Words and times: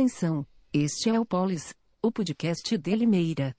Atenção, 0.00 0.46
este 0.72 1.10
é 1.10 1.20
o 1.20 1.26
Polis, 1.26 1.74
o 2.02 2.10
podcast 2.10 2.78
de 2.78 2.96
Limeira. 2.96 3.54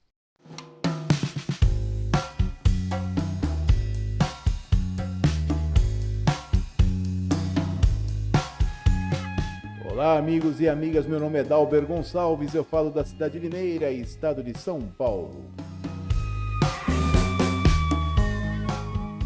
Olá, 9.88 10.18
amigos 10.18 10.58
e 10.58 10.68
amigas. 10.68 11.06
Meu 11.06 11.20
nome 11.20 11.38
é 11.38 11.44
Dalber 11.44 11.86
Gonçalves. 11.86 12.52
Eu 12.52 12.64
falo 12.64 12.90
da 12.90 13.04
cidade 13.04 13.38
de 13.38 13.48
Limeira, 13.48 13.92
estado 13.92 14.42
de 14.42 14.58
São 14.58 14.80
Paulo. 14.80 15.44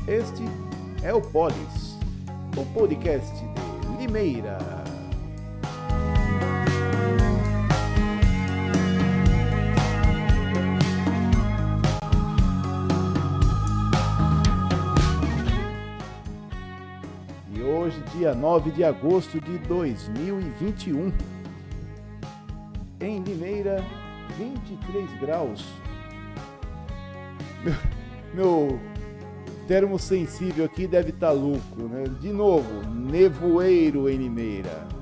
Este 0.07 0.43
é 1.03 1.15
o 1.15 1.23
Polis, 1.23 1.97
o 2.59 2.67
podcast 2.75 3.33
de 3.33 3.97
Limeira. 4.03 4.86
Hoje, 17.87 18.03
dia 18.17 18.35
9 18.35 18.73
de 18.73 18.83
agosto 18.83 19.41
de 19.41 19.59
2021, 19.59 21.13
em 23.01 23.23
Limeira, 23.23 23.85
23 24.37 25.21
graus. 25.21 25.65
Meu, 27.63 27.75
meu 28.35 28.81
termo 29.69 30.01
sensível 30.01 30.65
aqui 30.65 30.89
deve 30.89 31.11
estar 31.11 31.31
louco, 31.31 31.83
né? 31.83 32.05
De 32.21 32.33
novo, 32.33 32.83
nevoeiro 32.91 34.09
em 34.09 34.17
Limeira. 34.17 34.96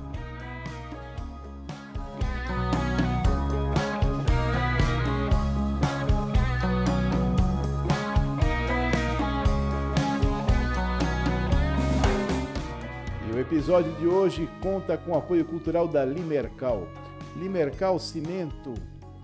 Episódio 13.54 13.92
de 13.92 14.08
hoje 14.08 14.48
conta 14.60 14.98
com 14.98 15.12
o 15.12 15.16
apoio 15.16 15.44
cultural 15.44 15.86
da 15.86 16.04
Limercal. 16.04 16.88
Limercal 17.36 18.00
Cimento, 18.00 18.74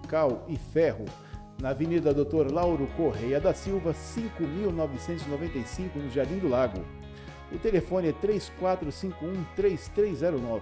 Cal 0.09 0.45
e 0.47 0.56
Ferro 0.56 1.05
na 1.61 1.70
Avenida 1.70 2.14
Dr. 2.14 2.53
Lauro 2.53 2.86
Correia 2.97 3.41
da 3.41 3.53
Silva, 3.53 3.92
5.995, 3.92 5.96
no 5.96 6.08
Jardim 6.11 6.39
do 6.39 6.48
Lago. 6.48 6.85
O 7.52 7.58
telefone 7.58 8.11
é 8.11 8.13
3451-3309. 8.13 10.61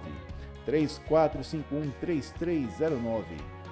3451-3309. 0.67 3.23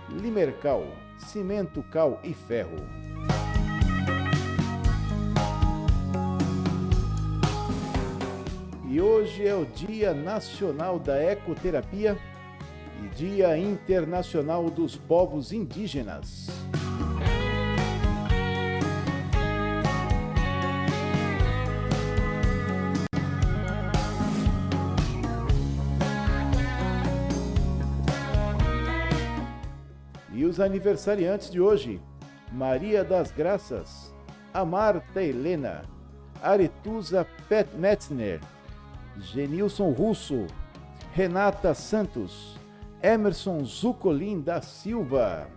Limercal, 0.09 0.85
cimento, 1.17 1.81
cal 1.91 2.19
e 2.23 2.35
ferro. 2.35 3.06
Hoje 8.99 9.47
é 9.47 9.53
o 9.53 9.65
Dia 9.65 10.13
Nacional 10.13 10.97
da 10.97 11.21
Ecoterapia 11.21 12.17
e 13.03 13.07
Dia 13.09 13.57
Internacional 13.57 14.69
dos 14.69 14.95
Povos 14.95 15.51
Indígenas. 15.51 16.47
E 30.33 30.43
os 30.43 30.59
aniversariantes 30.59 31.51
de 31.51 31.61
hoje: 31.61 32.01
Maria 32.51 33.03
das 33.03 33.31
Graças, 33.31 34.13
a 34.53 34.65
Marta 34.65 35.21
Helena, 35.21 35.83
Aretusa 36.41 37.27
Pet 37.47 37.75
Metzner, 37.75 38.39
Genilson 39.19 39.91
Russo, 39.91 40.47
Renata 41.13 41.73
Santos, 41.73 42.57
Emerson 43.01 43.63
Zucolin 43.63 44.41
da 44.41 44.61
Silva. 44.61 45.47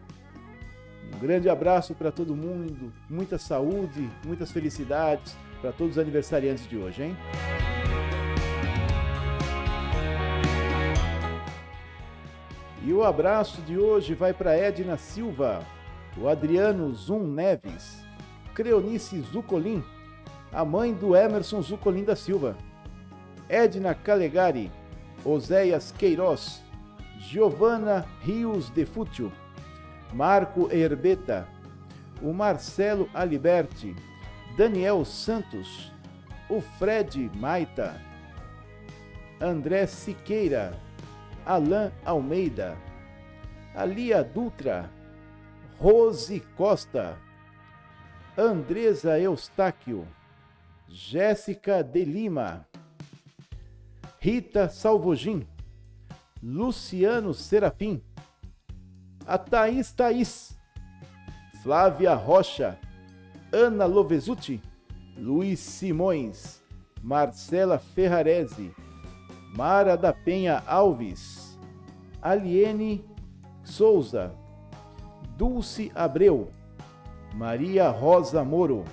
Um 1.15 1.19
grande 1.19 1.49
abraço 1.49 1.95
para 1.95 2.11
todo 2.11 2.37
mundo, 2.37 2.93
muita 3.09 3.39
saúde, 3.39 4.09
muitas 4.25 4.51
felicidades 4.53 5.37
para 5.61 5.73
todos 5.73 5.97
os 5.97 5.99
aniversariantes 5.99 6.69
de 6.69 6.77
hoje, 6.77 7.03
hein? 7.03 7.17
E 12.83 12.93
o 12.93 13.05
abraço 13.05 13.61
de 13.63 13.77
hoje 13.77 14.15
vai 14.15 14.33
para 14.33 14.57
Edna 14.57 14.97
Silva, 14.97 15.61
o 16.17 16.29
Adriano 16.29 16.93
Zum 16.95 17.27
Neves, 17.27 18.03
Creonice 18.55 19.21
Zucolin, 19.21 19.85
a 20.51 20.65
mãe 20.65 20.95
do 20.95 21.15
Emerson 21.15 21.61
Zucolin 21.61 22.05
da 22.05 22.17
Silva, 22.17 22.57
Edna 23.51 23.95
Calegari, 23.97 24.71
Oséias 25.25 25.93
Queiroz, 25.99 26.63
Giovana 27.19 28.07
Rios 28.23 28.71
de 28.71 28.87
Fútil, 28.87 29.33
Marco 30.13 30.71
Herbeta, 30.71 31.49
o 32.23 32.33
Marcelo 32.33 33.11
Aliberti, 33.13 33.97
Daniel 34.57 35.05
Santos, 35.05 35.93
o 36.49 36.61
Fred 36.61 37.29
Maita, 37.35 38.01
André 39.41 39.85
Siqueira, 39.89 40.73
Alain 41.45 41.91
Almeida, 42.05 42.77
Alia 43.75 44.23
Dutra, 44.23 44.89
Rose 45.81 46.39
Costa, 46.57 47.19
Andresa 48.37 49.19
Eustáquio, 49.19 50.07
Jéssica 50.89 51.83
de 51.83 52.05
Lima, 52.05 52.67
Rita 54.23 54.69
Salvogin, 54.69 55.47
Luciano 56.43 57.33
Serafim, 57.33 58.03
a 59.27 59.39
Thaís 59.39 59.95
Thaís, 59.95 60.59
Flávia 61.63 62.15
Rocha, 62.15 62.79
Ana 63.51 63.87
Lovesuti, 63.87 64.61
Luiz 65.17 65.59
Simões, 65.61 66.61
Marcela 67.03 67.79
Ferrarese, 67.79 68.75
Mara 69.57 69.97
da 69.97 70.13
Penha 70.13 70.63
Alves, 70.67 71.59
Aliene 72.21 73.03
Souza, 73.65 74.35
Dulce 75.35 75.91
Abreu, 75.95 76.53
Maria 77.35 77.89
Rosa 77.89 78.45
Moro, 78.45 78.85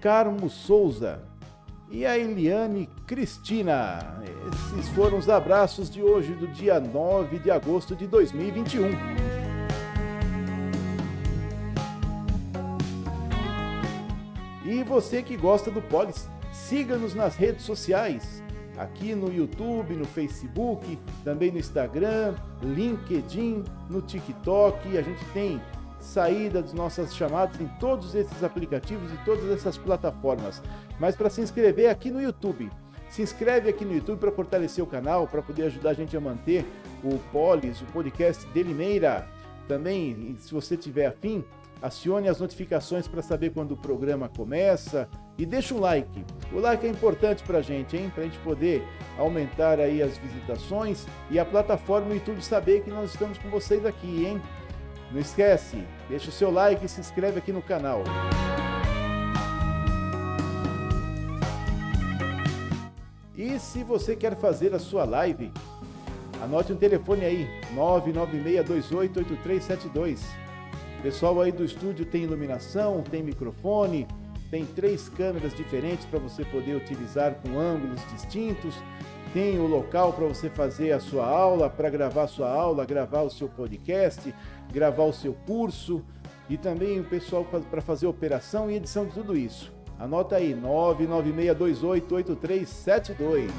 Carmo 0.00 0.48
Souza 0.48 1.31
e 1.92 2.06
a 2.06 2.18
Eliane 2.18 2.88
Cristina. 3.06 4.18
Esses 4.48 4.88
foram 4.94 5.18
os 5.18 5.28
abraços 5.28 5.90
de 5.90 6.02
hoje, 6.02 6.32
do 6.32 6.48
dia 6.48 6.80
9 6.80 7.38
de 7.38 7.50
agosto 7.50 7.94
de 7.94 8.06
2021. 8.06 8.90
E 14.64 14.82
você 14.84 15.22
que 15.22 15.36
gosta 15.36 15.70
do 15.70 15.82
Polis, 15.82 16.28
siga-nos 16.50 17.14
nas 17.14 17.36
redes 17.36 17.62
sociais, 17.62 18.42
aqui 18.78 19.14
no 19.14 19.30
YouTube, 19.30 19.94
no 19.94 20.06
Facebook, 20.06 20.98
também 21.22 21.50
no 21.50 21.58
Instagram, 21.58 22.34
LinkedIn, 22.62 23.64
no 23.90 24.00
TikTok. 24.00 24.96
A 24.96 25.02
gente 25.02 25.22
tem 25.34 25.60
saída 26.02 26.60
das 26.60 26.72
nossas 26.72 27.14
chamadas 27.14 27.60
em 27.60 27.66
todos 27.78 28.14
esses 28.14 28.42
aplicativos 28.42 29.12
e 29.12 29.16
todas 29.24 29.48
essas 29.50 29.78
plataformas. 29.78 30.62
Mas 30.98 31.16
para 31.16 31.30
se 31.30 31.40
inscrever 31.40 31.88
aqui 31.88 32.10
no 32.10 32.20
YouTube, 32.20 32.70
se 33.08 33.22
inscreve 33.22 33.68
aqui 33.68 33.84
no 33.84 33.94
YouTube 33.94 34.18
para 34.18 34.32
fortalecer 34.32 34.82
o 34.82 34.86
canal, 34.86 35.26
para 35.26 35.42
poder 35.42 35.64
ajudar 35.64 35.90
a 35.90 35.94
gente 35.94 36.16
a 36.16 36.20
manter 36.20 36.64
o 37.04 37.18
Polis, 37.30 37.80
o 37.80 37.86
podcast 37.86 38.46
de 38.46 38.62
Limeira. 38.62 39.28
Também, 39.68 40.34
se 40.38 40.52
você 40.52 40.76
tiver 40.76 41.06
afim, 41.06 41.44
acione 41.82 42.28
as 42.28 42.40
notificações 42.40 43.08
para 43.08 43.20
saber 43.20 43.50
quando 43.50 43.72
o 43.72 43.76
programa 43.76 44.28
começa 44.28 45.08
e 45.36 45.44
deixa 45.44 45.74
um 45.74 45.80
like. 45.80 46.24
O 46.52 46.58
like 46.58 46.86
é 46.86 46.88
importante 46.88 47.42
para 47.42 47.58
a 47.58 47.62
gente, 47.62 47.96
hein? 47.96 48.10
Para 48.14 48.22
a 48.22 48.26
gente 48.26 48.38
poder 48.38 48.82
aumentar 49.18 49.80
aí 49.80 50.00
as 50.00 50.16
visitações 50.16 51.06
e 51.30 51.38
a 51.38 51.44
plataforma 51.44 52.14
YouTube 52.14 52.40
saber 52.42 52.82
que 52.82 52.90
nós 52.90 53.10
estamos 53.10 53.36
com 53.38 53.50
vocês 53.50 53.84
aqui, 53.84 54.24
hein? 54.24 54.40
Não 55.12 55.20
esquece, 55.20 55.84
deixa 56.08 56.30
o 56.30 56.32
seu 56.32 56.50
like 56.50 56.86
e 56.86 56.88
se 56.88 56.98
inscreve 56.98 57.38
aqui 57.38 57.52
no 57.52 57.60
canal. 57.60 58.02
E 63.36 63.58
se 63.58 63.84
você 63.84 64.16
quer 64.16 64.34
fazer 64.36 64.74
a 64.74 64.78
sua 64.78 65.04
live, 65.04 65.52
anote 66.40 66.72
um 66.72 66.76
telefone 66.76 67.26
aí, 67.26 67.46
996288372. 67.74 70.20
Pessoal 71.02 71.42
aí 71.42 71.52
do 71.52 71.64
estúdio 71.64 72.06
tem 72.06 72.22
iluminação, 72.22 73.02
tem 73.02 73.22
microfone, 73.22 74.08
tem 74.50 74.64
três 74.64 75.10
câmeras 75.10 75.54
diferentes 75.54 76.06
para 76.06 76.20
você 76.20 76.42
poder 76.44 76.76
utilizar 76.76 77.34
com 77.34 77.58
ângulos 77.58 78.00
distintos 78.12 78.74
tem 79.32 79.58
o 79.58 79.66
local 79.66 80.12
para 80.12 80.26
você 80.26 80.50
fazer 80.50 80.92
a 80.92 81.00
sua 81.00 81.26
aula, 81.26 81.70
para 81.70 81.88
gravar 81.88 82.28
sua 82.28 82.50
aula, 82.50 82.84
gravar 82.84 83.22
o 83.22 83.30
seu 83.30 83.48
podcast, 83.48 84.34
gravar 84.70 85.04
o 85.04 85.12
seu 85.12 85.32
curso 85.46 86.04
e 86.50 86.58
também 86.58 87.00
o 87.00 87.04
pessoal 87.04 87.44
para 87.44 87.80
fazer 87.80 88.06
operação 88.06 88.70
e 88.70 88.74
edição 88.74 89.06
de 89.06 89.12
tudo 89.12 89.34
isso. 89.36 89.72
Anota 89.98 90.36
aí, 90.36 90.54
996288372. 90.54 93.50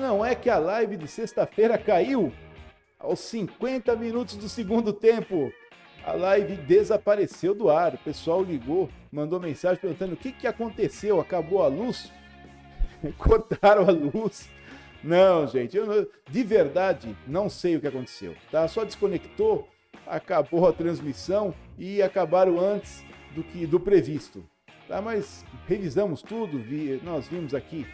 não 0.02 0.24
é 0.24 0.34
que 0.34 0.50
a 0.50 0.58
live 0.58 0.96
de 0.96 1.06
sexta-feira 1.06 1.78
caiu 1.78 2.32
aos 2.98 3.20
50 3.20 3.94
minutos 3.94 4.36
do 4.36 4.48
segundo 4.48 4.92
tempo. 4.92 5.52
A 6.04 6.12
live 6.12 6.56
desapareceu 6.56 7.54
do 7.54 7.70
ar. 7.70 7.94
O 7.94 7.98
pessoal 7.98 8.42
ligou, 8.42 8.90
mandou 9.12 9.38
mensagem 9.38 9.80
perguntando 9.80 10.14
o 10.14 10.16
que, 10.16 10.32
que 10.32 10.48
aconteceu. 10.48 11.20
Acabou 11.20 11.62
a 11.62 11.68
luz? 11.68 12.12
Cortaram 13.16 13.88
a 13.88 13.92
luz? 13.92 14.50
Não, 15.04 15.46
gente, 15.46 15.76
eu 15.76 16.10
de 16.28 16.42
verdade 16.42 17.16
não 17.26 17.48
sei 17.48 17.76
o 17.76 17.80
que 17.80 17.86
aconteceu. 17.86 18.34
Tá? 18.50 18.66
Só 18.66 18.84
desconectou, 18.84 19.68
acabou 20.04 20.66
a 20.66 20.72
transmissão 20.72 21.54
e 21.78 22.02
acabaram 22.02 22.58
antes 22.58 23.04
do 23.36 23.44
que 23.44 23.66
do 23.66 23.78
previsto. 23.78 24.44
Tá? 24.88 25.00
Mas 25.00 25.44
revisamos 25.68 26.22
tudo, 26.22 26.58
vi, 26.58 27.00
nós 27.04 27.28
vimos 27.28 27.54
aqui 27.54 27.86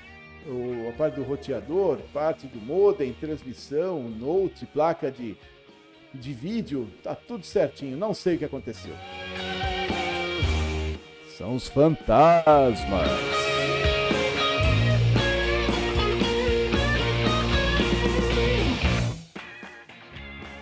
o, 0.48 0.88
a 0.88 0.92
parte 0.92 1.16
do 1.16 1.22
roteador, 1.22 1.98
parte 2.12 2.46
do 2.46 2.58
modem, 2.60 3.12
transmissão, 3.12 4.02
note, 4.02 4.64
placa 4.66 5.10
de, 5.10 5.36
de 6.14 6.32
vídeo, 6.32 6.88
tá 7.02 7.14
tudo 7.14 7.44
certinho. 7.44 7.96
Não 7.96 8.14
sei 8.14 8.36
o 8.36 8.38
que 8.38 8.44
aconteceu. 8.44 8.94
São 11.36 11.54
os 11.54 11.68
fantasmas. 11.68 13.08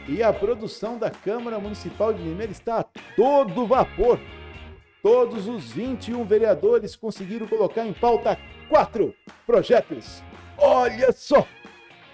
E 0.08 0.22
a 0.22 0.32
produção 0.32 0.98
da 0.98 1.10
Câmara 1.10 1.58
Municipal 1.58 2.12
de 2.12 2.22
Limeira 2.22 2.52
está 2.52 2.80
a 2.80 2.84
todo 3.16 3.66
vapor. 3.66 4.20
Todos 5.02 5.46
os 5.48 5.70
21 5.70 6.24
vereadores 6.24 6.96
conseguiram 6.96 7.46
colocar 7.46 7.86
em 7.86 7.92
pauta 7.92 8.38
quatro 8.68 9.14
projetos. 9.46 10.22
Olha 10.58 11.12
só! 11.12 11.46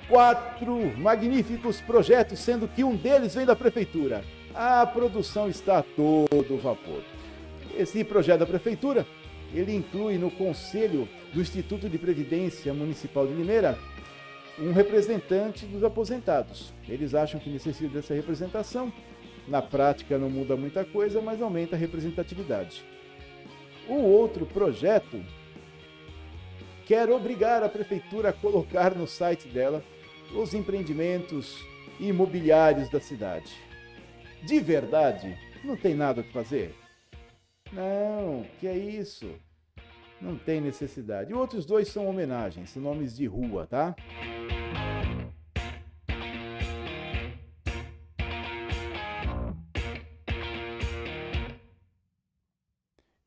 Quatro 0.09 0.97
magníficos 0.99 1.81
projetos, 1.81 2.39
sendo 2.39 2.69
que 2.69 2.85
um 2.85 2.97
deles 2.97 3.35
vem 3.35 3.47
da 3.47 3.57
prefeitura. 3.57 4.25
A 4.55 4.85
produção 4.85 5.49
está 5.49 5.79
a 5.79 5.83
todo 5.83 6.59
vapor. 6.59 7.03
Esse 7.75 8.05
projeto 8.05 8.41
da 8.41 8.47
prefeitura, 8.47 9.07
ele 9.55 9.75
inclui 9.75 10.19
no 10.19 10.31
conselho 10.31 11.09
do 11.33 11.41
Instituto 11.41 11.89
de 11.89 11.97
Previdência 11.97 12.75
Municipal 12.75 13.27
de 13.27 13.33
Limeira 13.33 13.79
um 14.59 14.73
representante 14.73 15.65
dos 15.65 15.83
aposentados. 15.83 16.75
Eles 16.87 17.15
acham 17.15 17.41
que 17.41 17.49
necessita 17.49 17.95
dessa 17.95 18.13
representação 18.13 18.93
na 19.49 19.61
prática 19.61 20.19
não 20.19 20.31
muda 20.31 20.57
muita 20.57 20.85
coisa, 20.85 21.21
mas 21.21 21.43
aumenta 21.43 21.75
a 21.75 21.79
representatividade. 21.79 22.85
O 23.89 23.95
outro 23.95 24.47
projeto 24.47 25.21
quer 26.87 27.11
obrigar 27.11 27.63
a 27.63 27.69
prefeitura 27.69 28.31
a 28.31 28.33
colocar 28.33 28.95
no 28.95 29.07
site 29.07 29.49
dela 29.49 29.83
os 30.35 30.55
empreendimentos 30.55 31.65
imobiliários 32.01 32.89
da 32.89 33.01
cidade. 33.01 33.53
De 34.45 34.59
verdade, 34.61 35.39
não 35.65 35.77
tem 35.77 35.95
nada 35.95 36.21
o 36.21 36.25
que 36.25 36.33
fazer? 36.33 36.75
Não, 37.73 38.45
que 38.59 38.67
é 38.67 38.77
isso? 38.77 39.31
Não 40.21 40.37
tem 40.37 40.61
necessidade. 40.61 41.31
E 41.31 41.35
outros 41.35 41.65
dois 41.65 41.89
são 41.89 42.07
homenagens, 42.07 42.77
nomes 42.77 43.17
de 43.17 43.27
rua, 43.27 43.67
tá? 43.67 43.95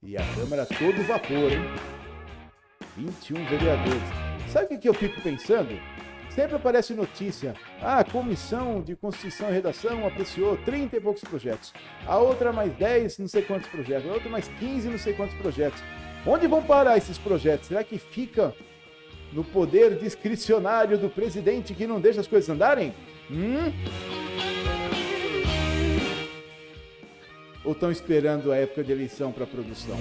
E 0.04 0.16
a 0.16 0.36
Câmara 0.36 0.66
todo 0.66 1.04
vapor, 1.08 1.52
hein? 1.52 1.95
21 2.96 3.46
vereadores. 3.46 4.02
Sabe 4.50 4.76
o 4.76 4.80
que 4.80 4.88
eu 4.88 4.94
fico 4.94 5.22
pensando? 5.22 5.80
Sempre 6.30 6.56
aparece 6.56 6.94
notícia. 6.94 7.54
Ah, 7.82 8.00
a 8.00 8.04
Comissão 8.04 8.82
de 8.82 8.96
Constituição 8.96 9.50
e 9.50 9.54
Redação 9.54 10.06
apreciou 10.06 10.58
30 10.58 10.98
e 10.98 11.00
poucos 11.00 11.24
projetos. 11.24 11.74
A 12.06 12.18
outra 12.18 12.52
mais 12.52 12.74
10, 12.74 13.20
não 13.20 13.28
sei 13.28 13.42
quantos 13.42 13.70
projetos. 13.70 14.10
A 14.10 14.14
outra 14.14 14.30
mais 14.30 14.48
15, 14.60 14.90
não 14.90 14.98
sei 14.98 15.14
quantos 15.14 15.36
projetos. 15.38 15.82
Onde 16.26 16.48
vão 16.48 16.62
parar 16.62 16.98
esses 16.98 17.18
projetos? 17.18 17.68
Será 17.68 17.84
que 17.84 17.98
fica 17.98 18.54
no 19.32 19.44
poder 19.44 19.98
discricionário 19.98 20.98
do 20.98 21.10
presidente 21.10 21.74
que 21.74 21.88
não 21.88 22.02
deixa 22.02 22.22
as 22.22 22.28
coisas 22.28 22.50
andarem? 22.50 22.94
Hum? 23.32 23.72
ou 27.66 27.72
estão 27.72 27.92
esperando 27.92 28.52
a 28.52 28.58
época 28.58 28.84
de 28.84 28.92
eleição 28.92 29.32
para 29.32 29.46
produção? 29.46 29.98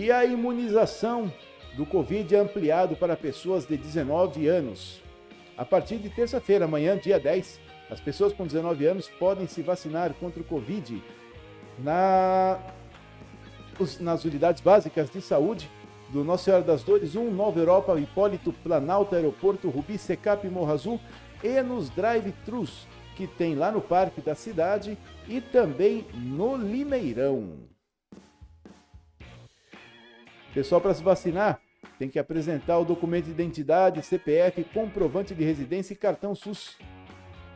E 0.00 0.10
a 0.10 0.24
imunização 0.24 1.30
do 1.76 1.84
Covid 1.84 2.34
é 2.34 2.38
ampliado 2.38 2.96
para 2.96 3.14
pessoas 3.14 3.66
de 3.66 3.76
19 3.76 4.48
anos. 4.48 5.02
A 5.58 5.62
partir 5.62 5.98
de 5.98 6.08
terça-feira, 6.08 6.64
amanhã, 6.64 6.96
dia 6.96 7.20
10, 7.20 7.60
as 7.90 8.00
pessoas 8.00 8.32
com 8.32 8.46
19 8.46 8.86
anos 8.86 9.10
podem 9.10 9.46
se 9.46 9.60
vacinar 9.60 10.14
contra 10.14 10.40
o 10.40 10.44
Covid 10.46 11.04
na, 11.80 12.58
nas 14.00 14.24
unidades 14.24 14.62
básicas 14.62 15.10
de 15.10 15.20
saúde 15.20 15.70
do 16.08 16.24
Nossa 16.24 16.44
Senhora 16.44 16.64
das 16.64 16.82
Dores 16.82 17.14
1, 17.14 17.30
Nova 17.30 17.60
Europa, 17.60 18.00
Hipólito 18.00 18.54
Planalto, 18.54 19.14
Aeroporto 19.14 19.68
Rubi, 19.68 19.98
Secap 19.98 20.48
Morro 20.48 20.72
Azul 20.72 21.00
e 21.44 21.60
nos 21.60 21.90
drive-thrus 21.90 22.86
que 23.16 23.26
tem 23.26 23.54
lá 23.54 23.70
no 23.70 23.82
Parque 23.82 24.22
da 24.22 24.34
Cidade 24.34 24.96
e 25.28 25.42
também 25.42 26.06
no 26.14 26.56
Limeirão. 26.56 27.68
Pessoal, 30.52 30.80
para 30.80 30.94
se 30.94 31.02
vacinar, 31.02 31.60
tem 31.98 32.08
que 32.08 32.18
apresentar 32.18 32.78
o 32.78 32.84
documento 32.84 33.26
de 33.26 33.30
identidade, 33.30 34.02
CPF, 34.02 34.64
comprovante 34.64 35.34
de 35.34 35.44
residência 35.44 35.92
e 35.92 35.96
cartão 35.96 36.34
SUS. 36.34 36.76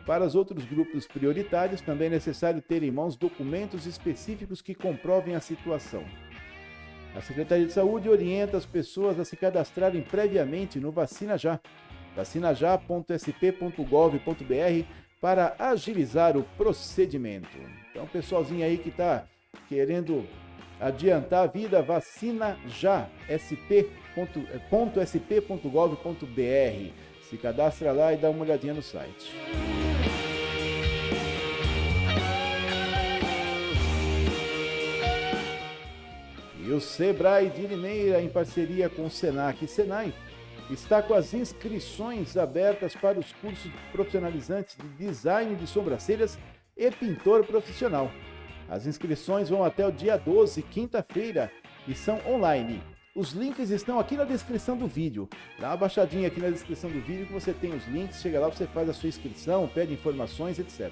Para 0.06 0.24
os 0.24 0.34
outros 0.34 0.64
grupos 0.64 1.06
prioritários, 1.06 1.80
também 1.80 2.08
é 2.08 2.10
necessário 2.10 2.60
ter 2.60 2.82
em 2.82 2.90
mãos 2.90 3.16
documentos 3.16 3.86
específicos 3.86 4.60
que 4.60 4.74
comprovem 4.74 5.34
a 5.34 5.40
situação. 5.40 6.04
A 7.16 7.20
Secretaria 7.20 7.66
de 7.66 7.72
Saúde 7.72 8.08
orienta 8.08 8.56
as 8.56 8.66
pessoas 8.66 9.18
a 9.18 9.24
se 9.24 9.36
cadastrarem 9.36 10.02
previamente 10.02 10.78
no 10.78 10.92
Vacina 10.92 11.38
Já, 11.38 11.58
vacinajá.sp.gov.br 12.14 14.86
para 15.20 15.56
agilizar 15.58 16.36
o 16.36 16.44
procedimento. 16.56 17.56
Então, 17.90 18.06
pessoalzinho 18.06 18.64
aí 18.64 18.76
que 18.76 18.90
está 18.90 19.24
querendo 19.68 20.26
Adiantar 20.80 21.44
a 21.44 21.46
vida, 21.46 21.82
vacina 21.82 22.58
já, 22.66 23.08
sp.sp.gov.br. 23.28 23.98
Eh, 26.38 26.90
Se 27.22 27.36
cadastra 27.38 27.92
lá 27.92 28.12
e 28.12 28.16
dá 28.16 28.28
uma 28.30 28.44
olhadinha 28.44 28.74
no 28.74 28.82
site. 28.82 29.32
E 36.66 36.70
o 36.72 36.80
Sebrae 36.80 37.50
de 37.50 37.66
Limeira, 37.66 38.22
em 38.22 38.28
parceria 38.28 38.88
com 38.88 39.04
o 39.04 39.10
Senac 39.10 39.62
e 39.62 39.68
Senai, 39.68 40.14
está 40.70 41.02
com 41.02 41.12
as 41.12 41.34
inscrições 41.34 42.36
abertas 42.36 42.94
para 42.96 43.18
os 43.18 43.32
cursos 43.34 43.70
profissionalizantes 43.92 44.76
de 44.76 44.88
design 45.06 45.54
de 45.56 45.66
sobrancelhas 45.66 46.38
e 46.76 46.90
pintor 46.90 47.44
profissional. 47.44 48.10
As 48.68 48.86
inscrições 48.86 49.48
vão 49.48 49.62
até 49.62 49.86
o 49.86 49.92
dia 49.92 50.16
12, 50.16 50.62
quinta-feira, 50.62 51.50
e 51.86 51.94
são 51.94 52.20
online. 52.26 52.82
Os 53.14 53.30
links 53.32 53.70
estão 53.70 54.00
aqui 54.00 54.16
na 54.16 54.24
descrição 54.24 54.76
do 54.76 54.88
vídeo. 54.88 55.28
Dá 55.60 55.68
uma 55.68 55.76
baixadinha 55.76 56.26
aqui 56.26 56.40
na 56.40 56.50
descrição 56.50 56.90
do 56.90 57.00
vídeo 57.00 57.26
que 57.26 57.32
você 57.32 57.52
tem 57.52 57.72
os 57.72 57.86
links. 57.86 58.20
Chega 58.20 58.40
lá, 58.40 58.48
você 58.48 58.66
faz 58.66 58.88
a 58.88 58.92
sua 58.92 59.08
inscrição, 59.08 59.68
pede 59.68 59.92
informações, 59.92 60.58
etc. 60.58 60.90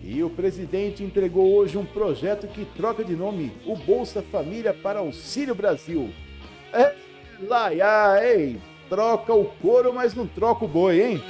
E 0.00 0.22
o 0.22 0.30
presidente 0.30 1.02
entregou 1.02 1.52
hoje 1.54 1.76
um 1.76 1.84
projeto 1.84 2.46
que 2.46 2.64
troca 2.76 3.02
de 3.02 3.16
nome 3.16 3.50
o 3.66 3.74
Bolsa 3.74 4.22
Família 4.22 4.72
para 4.72 5.00
Auxílio 5.00 5.56
Brasil. 5.56 6.12
É, 6.72 6.94
lá, 7.42 8.24
ei, 8.24 8.60
troca 8.88 9.34
o 9.34 9.46
couro, 9.56 9.92
mas 9.92 10.14
não 10.14 10.26
troca 10.26 10.64
o 10.64 10.68
boi, 10.68 11.02
hein? 11.02 11.22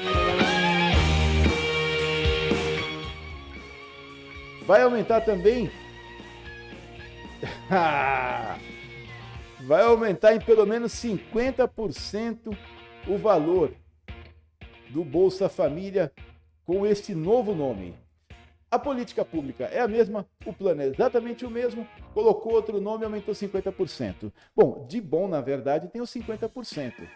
Vai 4.67 4.83
aumentar 4.83 5.23
também. 5.23 5.71
Vai 9.67 9.83
aumentar 9.83 10.35
em 10.35 10.41
pelo 10.41 10.67
menos 10.67 10.93
50% 10.93 12.57
o 13.07 13.19
valor 13.19 13.73
do 14.89 15.05
Bolsa 15.05 15.49
Família 15.49 16.13
com 16.65 16.87
este 16.87 17.15
novo 17.15 17.55
nome. 17.55 17.95
A 18.71 18.79
política 18.79 19.25
pública 19.25 19.65
é 19.65 19.81
a 19.81 19.89
mesma, 19.89 20.27
o 20.47 20.53
plano 20.53 20.83
é 20.83 20.87
exatamente 20.87 21.45
o 21.45 21.51
mesmo, 21.51 21.87
colocou 22.15 22.53
outro 22.53 22.81
nome 22.81 23.03
e 23.03 23.07
aumentou 23.07 23.35
50%. 23.35 24.33
Bom, 24.55 24.87
de 24.89 25.01
bom, 25.01 25.27
na 25.27 25.41
verdade, 25.41 25.89
tem 25.89 26.01
os 26.01 26.11
50% 26.11 27.09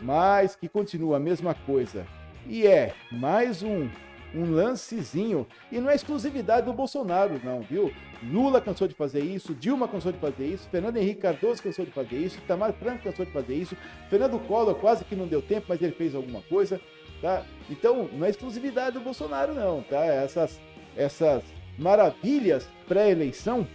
mas 0.00 0.54
que 0.54 0.68
continua 0.68 1.16
a 1.16 1.20
mesma 1.20 1.54
coisa. 1.54 2.06
E 2.46 2.66
é 2.66 2.92
mais 3.10 3.62
um, 3.62 3.88
um 4.34 4.52
lancezinho. 4.52 5.46
E 5.72 5.78
não 5.78 5.90
é 5.90 5.94
exclusividade 5.94 6.66
do 6.66 6.72
Bolsonaro, 6.72 7.40
não, 7.42 7.60
viu? 7.62 7.92
Lula 8.22 8.60
cansou 8.60 8.86
de 8.86 8.94
fazer 8.94 9.20
isso, 9.20 9.54
Dilma 9.54 9.88
cansou 9.88 10.12
de 10.12 10.18
fazer 10.18 10.46
isso, 10.46 10.68
Fernando 10.70 10.96
Henrique 10.96 11.20
Cardoso 11.20 11.62
cansou 11.62 11.84
de 11.84 11.90
fazer 11.90 12.16
isso, 12.16 12.38
Itamar 12.38 12.72
Franco 12.72 13.04
cansou 13.04 13.24
de 13.24 13.32
fazer 13.32 13.54
isso, 13.54 13.76
Fernando 14.08 14.38
Collor 14.46 14.74
quase 14.74 15.04
que 15.04 15.14
não 15.14 15.26
deu 15.26 15.42
tempo, 15.42 15.66
mas 15.68 15.80
ele 15.80 15.92
fez 15.92 16.14
alguma 16.14 16.40
coisa, 16.42 16.80
tá? 17.24 17.42
Então, 17.70 18.06
não 18.12 18.26
é 18.26 18.28
exclusividade 18.28 18.98
do 18.98 19.00
Bolsonaro, 19.00 19.54
não, 19.54 19.80
tá? 19.80 20.04
Essas, 20.04 20.60
essas 20.94 21.42
maravilhas 21.78 22.68
pré-eleição, 22.86 23.66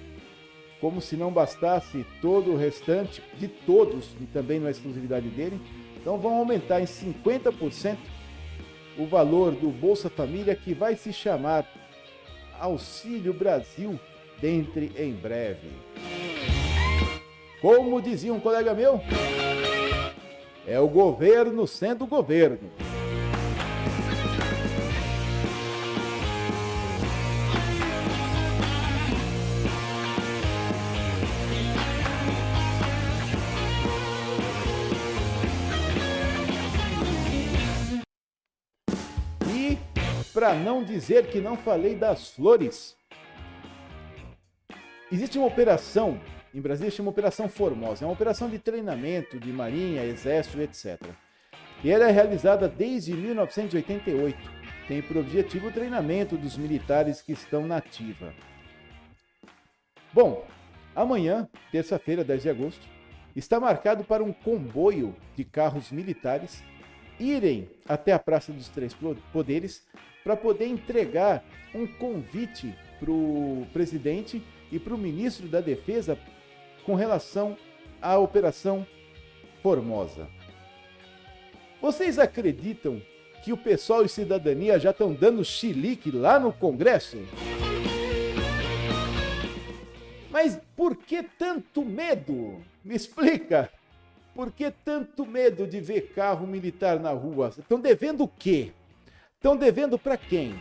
como 0.80 1.02
se 1.02 1.16
não 1.16 1.32
bastasse 1.32 2.06
todo 2.22 2.52
o 2.52 2.56
restante 2.56 3.24
de 3.40 3.48
todos, 3.48 4.12
e 4.22 4.26
também 4.28 4.60
não 4.60 4.68
é 4.68 4.72
exclusividade 4.72 5.28
dele, 5.30 5.60
então 6.00 6.20
vão 6.20 6.36
aumentar 6.36 6.80
em 6.80 6.86
50% 6.86 7.98
o 9.00 9.08
valor 9.08 9.54
do 9.54 9.70
Bolsa 9.70 10.12
Família 10.12 10.56
que 10.56 10.76
vai 10.76 10.96
se 10.96 11.12
chamar 11.12 11.66
Auxílio 12.60 13.34
Brasil 13.34 14.00
dentre 14.40 14.92
em 14.96 15.12
breve. 15.14 15.70
Como 17.60 18.00
dizia 18.00 18.32
um 18.32 18.40
colega 18.40 18.76
meu, 18.76 19.02
é 20.68 20.80
o 20.80 20.88
governo 20.88 21.66
sendo 21.66 22.06
governo. 22.06 22.70
Para 40.40 40.54
não 40.54 40.86
dizer 40.86 41.28
que 41.28 41.42
não 41.42 41.58
falei 41.58 41.96
das 41.96 42.30
flores. 42.30 42.96
Existe 45.12 45.38
uma 45.38 45.48
operação, 45.48 46.18
em 46.56 46.62
Brasília 46.62 46.90
chama 46.90 47.10
Operação 47.10 47.50
Formosa, 47.50 48.06
é 48.06 48.08
uma 48.08 48.14
operação 48.14 48.50
de 48.50 48.58
treinamento 48.58 49.38
de 49.38 49.52
marinha, 49.52 50.06
exército, 50.06 50.62
etc. 50.62 50.98
E 51.84 51.92
ela 51.92 52.08
é 52.08 52.12
realizada 52.12 52.70
desde 52.70 53.12
1988. 53.12 54.38
Tem 54.88 55.02
por 55.02 55.18
objetivo 55.18 55.68
o 55.68 55.72
treinamento 55.74 56.38
dos 56.38 56.58
militares 56.58 57.22
que 57.22 57.34
estão 57.34 57.68
na 57.68 57.76
ativa. 57.76 58.34
Bom, 60.14 60.48
amanhã, 60.96 61.50
terça-feira, 61.70 62.24
10 62.24 62.44
de 62.44 62.50
agosto, 62.50 62.88
está 63.36 63.60
marcado 63.60 64.06
para 64.06 64.24
um 64.24 64.32
comboio 64.32 65.14
de 65.36 65.44
carros 65.44 65.92
militares 65.92 66.64
irem 67.20 67.70
até 67.86 68.14
a 68.14 68.20
Praça 68.20 68.54
dos 68.54 68.70
Três 68.70 68.96
Poderes 69.34 69.84
para 70.24 70.36
poder 70.36 70.68
entregar 70.68 71.44
um 71.74 71.86
convite 71.86 72.74
para 73.00 73.12
o 73.12 73.66
presidente 73.72 74.42
e 74.72 74.80
para 74.80 74.94
o 74.94 74.98
ministro 74.98 75.48
da 75.48 75.62
Defesa 75.62 76.18
com 76.86 76.96
relação 76.96 77.58
à 78.02 78.18
Operação 78.18 78.86
Formosa. 79.62 80.28
Vocês 81.82 82.20
acreditam 82.20 83.02
que 83.44 83.54
o 83.54 83.58
pessoal 83.58 84.04
e 84.04 84.10
cidadania 84.10 84.80
já 84.80 84.92
estão 84.92 85.14
dando 85.14 85.44
chilique 85.46 86.12
lá 86.12 86.40
no 86.40 86.52
Congresso? 86.52 87.18
Mas 90.30 90.60
por 90.76 90.96
que 90.96 91.24
tanto 91.24 91.84
medo? 91.84 92.62
Me 92.84 92.96
explica. 92.96 93.70
Por 94.36 94.52
que 94.52 94.72
tanto 94.72 95.26
medo 95.26 95.66
de 95.66 95.82
ver 95.82 96.14
carro 96.14 96.46
militar 96.46 97.00
na 97.00 97.12
rua? 97.12 97.54
Estão 97.58 97.80
devendo 97.80 98.24
o 98.24 98.28
quê? 98.28 98.72
Estão 99.40 99.56
devendo 99.56 99.98
para 99.98 100.18
quem? 100.18 100.54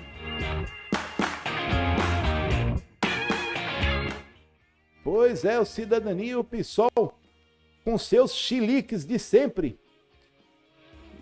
Pois 5.02 5.44
é, 5.44 5.58
o 5.58 5.64
Cidadania 5.64 6.30
e 6.30 6.36
o 6.36 6.44
PSOL, 6.44 7.12
com 7.84 7.98
seus 7.98 8.32
chiliques 8.36 9.04
de 9.04 9.18
sempre, 9.18 9.76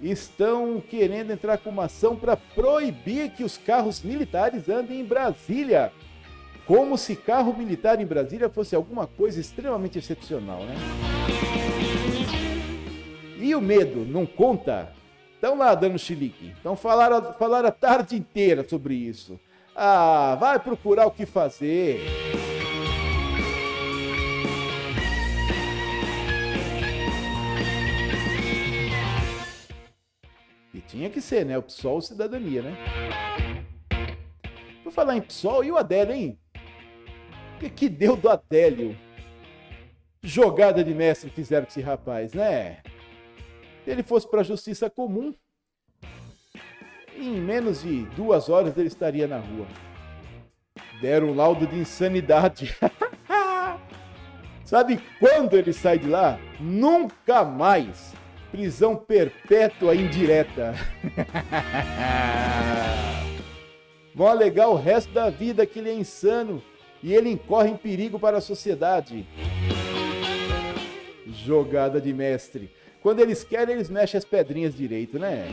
estão 0.03 0.83
querendo 0.83 1.31
entrar 1.31 1.57
com 1.57 1.71
uma 1.71 1.87
ação 1.87 2.15
para 2.15 2.37
proibir 2.37 3.31
que 3.31 3.43
os 3.43 3.57
carros 3.57 4.03
militares 4.03 4.69
andem 4.69 5.01
em 5.01 5.05
Brasília. 5.05 5.91
Como 6.67 6.99
se 6.99 7.17
carro 7.17 7.57
militar 7.57 7.99
em 8.03 8.07
Brasília 8.07 8.51
fosse 8.51 8.77
alguma 8.77 9.07
coisa 9.07 9.41
extremamente 9.41 9.99
excepcional, 9.99 10.61
né? 10.63 10.75
E 13.39 13.55
o 13.55 13.63
medo 13.63 14.05
não 14.05 14.27
conta? 14.27 14.95
Estão 15.37 15.57
lá 15.57 15.75
dando 15.75 15.99
chilique. 15.99 16.55
Então 16.59 16.75
falaram, 16.75 17.35
falaram 17.35 17.69
a 17.69 17.73
tarde 17.73 18.17
inteira 18.17 18.67
sobre 18.67 18.95
isso. 18.95 19.39
Ah, 19.77 20.35
vai 20.41 20.59
procurar 20.59 21.07
o 21.07 21.11
que 21.11 21.27
fazer. 21.27 22.01
E 30.73 30.81
tinha 30.81 31.11
que 31.11 31.21
ser, 31.21 31.45
né? 31.45 31.59
O 31.59 31.63
PSOL 31.63 32.01
cidadania, 32.01 32.63
né? 32.63 32.77
Vou 34.83 34.91
falar 34.91 35.19
em 35.19 35.21
PSOL 35.21 35.63
e 35.63 35.71
o 35.71 35.77
Adélio, 35.77 36.15
hein? 36.15 36.39
O 37.57 37.59
que, 37.59 37.69
que 37.69 37.89
deu 37.91 38.17
do 38.17 38.31
Adélio? 38.31 38.97
Jogada 40.23 40.83
de 40.83 40.95
mestre 40.95 41.29
fizeram 41.29 41.67
com 41.67 41.71
esse 41.71 41.83
rapaz, 41.83 42.33
né? 42.33 42.79
Se 43.87 43.93
ele 43.93 44.03
fosse 44.03 44.29
para 44.29 44.41
a 44.41 44.45
justiça 44.45 44.91
comum, 44.91 45.33
em 47.17 47.41
menos 47.41 47.83
de 47.83 48.03
duas 48.17 48.49
horas 48.49 48.77
ele 48.77 48.89
estaria 48.89 49.29
na 49.29 49.39
rua. 49.39 49.65
Deram 51.01 51.29
um 51.29 51.35
laudo 51.37 51.69
de 51.69 51.79
insanidade. 51.79 52.77
Sabe 54.65 55.01
quando 55.21 55.57
ele 55.57 55.73
sai 55.73 56.01
de 56.01 56.09
lá? 56.09 56.37
Nunca 56.59 57.45
mais. 57.45 58.13
Prisão 58.51 58.97
perpétua 58.97 59.95
indireta. 59.95 60.75
Vão 64.13 64.27
alegar 64.27 64.69
o 64.69 64.75
resto 64.75 65.13
da 65.13 65.31
vida 65.31 65.65
que 65.65 65.79
ele 65.79 65.91
é 65.91 65.95
insano 65.95 66.61
e 67.01 67.15
ele 67.15 67.31
incorre 67.31 67.71
em 67.71 67.77
perigo 67.77 68.19
para 68.19 68.39
a 68.39 68.41
sociedade. 68.41 69.25
Jogada 71.29 72.01
de 72.01 72.13
mestre. 72.13 72.69
Quando 73.07 73.21
eles 73.21 73.45
querem, 73.45 73.77
eles 73.77 73.89
mexem 73.89 74.19
as 74.19 74.25
pedrinhas 74.25 74.75
direito, 74.75 75.17
né? 75.17 75.47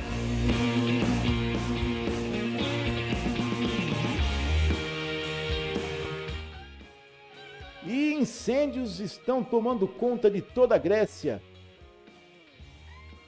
E 7.86 8.16
incêndios 8.16 9.00
estão 9.00 9.44
tomando 9.44 9.88
conta 9.88 10.32
de 10.32 10.42
toda 10.42 10.74
a 10.74 10.80
Grécia. 10.80 11.40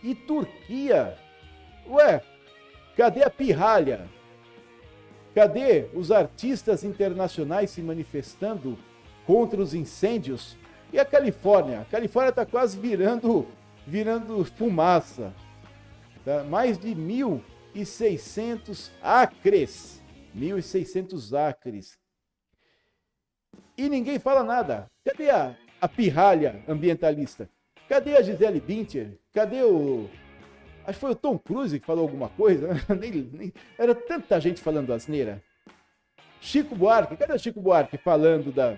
e 0.01 0.15
Turquia. 0.15 1.15
Ué, 1.87 2.19
cadê 2.97 3.21
a 3.21 3.29
pirralha? 3.29 4.09
Cadê 5.35 5.85
os 5.93 6.11
artistas 6.11 6.83
internacionais 6.83 7.69
se 7.69 7.81
manifestando 7.83 8.75
contra 9.27 9.61
os 9.61 9.75
incêndios? 9.75 10.57
E 10.91 10.97
a 10.97 11.05
Califórnia? 11.05 11.81
A 11.81 11.85
Califórnia 11.85 12.31
está 12.31 12.43
quase 12.43 12.79
virando, 12.79 13.47
virando 13.85 14.43
fumaça. 14.45 15.33
Tá? 16.23 16.43
Mais 16.43 16.77
de 16.77 16.95
1.600 16.95 18.91
acres. 19.01 20.01
1.600 20.35 21.33
acres. 21.37 21.97
E 23.77 23.87
ninguém 23.89 24.19
fala 24.19 24.43
nada. 24.43 24.89
Cadê 25.03 25.29
a, 25.29 25.55
a 25.79 25.87
pirralha 25.87 26.63
ambientalista? 26.67 27.49
Cadê 27.87 28.17
a 28.17 28.21
Gisele 28.21 28.59
Bündchen? 28.59 29.17
Cadê 29.33 29.63
o... 29.63 30.09
Acho 30.85 30.93
que 30.93 31.01
foi 31.01 31.11
o 31.11 31.15
Tom 31.15 31.37
Cruise 31.37 31.79
que 31.79 31.85
falou 31.85 32.03
alguma 32.03 32.29
coisa. 32.29 32.69
nem, 32.99 33.11
nem... 33.11 33.53
Era 33.77 33.93
tanta 33.93 34.39
gente 34.39 34.61
falando 34.61 34.93
asneira. 34.93 35.43
Chico 36.39 36.75
Buarque, 36.75 37.17
cadê 37.17 37.33
o 37.33 37.39
Chico 37.39 37.59
Buarque 37.59 37.97
falando 37.97 38.51
da, 38.51 38.77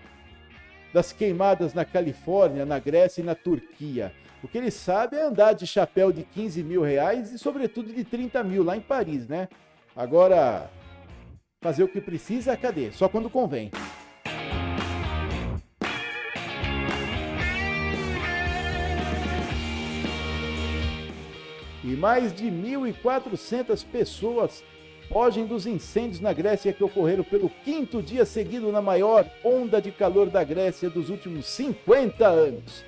das 0.93 1.11
queimadas 1.11 1.73
na 1.73 1.83
Califórnia, 1.83 2.65
na 2.65 2.79
Grécia 2.79 3.21
e 3.21 3.25
na 3.25 3.35
Turquia? 3.35 4.13
O 4.43 4.47
que 4.47 4.57
ele 4.57 4.69
sabe 4.69 5.17
é 5.17 5.23
andar 5.23 5.53
de 5.53 5.65
chapéu 5.65 6.11
de 6.11 6.23
15 6.23 6.63
mil 6.63 6.81
reais 6.81 7.31
e, 7.31 7.39
sobretudo, 7.39 7.91
de 7.91 8.03
30 8.03 8.43
mil 8.43 8.63
lá 8.63 8.77
em 8.77 8.81
Paris, 8.81 9.27
né? 9.27 9.47
Agora, 9.95 10.69
fazer 11.59 11.83
o 11.83 11.87
que 11.87 11.99
precisa, 11.99 12.55
cadê? 12.55 12.91
Só 12.91 13.09
quando 13.09 13.29
convém. 13.29 13.71
E 21.83 21.95
mais 21.95 22.33
de 22.33 22.45
1.400 22.45 23.83
pessoas 23.85 24.63
fogem 25.07 25.47
dos 25.47 25.65
incêndios 25.65 26.19
na 26.19 26.33
Grécia 26.33 26.73
que 26.73 26.83
ocorreram 26.83 27.23
pelo 27.23 27.49
quinto 27.49 28.03
dia 28.03 28.25
seguido 28.25 28.71
na 28.71 28.81
maior 28.81 29.25
onda 29.43 29.81
de 29.81 29.91
calor 29.91 30.29
da 30.29 30.43
Grécia 30.43 30.89
dos 30.89 31.09
últimos 31.09 31.45
50 31.47 32.27
anos. 32.27 32.83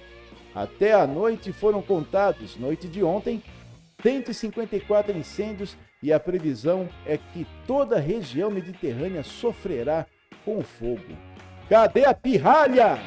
Até 0.53 0.93
a 0.93 1.05
noite 1.05 1.53
foram 1.53 1.81
contados, 1.81 2.57
noite 2.57 2.87
de 2.87 3.03
ontem, 3.03 3.41
154 4.01 5.17
incêndios 5.17 5.77
e 6.01 6.11
a 6.11 6.19
previsão 6.19 6.89
é 7.05 7.17
que 7.17 7.45
toda 7.67 7.97
a 7.97 7.99
região 7.99 8.49
mediterrânea 8.49 9.23
sofrerá 9.23 10.05
com 10.43 10.57
o 10.57 10.63
fogo. 10.63 11.17
Cadê 11.69 12.05
a 12.05 12.13
pirralha? 12.13 12.97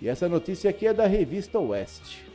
E 0.00 0.08
essa 0.08 0.28
notícia 0.28 0.68
aqui 0.68 0.86
é 0.86 0.92
da 0.92 1.06
revista 1.06 1.58
Oeste. 1.58 2.31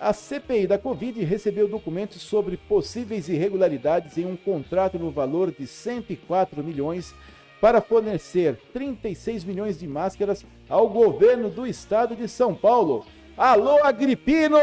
A 0.00 0.14
CPI 0.14 0.66
da 0.66 0.78
Covid 0.78 1.22
recebeu 1.24 1.68
documentos 1.68 2.22
sobre 2.22 2.56
possíveis 2.56 3.28
irregularidades 3.28 4.16
em 4.16 4.24
um 4.24 4.34
contrato 4.34 4.98
no 4.98 5.10
valor 5.10 5.52
de 5.52 5.66
104 5.66 6.64
milhões 6.64 7.14
para 7.60 7.82
fornecer 7.82 8.58
36 8.72 9.44
milhões 9.44 9.78
de 9.78 9.86
máscaras 9.86 10.46
ao 10.70 10.88
governo 10.88 11.50
do 11.50 11.66
estado 11.66 12.16
de 12.16 12.26
São 12.28 12.54
Paulo. 12.54 13.04
Alô, 13.36 13.84
Agripino! 13.84 14.56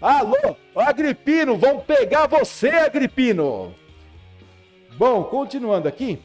Alô, 0.00 0.56
Agripino, 0.74 1.56
vão 1.56 1.78
pegar 1.78 2.26
você, 2.26 2.70
Agripino! 2.70 3.72
Bom, 4.98 5.22
continuando 5.22 5.86
aqui. 5.86 6.20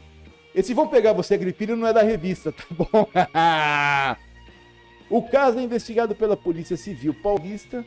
Esse 0.55 0.73
vão 0.73 0.87
pegar 0.87 1.13
você, 1.13 1.35
Agripino, 1.35 1.75
não 1.75 1.85
é 1.85 1.93
da 1.93 2.01
revista, 2.01 2.49
tá 2.57 2.63
bom? 2.71 3.07
O 5.07 5.21
caso 5.21 5.59
é 5.59 5.61
investigado 5.61 6.15
pela 6.15 6.35
Polícia 6.35 6.75
Civil 6.75 7.13
Paulista 7.13 7.85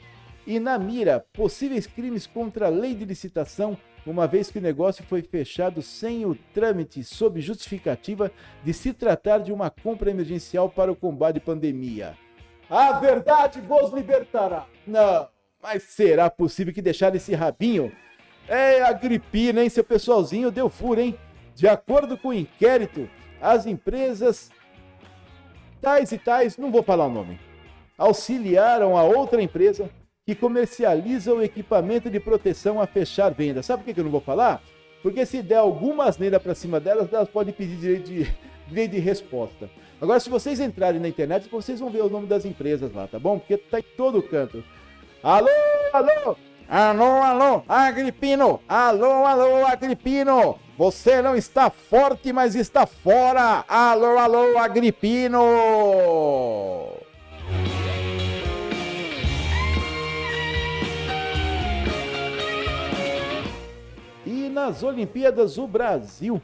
e 0.48 0.58
na 0.58 0.78
mira 0.78 1.26
possíveis 1.34 1.86
crimes 1.86 2.26
contra 2.26 2.68
a 2.68 2.70
lei 2.70 2.94
de 2.94 3.04
licitação, 3.04 3.76
uma 4.06 4.26
vez 4.26 4.50
que 4.50 4.58
o 4.58 4.62
negócio 4.62 5.04
foi 5.04 5.20
fechado 5.20 5.82
sem 5.82 6.24
o 6.24 6.34
trâmite 6.54 7.04
sob 7.04 7.38
justificativa 7.38 8.32
de 8.64 8.72
se 8.72 8.94
tratar 8.94 9.40
de 9.40 9.52
uma 9.52 9.68
compra 9.68 10.10
emergencial 10.10 10.70
para 10.70 10.90
o 10.90 10.96
combate 10.96 11.36
à 11.36 11.40
pandemia. 11.42 12.16
A 12.70 12.92
verdade 12.92 13.60
vos 13.60 13.92
libertará. 13.92 14.66
Não, 14.86 15.28
mas 15.62 15.82
será 15.82 16.30
possível 16.30 16.72
que 16.72 16.80
deixar 16.80 17.14
esse 17.14 17.34
rabinho? 17.34 17.92
É, 18.48 18.80
Agripina, 18.80 19.62
hein, 19.62 19.68
seu 19.68 19.84
pessoalzinho 19.84 20.50
deu 20.50 20.70
furo, 20.70 21.02
hein? 21.02 21.14
De 21.54 21.68
acordo 21.68 22.16
com 22.16 22.28
o 22.28 22.34
inquérito, 22.34 23.06
as 23.38 23.66
empresas 23.66 24.50
tais 25.82 26.10
e 26.10 26.16
tais, 26.16 26.56
não 26.56 26.72
vou 26.72 26.82
falar 26.82 27.04
o 27.04 27.12
nome, 27.12 27.38
auxiliaram 27.98 28.96
a 28.96 29.02
outra 29.02 29.42
empresa 29.42 29.90
que 30.28 30.34
comercializa 30.34 31.32
o 31.32 31.42
equipamento 31.42 32.10
de 32.10 32.20
proteção 32.20 32.78
a 32.82 32.86
fechar 32.86 33.30
venda. 33.30 33.62
Sabe 33.62 33.82
por 33.82 33.94
que 33.94 33.98
eu 33.98 34.04
não 34.04 34.10
vou 34.10 34.20
falar? 34.20 34.62
Porque 35.02 35.24
se 35.24 35.40
der 35.40 35.56
alguma 35.56 36.04
asneira 36.04 36.38
para 36.38 36.54
cima 36.54 36.78
delas, 36.78 37.10
elas 37.10 37.30
podem 37.30 37.54
pedir 37.54 37.76
direito 37.76 38.10
de, 38.10 38.30
direito 38.68 38.90
de 38.90 38.98
resposta. 38.98 39.70
Agora, 39.98 40.20
se 40.20 40.28
vocês 40.28 40.60
entrarem 40.60 41.00
na 41.00 41.08
internet, 41.08 41.48
vocês 41.48 41.80
vão 41.80 41.88
ver 41.88 42.02
o 42.02 42.10
nome 42.10 42.26
das 42.26 42.44
empresas 42.44 42.92
lá, 42.92 43.06
tá 43.06 43.18
bom? 43.18 43.38
Porque 43.38 43.56
tá 43.56 43.80
em 43.80 43.84
todo 43.96 44.22
canto. 44.22 44.62
Alô, 45.22 45.48
alô, 45.94 46.36
alô, 46.68 47.22
alô, 47.22 47.62
Agripino, 47.66 48.60
alô, 48.68 49.24
alô, 49.24 49.64
Agripino. 49.64 50.58
Você 50.76 51.22
não 51.22 51.36
está 51.36 51.70
forte, 51.70 52.34
mas 52.34 52.54
está 52.54 52.84
fora. 52.84 53.64
Alô, 53.66 54.18
alô, 54.18 54.58
Agripino! 54.58 55.38
Nas 64.68 64.82
Olimpíadas, 64.82 65.56
o 65.56 65.66
Brasil 65.66 66.42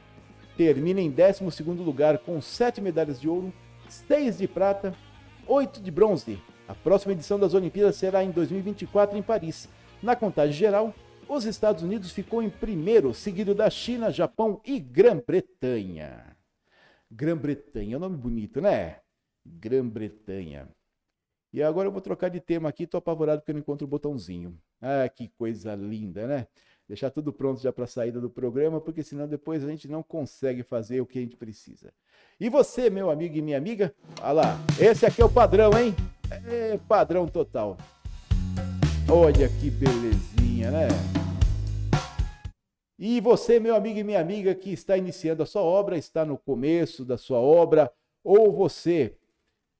termina 0.57 0.99
em 0.99 1.11
12 1.11 1.63
lugar 1.63 2.17
com 2.17 2.41
7 2.41 2.81
medalhas 2.81 3.21
de 3.21 3.29
ouro, 3.29 3.53
6 3.87 4.39
de 4.39 4.49
prata, 4.49 4.95
8 5.47 5.79
de 5.79 5.91
bronze. 5.91 6.43
A 6.67 6.75
próxima 6.75 7.13
edição 7.13 7.39
das 7.39 7.53
Olimpíadas 7.53 7.97
será 7.97 8.25
em 8.25 8.31
2024 8.31 9.19
em 9.19 9.23
Paris. 9.23 9.69
Na 10.03 10.17
contagem 10.17 10.55
geral, 10.55 10.95
os 11.29 11.45
Estados 11.45 11.83
Unidos 11.83 12.13
ficou 12.13 12.43
em 12.43 12.49
primeiro, 12.49 13.13
seguido 13.13 13.55
da 13.55 13.69
China, 13.69 14.11
Japão 14.11 14.59
e 14.65 14.81
Grã-Bretanha. 14.81 16.35
Grã-Bretanha, 17.11 17.97
é 17.97 17.99
nome 17.99 18.17
bonito, 18.17 18.59
né? 18.59 19.01
Grã-Bretanha. 19.45 20.67
E 21.53 21.63
agora 21.63 21.89
eu 21.89 21.93
vou 21.93 22.01
trocar 22.01 22.31
de 22.31 22.41
tema 22.41 22.71
aqui, 22.71 22.87
tô 22.87 22.97
apavorado 22.97 23.43
porque 23.43 23.51
eu 23.51 23.55
não 23.57 23.61
encontro 23.61 23.87
o 23.87 23.91
botãozinho. 23.91 24.59
Ah, 24.81 25.07
que 25.11 25.29
coisa 25.29 25.75
linda, 25.75 26.27
né? 26.27 26.47
Deixar 26.87 27.11
tudo 27.11 27.33
pronto 27.33 27.63
já 27.63 27.73
para 27.73 27.85
a 27.85 27.87
saída 27.87 28.21
do 28.21 28.29
programa, 28.29 28.81
porque 28.81 29.03
senão 29.03 29.27
depois 29.27 29.65
a 29.65 29.69
gente 29.69 29.89
não 29.89 30.03
consegue 30.03 30.63
fazer 30.63 31.01
o 31.01 31.07
que 31.07 31.19
a 31.19 31.23
gente 31.23 31.37
precisa. 31.37 31.93
E 32.39 32.51
você, 32.51 32.91
meu 32.91 33.11
amigo 33.11 33.37
e 33.37 33.43
minha 33.43 33.57
amiga? 33.57 33.95
Olha 34.21 34.33
lá, 34.33 34.59
esse 34.79 35.07
aqui 35.07 35.23
é 35.23 35.25
o 35.25 35.31
padrão, 35.31 35.71
hein? 35.79 35.95
É 36.47 36.79
padrão 36.87 37.27
total. 37.27 37.79
Olha 39.11 39.49
que 39.49 39.71
belezinha, 39.71 40.71
né? 40.71 40.89
E 42.99 43.21
você, 43.21 43.59
meu 43.59 43.75
amigo 43.75 43.99
e 43.99 44.05
minha 44.05 44.21
amiga 44.21 44.55
que 44.55 44.71
está 44.71 44.97
iniciando 44.97 45.43
a 45.43 45.47
sua 45.47 45.63
obra, 45.63 45.97
está 45.97 46.25
no 46.25 46.37
começo 46.37 47.05
da 47.05 47.17
sua 47.17 47.39
obra, 47.39 47.91
ou 48.23 48.53
você 48.53 49.17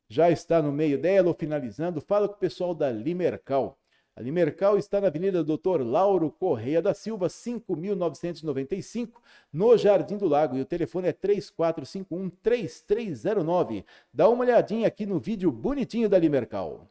já 0.09 0.31
está 0.31 0.61
no 0.63 0.73
meio 0.73 1.01
dela 1.01 1.29
ou 1.29 1.35
finalizando, 1.35 2.01
fala 2.01 2.29
com 2.29 2.35
o 2.35 2.39
pessoal 2.39 2.75
da 2.75 2.91
Limercal. 2.91 3.79
A 4.17 4.23
Limercal 4.23 4.79
está 4.79 5.01
na 5.01 5.09
Avenida 5.09 5.43
Doutor 5.43 5.85
Lauro 5.85 6.31
Correia 6.31 6.81
da 6.81 6.95
Silva, 6.95 7.27
5.995, 7.27 9.09
no 9.53 9.77
Jardim 9.77 10.17
do 10.17 10.29
Lago. 10.29 10.57
E 10.57 10.61
o 10.61 10.65
telefone 10.65 11.09
é 11.09 11.13
3451-3309. 11.13 13.85
Dá 14.13 14.29
uma 14.29 14.45
olhadinha 14.45 14.87
aqui 14.87 15.05
no 15.05 15.19
vídeo 15.19 15.51
bonitinho 15.51 16.09
da 16.09 16.17
Limercal. 16.17 16.89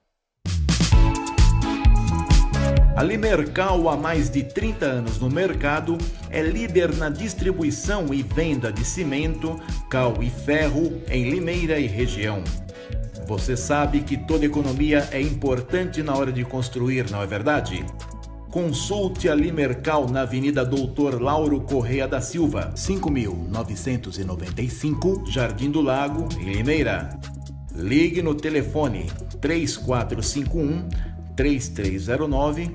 A 2.93 3.01
Limercal, 3.01 3.87
há 3.87 3.95
mais 3.95 4.29
de 4.29 4.43
30 4.43 4.85
anos 4.85 5.17
no 5.17 5.29
mercado, 5.29 5.97
é 6.29 6.41
líder 6.41 6.93
na 6.93 7.09
distribuição 7.09 8.13
e 8.13 8.21
venda 8.21 8.69
de 8.69 8.83
cimento, 8.83 9.57
cal 9.89 10.21
e 10.21 10.29
ferro 10.29 11.01
em 11.09 11.29
Limeira 11.29 11.79
e 11.79 11.87
região. 11.87 12.43
Você 13.27 13.55
sabe 13.55 14.01
que 14.01 14.17
toda 14.17 14.45
economia 14.45 15.07
é 15.11 15.21
importante 15.21 16.03
na 16.03 16.15
hora 16.15 16.31
de 16.31 16.43
construir, 16.43 17.09
não 17.09 17.21
é 17.21 17.25
verdade? 17.25 17.85
Consulte 18.51 19.29
a 19.29 19.35
Limercal 19.35 20.09
na 20.09 20.21
Avenida 20.21 20.63
Doutor 20.63 21.21
Lauro 21.21 21.61
Correia 21.61 22.07
da 22.07 22.21
Silva, 22.21 22.71
5995, 22.75 25.23
Jardim 25.27 25.71
do 25.71 25.81
Lago, 25.81 26.27
em 26.39 26.51
Limeira. 26.51 27.09
Ligue 27.73 28.21
no 28.21 28.35
telefone 28.35 29.07
3451 29.41 30.87
3309 31.35 32.71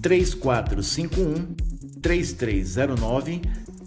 3451 0.00 1.54
3309 2.00 3.42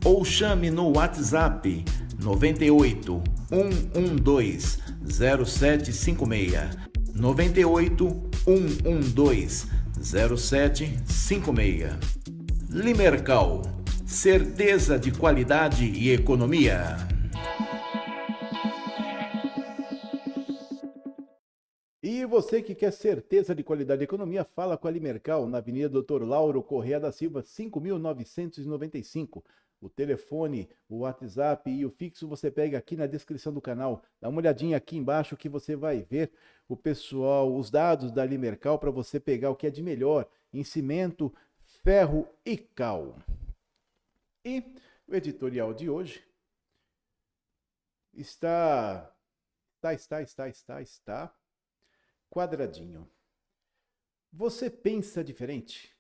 ou 0.05 0.23
chame 0.23 0.69
no 0.69 0.95
WhatsApp 0.95 1.83
98 2.19 3.36
112 3.49 4.79
0756 5.05 6.77
98 7.13 8.29
112 8.45 9.67
0756 10.01 11.97
Limercal 12.69 13.77
certeza 14.07 14.97
de 14.97 15.11
qualidade 15.11 15.85
e 15.85 16.13
economia. 16.13 16.95
E 22.01 22.25
você 22.25 22.61
que 22.61 22.73
quer 22.73 22.91
certeza 22.91 23.53
de 23.53 23.63
qualidade 23.63 24.01
e 24.01 24.05
economia, 24.05 24.45
fala 24.45 24.77
com 24.77 24.87
a 24.87 24.91
Limercal 24.91 25.47
na 25.47 25.57
Avenida 25.57 25.89
Doutor 25.89 26.23
Lauro 26.23 26.63
Correia 26.63 27.01
da 27.01 27.11
Silva, 27.11 27.41
5995. 27.41 29.43
O 29.79 29.89
telefone, 29.89 30.69
o 30.89 30.99
WhatsApp 30.99 31.69
e 31.69 31.85
o 31.85 31.91
fixo 31.91 32.27
você 32.27 32.49
pega 32.49 32.77
aqui 32.77 32.95
na 32.95 33.05
descrição 33.05 33.53
do 33.53 33.61
canal. 33.61 34.03
Dá 34.19 34.27
uma 34.27 34.39
olhadinha 34.39 34.75
aqui 34.75 34.97
embaixo 34.97 35.37
que 35.37 35.47
você 35.47 35.75
vai 35.75 36.01
ver 36.01 36.31
o 36.67 36.75
pessoal, 36.75 37.55
os 37.55 37.69
dados 37.69 38.11
da 38.11 38.25
Limercal 38.25 38.79
para 38.79 38.89
você 38.89 39.19
pegar 39.19 39.51
o 39.51 39.55
que 39.55 39.67
é 39.67 39.69
de 39.69 39.83
melhor 39.83 40.27
em 40.51 40.63
cimento, 40.63 41.33
ferro 41.83 42.27
e 42.43 42.57
cal. 42.57 43.15
E 44.43 44.63
o 45.07 45.15
editorial 45.15 45.73
de 45.73 45.89
hoje 45.89 46.23
está 48.13 49.13
está 49.75 49.93
está 49.93 50.21
está 50.21 50.49
está 50.49 50.81
está 50.81 51.35
quadradinho. 52.31 53.09
Você 54.33 54.69
pensa 54.69 55.23
diferente? 55.23 55.95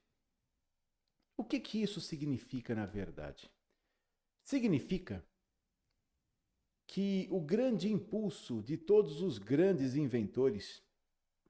O 1.37 1.43
que 1.43 1.59
que 1.59 1.81
isso 1.81 2.01
significa 2.01 2.73
na 2.73 2.85
verdade? 2.85 3.49
Significa 4.47 5.21
que 6.87 7.27
o 7.29 7.41
grande 7.41 7.91
impulso 7.91 8.63
de 8.63 8.77
todos 8.77 9.21
os 9.21 9.37
grandes 9.37 9.93
inventores, 9.93 10.81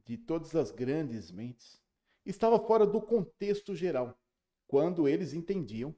de 0.04 0.18
todas 0.18 0.56
as 0.56 0.72
grandes 0.72 1.30
mentes, 1.30 1.80
estava 2.26 2.58
fora 2.58 2.88
do 2.88 3.00
contexto 3.00 3.76
geral, 3.76 4.20
quando 4.66 5.08
eles 5.08 5.32
entendiam 5.34 5.96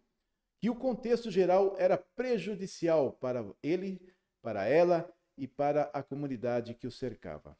que 0.60 0.70
o 0.70 0.76
contexto 0.76 1.32
geral 1.32 1.74
era 1.78 1.98
prejudicial 1.98 3.14
para 3.14 3.50
ele, 3.64 4.14
para 4.42 4.66
ela 4.66 5.10
e 5.38 5.48
para 5.48 5.84
a 5.94 6.04
comunidade 6.04 6.76
que 6.76 6.86
o 6.86 6.92
cercava. 6.92 7.58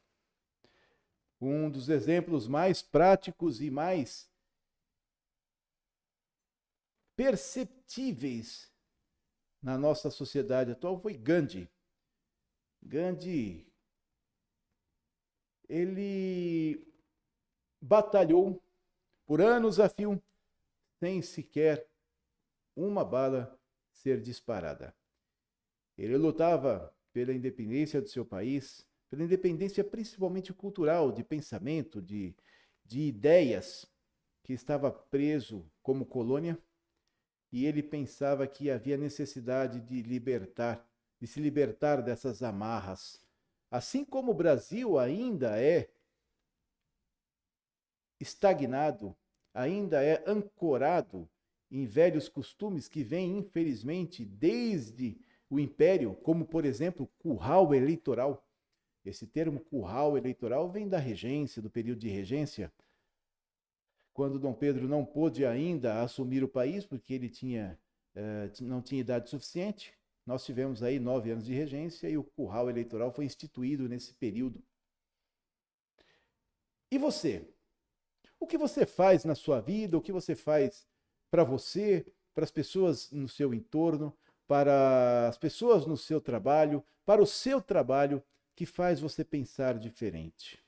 Um 1.40 1.70
dos 1.70 1.88
exemplos 1.88 2.46
mais 2.46 2.82
práticos 2.82 3.62
e 3.62 3.70
mais 3.70 4.30
perceptíveis 7.16 8.70
na 9.62 9.76
nossa 9.76 10.10
sociedade 10.10 10.72
atual 10.72 10.98
foi 11.00 11.14
Gandhi. 11.14 11.68
Gandhi 12.82 13.70
ele 15.68 16.84
batalhou 17.80 18.60
por 19.24 19.40
anos 19.40 19.78
a 19.78 19.88
fio 19.88 20.20
sem 20.98 21.22
sequer 21.22 21.86
uma 22.74 23.04
bala 23.04 23.56
ser 23.92 24.20
disparada. 24.20 24.94
Ele 25.96 26.16
lutava 26.16 26.92
pela 27.12 27.32
independência 27.32 28.00
do 28.00 28.08
seu 28.08 28.24
país, 28.24 28.86
pela 29.08 29.22
independência 29.22 29.84
principalmente 29.84 30.52
cultural, 30.52 31.12
de 31.12 31.22
pensamento, 31.22 32.02
de, 32.02 32.34
de 32.84 33.02
ideias, 33.02 33.86
que 34.42 34.52
estava 34.52 34.90
preso 34.90 35.70
como 35.82 36.04
colônia 36.04 36.58
e 37.52 37.66
ele 37.66 37.82
pensava 37.82 38.46
que 38.46 38.70
havia 38.70 38.96
necessidade 38.96 39.80
de 39.80 40.02
libertar, 40.02 40.86
de 41.18 41.26
se 41.26 41.40
libertar 41.40 42.02
dessas 42.02 42.42
amarras. 42.42 43.20
Assim 43.70 44.04
como 44.04 44.32
o 44.32 44.34
Brasil 44.34 44.98
ainda 44.98 45.60
é 45.60 45.88
estagnado, 48.20 49.16
ainda 49.52 50.02
é 50.02 50.22
ancorado 50.26 51.28
em 51.70 51.86
velhos 51.86 52.28
costumes 52.28 52.88
que 52.88 53.02
vêm, 53.02 53.38
infelizmente, 53.38 54.24
desde 54.24 55.18
o 55.48 55.58
Império, 55.58 56.14
como, 56.16 56.44
por 56.44 56.64
exemplo, 56.64 57.08
curral 57.18 57.74
eleitoral. 57.74 58.46
Esse 59.04 59.26
termo 59.26 59.60
curral 59.60 60.16
eleitoral 60.16 60.70
vem 60.70 60.88
da 60.88 60.98
regência, 60.98 61.62
do 61.62 61.70
período 61.70 62.00
de 62.00 62.08
regência, 62.08 62.72
quando 64.20 64.38
Dom 64.38 64.52
Pedro 64.52 64.86
não 64.86 65.02
pôde 65.02 65.46
ainda 65.46 66.02
assumir 66.02 66.44
o 66.44 66.48
país, 66.48 66.84
porque 66.84 67.14
ele 67.14 67.30
tinha, 67.30 67.80
eh, 68.14 68.50
não 68.60 68.82
tinha 68.82 69.00
idade 69.00 69.30
suficiente. 69.30 69.94
Nós 70.26 70.44
tivemos 70.44 70.82
aí 70.82 70.98
nove 71.00 71.30
anos 71.30 71.46
de 71.46 71.54
regência 71.54 72.06
e 72.06 72.18
o 72.18 72.22
curral 72.22 72.68
eleitoral 72.68 73.10
foi 73.10 73.24
instituído 73.24 73.88
nesse 73.88 74.12
período. 74.12 74.62
E 76.90 76.98
você? 76.98 77.48
O 78.38 78.46
que 78.46 78.58
você 78.58 78.84
faz 78.84 79.24
na 79.24 79.34
sua 79.34 79.58
vida? 79.58 79.96
O 79.96 80.02
que 80.02 80.12
você 80.12 80.34
faz 80.34 80.86
para 81.30 81.42
você, 81.42 82.04
para 82.34 82.44
as 82.44 82.50
pessoas 82.50 83.10
no 83.10 83.26
seu 83.26 83.54
entorno, 83.54 84.14
para 84.46 85.28
as 85.28 85.38
pessoas 85.38 85.86
no 85.86 85.96
seu 85.96 86.20
trabalho, 86.20 86.84
para 87.06 87.22
o 87.22 87.26
seu 87.26 87.58
trabalho 87.62 88.22
que 88.54 88.66
faz 88.66 89.00
você 89.00 89.24
pensar 89.24 89.78
diferente? 89.78 90.62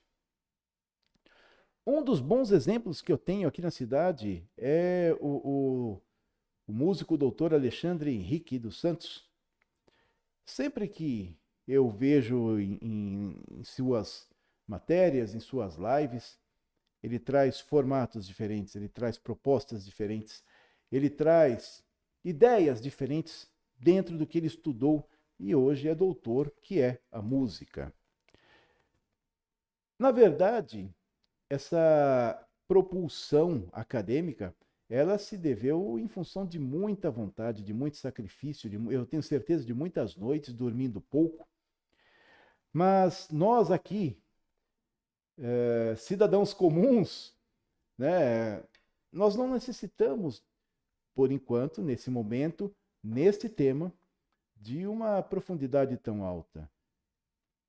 Um 1.85 2.01
dos 2.01 2.21
bons 2.21 2.51
exemplos 2.51 3.01
que 3.01 3.11
eu 3.11 3.17
tenho 3.17 3.47
aqui 3.47 3.61
na 3.61 3.71
cidade 3.71 4.47
é 4.57 5.15
o, 5.19 5.27
o, 5.27 6.01
o 6.65 6.73
músico 6.73 7.17
doutor 7.17 7.53
Alexandre 7.53 8.09
Henrique 8.11 8.57
dos 8.57 8.79
Santos. 8.79 9.29
Sempre 10.45 10.87
que 10.87 11.37
eu 11.67 11.89
vejo 11.89 12.57
em, 12.57 12.79
em, 12.81 13.43
em 13.51 13.63
suas 13.65 14.29
matérias, 14.65 15.35
em 15.35 15.41
suas 15.41 15.75
lives, 15.75 16.39
ele 17.01 17.19
traz 17.19 17.59
formatos 17.59 18.25
diferentes, 18.25 18.75
ele 18.75 18.87
traz 18.87 19.17
propostas 19.17 19.83
diferentes, 19.83 20.41
ele 20.89 21.09
traz 21.09 21.83
ideias 22.23 22.81
diferentes 22.81 23.51
dentro 23.77 24.17
do 24.17 24.25
que 24.25 24.37
ele 24.37 24.47
estudou 24.47 25.05
e 25.37 25.53
hoje 25.53 25.89
é 25.89 25.95
doutor, 25.95 26.49
que 26.61 26.79
é 26.79 27.01
a 27.11 27.21
música. 27.21 27.93
Na 29.99 30.11
verdade, 30.11 30.89
essa 31.49 32.47
propulsão 32.67 33.67
acadêmica, 33.71 34.55
ela 34.89 35.17
se 35.17 35.37
deveu 35.37 35.97
em 35.97 36.07
função 36.07 36.45
de 36.45 36.59
muita 36.59 37.09
vontade, 37.09 37.63
de 37.63 37.73
muito 37.73 37.97
sacrifício, 37.97 38.69
de, 38.69 38.75
eu 38.93 39.05
tenho 39.05 39.23
certeza 39.23 39.65
de 39.65 39.73
muitas 39.73 40.15
noites 40.15 40.53
dormindo 40.53 41.01
pouco. 41.01 41.47
Mas 42.71 43.29
nós 43.29 43.71
aqui, 43.71 44.17
é, 45.37 45.95
cidadãos 45.95 46.53
comuns, 46.53 47.35
né, 47.97 48.63
nós 49.11 49.35
não 49.35 49.51
necessitamos, 49.51 50.43
por 51.13 51.31
enquanto, 51.31 51.81
nesse 51.81 52.09
momento, 52.09 52.75
neste 53.03 53.47
tema, 53.47 53.93
de 54.55 54.87
uma 54.87 55.21
profundidade 55.21 55.97
tão 55.97 56.23
alta. 56.23 56.69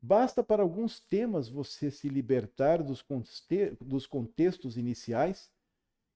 Basta 0.07 0.45
para 0.45 0.63
alguns 0.63 1.01
temas 1.01 1.49
você 1.49 1.91
se 1.91 2.11
libertar 2.11 2.83
dos, 2.83 3.01
conte 3.01 3.71
dos 3.81 4.07
contextos 4.07 4.77
iniciais 4.77 5.51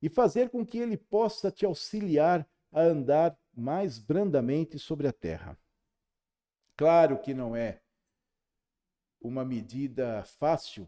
e 0.02 0.10
fazer 0.10 0.50
com 0.50 0.62
que 0.62 0.76
ele 0.76 0.98
possa 0.98 1.50
te 1.50 1.64
auxiliar 1.64 2.46
a 2.70 2.82
andar 2.82 3.34
mais 3.56 3.98
brandamente 3.98 4.78
sobre 4.78 5.08
a 5.08 5.12
terra. 5.12 5.58
Claro 6.76 7.18
que 7.18 7.32
não 7.32 7.56
é 7.56 7.80
uma 9.22 9.42
medida 9.42 10.22
fácil, 10.38 10.86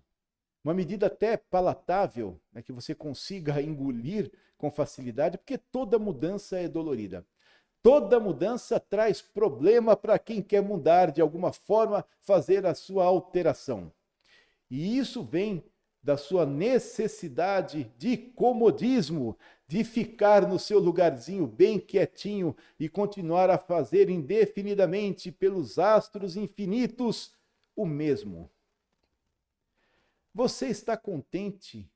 uma 0.63 0.75
medida 0.75 1.07
até 1.07 1.39
palatável, 1.39 2.39
né, 2.53 2.61
que 2.61 2.71
você 2.71 2.95
consiga 2.95 3.63
engolir 3.63 4.31
com 4.59 4.71
facilidade, 4.71 5.39
porque 5.39 5.57
toda 5.57 5.99
mudança 5.99 6.59
é 6.59 6.69
dolorida. 6.69 7.27
Toda 7.83 8.21
mudança 8.21 8.79
traz 8.79 9.23
problema 9.23 9.97
para 9.97 10.19
quem 10.19 10.43
quer 10.43 10.63
mudar 10.63 11.11
de 11.11 11.21
alguma 11.21 11.53
forma, 11.53 12.05
fazer 12.21 12.67
a 12.67 12.75
sua 12.75 13.05
alteração. 13.05 13.91
E 14.71 14.99
isso 14.99 15.25
vem 15.25 15.65
da 16.03 16.17
sua 16.17 16.45
necessidade 16.47 17.85
de 17.97 18.17
comodismo, 18.17 19.37
de 19.67 19.85
ficar 19.85 20.47
no 20.49 20.59
seu 20.59 20.79
lugarzinho 20.79 21.47
bem 21.47 21.79
quietinho 21.79 22.57
e 22.79 22.89
continuar 22.89 23.51
a 23.51 23.59
fazer 23.59 24.11
indefinidamente 24.11 25.31
pelos 25.31 25.79
astros 25.79 26.37
infinitos 26.37 27.35
o 27.77 27.87
mesmo. 27.87 28.51
Você 30.35 30.69
está 30.69 30.97
contente 30.97 31.91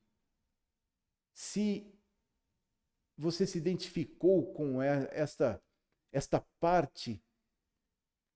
se 1.33 1.85
você 3.17 3.45
se 3.45 3.57
identificou 3.57 4.53
com 4.53 4.81
esta 4.81 5.61
esta 6.15 6.39
parte 6.61 7.21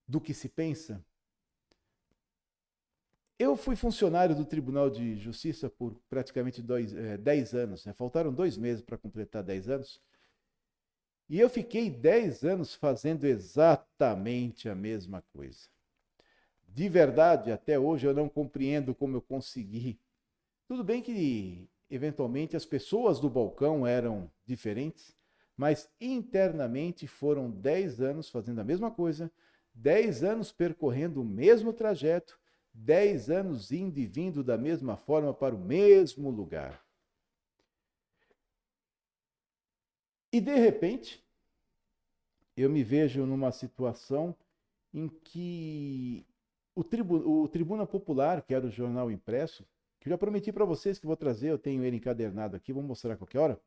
do 0.06 0.20
que 0.20 0.34
se 0.34 0.50
pensa? 0.50 1.04
Eu 3.38 3.56
fui 3.56 3.78
funcionário 3.78 4.36
do 4.36 4.44
Tribunal 4.44 4.90
de 4.90 5.16
Justiça 5.16 5.70
por 5.70 5.96
praticamente 6.10 6.62
dois, 6.62 6.94
é, 6.94 7.18
dez 7.18 7.54
anos. 7.54 7.86
Né? 7.86 7.94
Faltaram 7.94 8.34
dois 8.34 8.58
meses 8.58 8.84
para 8.84 8.98
completar 8.98 9.42
dez 9.42 9.70
anos. 9.70 10.02
E 11.30 11.40
eu 11.40 11.50
fiquei 11.50 11.90
dez 11.90 12.44
anos 12.44 12.76
fazendo 12.76 13.24
exatamente 13.24 14.68
a 14.68 14.76
mesma 14.76 15.22
coisa. 15.32 15.70
de 16.68 16.88
verdade, 16.88 17.52
até 17.52 17.80
hoje 17.80 18.08
eu 18.08 18.14
não 18.14 18.30
compreendo 18.30 18.94
como 18.94 19.18
eu 19.18 19.22
consegui. 19.22 20.00
Tudo 20.68 20.84
bem 20.84 21.02
que 21.02 21.68
eventualmente 21.90 22.56
as 22.56 22.66
pessoas 22.66 23.20
do 23.20 23.30
balcão 23.30 23.88
eram 23.88 24.32
diferentes, 24.46 25.16
mas 25.60 25.92
internamente 26.00 27.06
foram 27.06 27.52
10 27.52 28.00
anos 28.00 28.30
fazendo 28.30 28.60
a 28.60 28.64
mesma 28.64 28.90
coisa, 28.90 29.30
10 29.76 30.24
anos 30.24 30.54
percorrendo 30.54 31.22
o 31.22 31.26
mesmo 31.26 31.74
trajeto, 31.74 32.40
10 32.74 33.30
anos 33.30 33.70
indo 33.70 34.00
e 34.00 34.06
vindo 34.06 34.42
da 34.42 34.58
mesma 34.58 34.96
forma 34.96 35.34
para 35.34 35.54
o 35.54 35.60
mesmo 35.60 36.30
lugar. 36.30 36.82
E 40.32 40.40
de 40.40 40.56
repente, 40.56 41.22
eu 42.56 42.70
me 42.70 42.82
vejo 42.82 43.26
numa 43.26 43.52
situação 43.52 44.34
em 44.94 45.10
que 45.10 46.26
o, 46.74 46.86
tribu, 46.86 47.16
o 47.16 47.50
Tribuna 47.50 47.86
Popular, 47.86 48.44
que 48.44 48.54
era 48.54 48.66
o 48.66 48.72
jornal 48.72 49.12
impresso, 49.12 49.68
que 50.00 50.08
eu 50.08 50.12
já 50.12 50.18
prometi 50.18 50.54
para 50.54 50.64
vocês 50.64 50.98
que 50.98 51.06
vou 51.06 51.18
trazer, 51.18 51.50
eu 51.50 51.60
tenho 51.60 51.84
ele 51.84 51.98
encadernado 51.98 52.56
aqui, 52.56 52.72
vou 52.72 52.82
mostrar 52.82 53.16
a 53.16 53.18
qualquer 53.18 53.40
hora, 53.40 53.62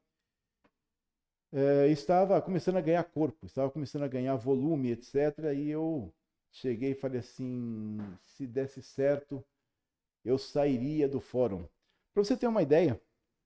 é, 1.52 1.88
estava 1.88 2.40
começando 2.40 2.76
a 2.76 2.80
ganhar 2.80 3.04
corpo, 3.04 3.44
estava 3.44 3.70
começando 3.70 4.04
a 4.04 4.08
ganhar 4.08 4.34
volume, 4.36 4.90
etc. 4.92 5.14
E 5.54 5.68
eu 5.68 6.12
cheguei 6.50 6.92
e 6.92 6.94
falei 6.94 7.20
assim: 7.20 7.98
se 8.22 8.46
desse 8.46 8.82
certo, 8.82 9.44
eu 10.24 10.38
sairia 10.38 11.08
do 11.08 11.20
fórum. 11.20 11.66
Para 12.14 12.24
você 12.24 12.36
ter 12.36 12.46
uma 12.46 12.62
ideia, 12.62 13.00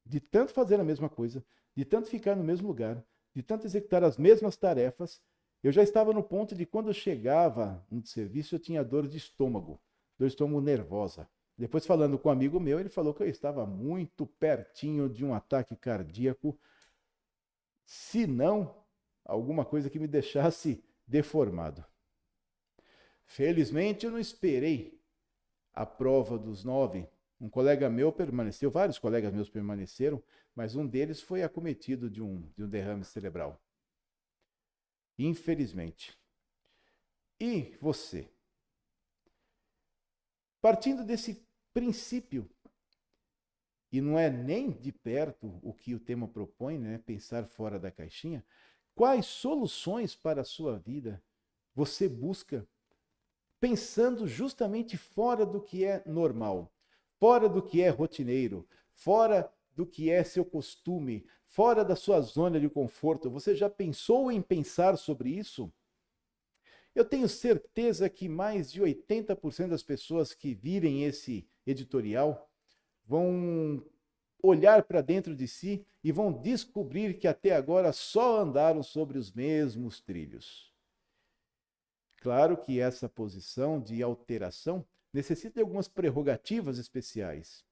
de 0.04 0.20
tanto 0.20 0.52
fazer 0.52 0.78
a 0.78 0.84
mesma 0.84 1.08
coisa, 1.08 1.44
de 1.74 1.84
tanto 1.84 2.08
ficar 2.08 2.36
no 2.36 2.44
mesmo 2.44 2.68
lugar, 2.68 3.02
de 3.34 3.42
tanto 3.42 3.66
executar 3.66 4.04
as 4.04 4.16
mesmas 4.16 4.56
tarefas, 4.56 5.20
eu 5.62 5.72
já 5.72 5.82
estava 5.82 6.12
no 6.12 6.22
ponto 6.22 6.54
de 6.54 6.64
quando 6.64 6.88
eu 6.88 6.94
chegava 6.94 7.84
no 7.90 8.04
serviço, 8.06 8.54
eu 8.54 8.58
tinha 8.58 8.84
dor 8.84 9.08
de 9.08 9.16
estômago, 9.16 9.80
dor 10.16 10.26
de 10.26 10.32
estômago 10.32 10.60
nervosa. 10.60 11.28
Depois, 11.58 11.86
falando 11.86 12.18
com 12.18 12.28
um 12.28 12.32
amigo 12.32 12.60
meu, 12.60 12.78
ele 12.78 12.88
falou 12.88 13.14
que 13.14 13.22
eu 13.22 13.28
estava 13.28 13.66
muito 13.66 14.26
pertinho 14.26 15.08
de 15.08 15.24
um 15.24 15.34
ataque 15.34 15.74
cardíaco, 15.74 16.56
se 17.86 18.26
não 18.26 18.84
alguma 19.24 19.64
coisa 19.64 19.88
que 19.88 19.98
me 19.98 20.08
deixasse 20.08 20.84
deformado. 21.06 21.84
Felizmente, 23.24 24.04
eu 24.04 24.12
não 24.12 24.18
esperei 24.18 25.00
a 25.72 25.86
prova 25.86 26.38
dos 26.38 26.64
nove. 26.64 27.08
Um 27.40 27.48
colega 27.48 27.88
meu 27.88 28.12
permaneceu, 28.12 28.70
vários 28.70 28.98
colegas 28.98 29.32
meus 29.32 29.48
permaneceram, 29.48 30.22
mas 30.54 30.74
um 30.74 30.86
deles 30.86 31.20
foi 31.20 31.42
acometido 31.42 32.10
de 32.10 32.22
um, 32.22 32.50
de 32.56 32.64
um 32.64 32.68
derrame 32.68 33.04
cerebral. 33.04 33.62
Infelizmente. 35.18 36.18
E 37.38 37.76
você? 37.80 38.28
Partindo 40.60 41.04
desse 41.04 41.46
princípio, 41.74 42.50
e 43.92 44.00
não 44.00 44.18
é 44.18 44.28
nem 44.28 44.70
de 44.70 44.92
perto 44.92 45.58
o 45.62 45.72
que 45.72 45.94
o 45.94 46.00
tema 46.00 46.26
propõe, 46.26 46.78
né? 46.78 46.98
pensar 46.98 47.46
fora 47.46 47.78
da 47.78 47.90
caixinha, 47.90 48.44
quais 48.94 49.26
soluções 49.26 50.14
para 50.14 50.40
a 50.40 50.44
sua 50.44 50.78
vida 50.78 51.22
você 51.74 52.08
busca 52.08 52.66
pensando 53.60 54.26
justamente 54.26 54.96
fora 54.96 55.46
do 55.46 55.60
que 55.60 55.84
é 55.84 56.02
normal, 56.06 56.72
fora 57.18 57.48
do 57.48 57.62
que 57.62 57.82
é 57.82 57.88
rotineiro, 57.88 58.66
fora 58.92 59.50
do 59.74 59.86
que 59.86 60.10
é 60.10 60.24
seu 60.24 60.44
costume, 60.44 61.26
fora 61.46 61.84
da 61.84 61.94
sua 61.94 62.20
zona 62.20 62.58
de 62.58 62.68
conforto. 62.68 63.30
Você 63.30 63.54
já 63.54 63.68
pensou 63.68 64.30
em 64.32 64.40
pensar 64.42 64.96
sobre 64.96 65.30
isso? 65.30 65.72
Eu 66.94 67.04
tenho 67.04 67.28
certeza 67.28 68.08
que 68.08 68.28
mais 68.28 68.72
de 68.72 68.80
80% 68.80 69.68
das 69.68 69.82
pessoas 69.82 70.32
que 70.32 70.54
virem 70.54 71.04
esse 71.04 71.46
editorial 71.66 72.45
vão 73.06 73.82
olhar 74.42 74.82
para 74.84 75.00
dentro 75.00 75.34
de 75.34 75.46
si 75.48 75.84
e 76.02 76.12
vão 76.12 76.32
descobrir 76.32 77.18
que 77.18 77.26
até 77.26 77.54
agora 77.54 77.92
só 77.92 78.40
andaram 78.40 78.82
sobre 78.82 79.18
os 79.18 79.32
mesmos 79.32 80.00
trilhos. 80.00 80.72
Claro 82.18 82.56
que 82.56 82.80
essa 82.80 83.08
posição 83.08 83.80
de 83.80 84.02
alteração 84.02 84.84
necessita 85.12 85.54
de 85.54 85.60
algumas 85.60 85.88
prerrogativas 85.88 86.78
especiais. 86.78 87.64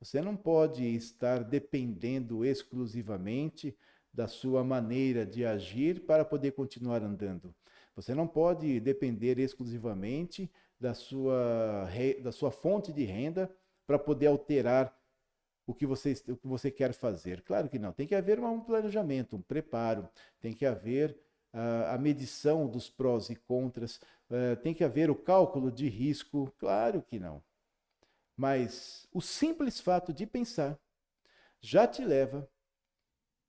Você 0.00 0.20
não 0.20 0.36
pode 0.36 0.84
estar 0.84 1.42
dependendo 1.42 2.44
exclusivamente 2.44 3.76
da 4.12 4.26
sua 4.26 4.64
maneira 4.64 5.26
de 5.26 5.44
agir 5.44 6.06
para 6.06 6.24
poder 6.24 6.52
continuar 6.52 7.02
andando. 7.02 7.54
Você 7.94 8.14
não 8.14 8.26
pode 8.26 8.80
depender 8.80 9.38
exclusivamente 9.38 10.50
da 10.80 10.94
sua, 10.94 11.88
da 12.22 12.32
sua 12.32 12.50
fonte 12.50 12.92
de 12.92 13.04
renda 13.04 13.50
para 13.88 13.98
poder 13.98 14.26
alterar 14.26 14.94
o 15.66 15.72
que, 15.72 15.86
você, 15.86 16.12
o 16.28 16.36
que 16.36 16.46
você 16.46 16.70
quer 16.70 16.92
fazer. 16.92 17.40
Claro 17.40 17.70
que 17.70 17.78
não. 17.78 17.90
Tem 17.90 18.06
que 18.06 18.14
haver 18.14 18.38
um 18.38 18.60
planejamento, 18.60 19.34
um 19.34 19.40
preparo, 19.40 20.06
tem 20.42 20.52
que 20.52 20.66
haver 20.66 21.18
uh, 21.54 21.94
a 21.94 21.96
medição 21.96 22.66
dos 22.68 22.90
prós 22.90 23.30
e 23.30 23.34
contras, 23.34 23.98
uh, 24.30 24.54
tem 24.62 24.74
que 24.74 24.84
haver 24.84 25.10
o 25.10 25.14
cálculo 25.14 25.72
de 25.72 25.88
risco. 25.88 26.52
Claro 26.58 27.00
que 27.00 27.18
não. 27.18 27.42
Mas 28.36 29.08
o 29.10 29.22
simples 29.22 29.80
fato 29.80 30.12
de 30.12 30.26
pensar 30.26 30.78
já 31.58 31.86
te 31.88 32.04
leva 32.04 32.46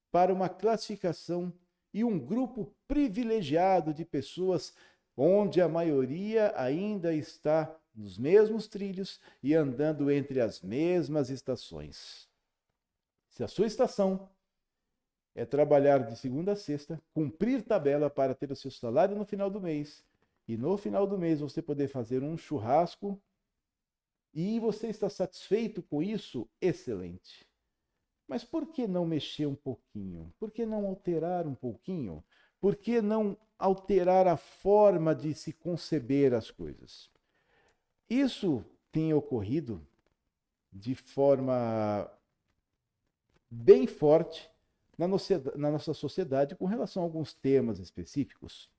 para 0.10 0.34
uma 0.34 0.48
classificação 0.48 1.54
e 1.94 2.02
um 2.02 2.18
grupo 2.18 2.74
privilegiado 2.88 3.94
de 3.94 4.06
pessoas 4.06 4.74
onde 5.18 5.62
a 5.62 5.68
maioria 5.68 6.54
ainda 6.56 7.14
está 7.14 7.78
nos 8.00 8.18
mesmos 8.18 8.66
trilhos 8.66 9.20
e 9.44 9.54
andando 9.54 10.10
entre 10.10 10.40
as 10.40 10.62
mesmas 10.62 11.30
estações. 11.30 12.30
Se 13.28 13.44
a 13.44 13.48
sua 13.48 13.68
estação 13.68 14.30
é 15.36 15.46
trabalhar 15.46 16.00
de 16.00 16.18
segunda 16.18 16.54
a 16.54 16.56
sexta, 16.56 17.02
cumprir 17.14 17.62
tabela 17.62 18.10
para 18.10 18.34
ter 18.34 18.52
o 18.52 18.56
seu 18.56 18.72
salário 18.72 19.18
no 19.18 19.26
final 19.26 19.50
do 19.50 19.60
mês, 19.60 20.04
e 20.48 20.56
no 20.56 20.78
final 20.78 21.06
do 21.06 21.18
mês 21.18 21.42
você 21.42 21.62
poder 21.62 21.90
fazer 21.90 22.24
um 22.24 22.38
churrasco 22.38 23.22
e 24.34 24.60
você 24.60 24.88
está 24.88 25.10
satisfeito 25.10 25.84
com 25.84 26.02
isso? 26.02 26.50
Excelente. 26.62 27.46
Mas 28.28 28.46
por 28.46 28.68
que 28.68 28.88
não 28.88 29.06
mexer 29.06 29.46
um 29.46 29.56
pouquinho? 29.56 30.34
Por 30.40 30.52
que 30.52 30.66
não 30.66 30.88
alterar 30.88 31.46
um 31.46 31.56
pouquinho? 31.56 32.24
Por 32.62 32.76
que 32.76 33.02
não 33.02 33.38
alterar 33.58 34.26
a 34.28 34.38
forma 34.38 35.14
de 35.14 35.34
se 35.34 35.52
conceber 35.52 36.34
as 36.34 36.50
coisas? 36.50 37.10
Isso 38.10 38.66
tem 38.92 39.14
ocorrido 39.14 39.86
de 40.72 40.96
forma 40.96 42.10
bem 43.50 43.88
forte 43.88 44.50
na, 44.98 45.08
nossa 45.72 45.94
sociedade 45.94 46.56
com 46.56 46.66
relação 46.66 47.04
a 47.04 47.06
alguns 47.06 47.34
temas 47.34 47.80
específicos. 47.80 48.70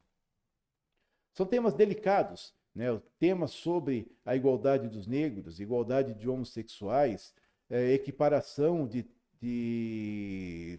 São 1.33 1.47
temas 1.47 1.75
delicados, 1.75 2.55
né, 2.75 2.93
o 2.93 3.01
tema 3.19 3.47
sobre 3.47 4.11
a 4.25 4.37
igualdade 4.37 4.89
dos 4.89 5.07
negros, 5.07 5.61
igualdade 5.61 6.13
de 6.15 6.29
homossexuais, 6.29 7.35
é, 7.69 7.93
equiparação 7.93 8.87
de, 8.87 9.07
de. 9.41 10.79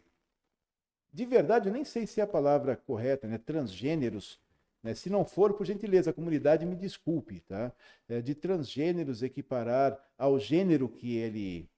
De 1.13 1.25
verdade, 1.25 1.67
eu 1.67 1.73
nem 1.73 1.83
sei 1.83 2.07
se 2.07 2.21
é 2.21 2.23
a 2.23 2.27
palavra 2.27 2.75
correta, 2.75 3.27
né? 3.27 3.37
Transgêneros. 3.37 4.39
Né? 4.83 4.93
Se 4.95 5.09
não 5.09 5.25
for, 5.25 5.53
por 5.53 5.65
gentileza, 5.65 6.09
a 6.11 6.13
comunidade 6.13 6.65
me 6.65 6.75
desculpe, 6.75 7.41
tá? 7.41 7.71
É, 8.09 8.21
de 8.21 8.35
transgêneros 8.35 9.23
equiparar 9.23 9.97
ao 10.17 10.39
gênero 10.39 10.89
que 10.89 11.17
ele, 11.17 11.69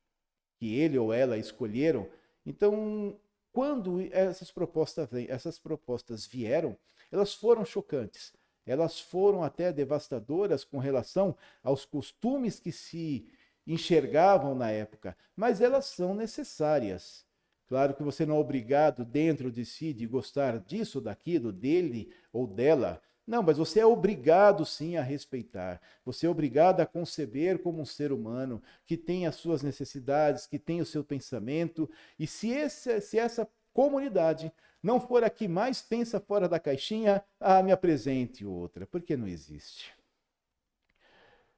que 0.57 0.75
ele 0.75 0.97
ou 0.97 1.13
ela 1.13 1.37
escolheram. 1.37 2.09
Então, 2.45 3.19
quando 3.51 4.01
essas 4.11 4.51
propostas, 4.51 5.09
essas 5.27 5.59
propostas 5.59 6.25
vieram, 6.25 6.77
elas 7.11 7.33
foram 7.33 7.65
chocantes 7.65 8.33
elas 8.65 8.99
foram 8.99 9.43
até 9.43 9.71
devastadoras 9.71 10.63
com 10.63 10.77
relação 10.77 11.35
aos 11.61 11.85
costumes 11.85 12.59
que 12.59 12.71
se 12.71 13.27
enxergavam 13.65 14.55
na 14.55 14.71
época, 14.71 15.17
mas 15.35 15.61
elas 15.61 15.85
são 15.85 16.13
necessárias. 16.13 17.25
Claro 17.73 17.95
que 17.95 18.03
você 18.03 18.23
não 18.23 18.35
é 18.35 18.39
obrigado 18.39 19.03
dentro 19.03 19.51
de 19.51 19.65
si 19.65 19.93
de 19.93 20.05
gostar 20.05 20.59
disso, 20.59 21.01
daquilo, 21.01 21.51
dele 21.51 22.13
ou 22.31 22.45
dela. 22.45 23.01
Não, 23.25 23.41
mas 23.41 23.57
você 23.57 23.79
é 23.79 23.85
obrigado 23.85 24.63
sim 24.63 24.95
a 24.95 25.01
respeitar. 25.01 25.81
Você 26.05 26.27
é 26.27 26.29
obrigado 26.29 26.81
a 26.81 26.85
conceber 26.85 27.57
como 27.57 27.81
um 27.81 27.85
ser 27.85 28.11
humano 28.11 28.61
que 28.85 28.95
tem 28.95 29.25
as 29.25 29.37
suas 29.37 29.63
necessidades, 29.63 30.45
que 30.45 30.59
tem 30.59 30.81
o 30.81 30.85
seu 30.85 31.03
pensamento. 31.03 31.89
E 32.19 32.27
se, 32.27 32.51
esse, 32.51 33.01
se 33.01 33.17
essa 33.17 33.49
comunidade 33.73 34.53
não 34.83 35.01
for 35.01 35.23
a 35.23 35.29
que 35.31 35.47
mais 35.47 35.81
pensa 35.81 36.19
fora 36.19 36.47
da 36.47 36.59
caixinha, 36.59 37.23
ah, 37.39 37.63
me 37.63 37.71
apresente 37.71 38.45
outra, 38.45 38.85
porque 38.85 39.17
não 39.17 39.27
existe. 39.27 39.95